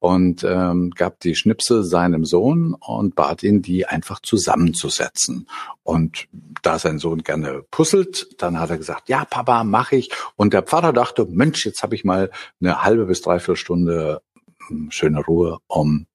und 0.00 0.42
ähm, 0.42 0.90
gab 0.90 1.20
die 1.20 1.36
Schnipsel 1.36 1.84
seinem 1.84 2.24
Sohn 2.24 2.74
und 2.74 3.14
bat 3.14 3.44
ihn, 3.44 3.62
die 3.62 3.86
einfach 3.86 4.20
zusammenzusetzen. 4.20 5.48
Und 5.84 6.26
da 6.62 6.80
sein 6.80 6.98
Sohn 6.98 7.22
gerne 7.22 7.62
puzzelt, 7.70 8.34
dann 8.38 8.58
hat 8.58 8.70
er 8.70 8.78
gesagt, 8.78 9.08
ja, 9.08 9.24
Papa, 9.24 9.62
mach 9.62 9.92
ich. 9.92 10.10
Und 10.34 10.52
der 10.52 10.62
Pfarrer 10.62 10.92
dachte, 10.92 11.26
Mensch, 11.26 11.64
jetzt 11.64 11.84
habe 11.84 11.94
ich 11.94 12.02
mal 12.02 12.30
eine 12.60 12.82
halbe 12.82 13.06
bis 13.06 13.20
dreiviertel 13.20 13.56
Stunde 13.56 14.22
hm, 14.66 14.90
schöne 14.90 15.20
Ruhe, 15.20 15.58
um 15.68 16.06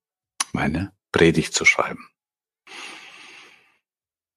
meine 0.52 0.92
Predigt 1.14 1.54
zu 1.54 1.64
schreiben. 1.64 2.10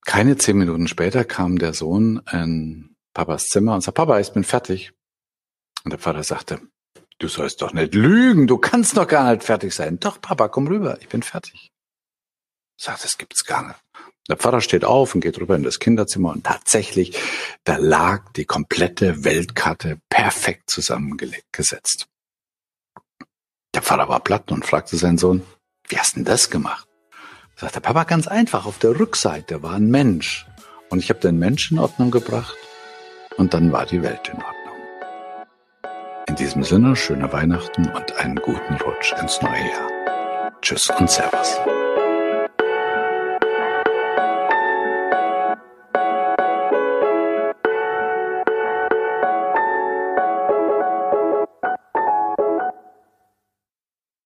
Keine 0.08 0.38
zehn 0.38 0.56
Minuten 0.56 0.88
später 0.88 1.22
kam 1.26 1.58
der 1.58 1.74
Sohn 1.74 2.22
in 2.32 2.96
Papas 3.12 3.44
Zimmer 3.44 3.74
und 3.74 3.82
sagte, 3.82 3.96
Papa, 3.96 4.18
ich 4.18 4.32
bin 4.32 4.42
fertig. 4.42 4.94
Und 5.84 5.90
der 5.90 5.98
Vater 5.98 6.22
sagte, 6.22 6.62
du 7.18 7.28
sollst 7.28 7.60
doch 7.60 7.74
nicht 7.74 7.94
lügen, 7.94 8.46
du 8.46 8.56
kannst 8.56 8.96
doch 8.96 9.06
gar 9.06 9.30
nicht 9.30 9.44
fertig 9.44 9.74
sein. 9.74 10.00
Doch, 10.00 10.18
Papa, 10.18 10.48
komm 10.48 10.66
rüber, 10.66 10.96
ich 11.02 11.10
bin 11.10 11.22
fertig. 11.22 11.72
Sagt, 12.80 13.04
das 13.04 13.18
gibt's 13.18 13.44
gar 13.44 13.68
nicht. 13.68 13.80
Der 14.30 14.38
Pfarrer 14.38 14.62
steht 14.62 14.86
auf 14.86 15.14
und 15.14 15.20
geht 15.20 15.38
rüber 15.38 15.56
in 15.56 15.62
das 15.62 15.78
Kinderzimmer 15.78 16.30
und 16.30 16.44
tatsächlich, 16.44 17.14
da 17.64 17.76
lag 17.76 18.32
die 18.32 18.46
komplette 18.46 19.24
Weltkarte 19.24 20.00
perfekt 20.08 20.70
zusammengesetzt. 20.70 22.06
Der 23.74 23.82
Pfarrer 23.82 24.08
war 24.08 24.20
platt 24.20 24.50
und 24.52 24.64
fragte 24.64 24.96
seinen 24.96 25.18
Sohn, 25.18 25.42
wie 25.86 25.98
hast 25.98 26.16
denn 26.16 26.24
das 26.24 26.48
gemacht? 26.48 26.87
Sagt 27.60 27.74
der 27.74 27.80
Papa 27.80 28.04
ganz 28.04 28.28
einfach, 28.28 28.66
auf 28.66 28.78
der 28.78 29.00
Rückseite 29.00 29.64
war 29.64 29.74
ein 29.74 29.90
Mensch. 29.90 30.46
Und 30.90 31.00
ich 31.00 31.10
habe 31.10 31.18
den 31.18 31.40
Mensch 31.40 31.72
in 31.72 31.80
Ordnung 31.80 32.12
gebracht 32.12 32.56
und 33.36 33.52
dann 33.52 33.72
war 33.72 33.84
die 33.84 34.00
Welt 34.00 34.28
in 34.28 34.36
Ordnung. 34.36 34.76
In 36.28 36.36
diesem 36.36 36.62
Sinne, 36.62 36.94
schöne 36.94 37.32
Weihnachten 37.32 37.88
und 37.88 38.16
einen 38.16 38.36
guten 38.36 38.74
Rutsch 38.74 39.12
ins 39.20 39.42
neue 39.42 39.58
Jahr. 39.58 40.52
Tschüss 40.62 40.88
und 41.00 41.10
Servus. 41.10 41.58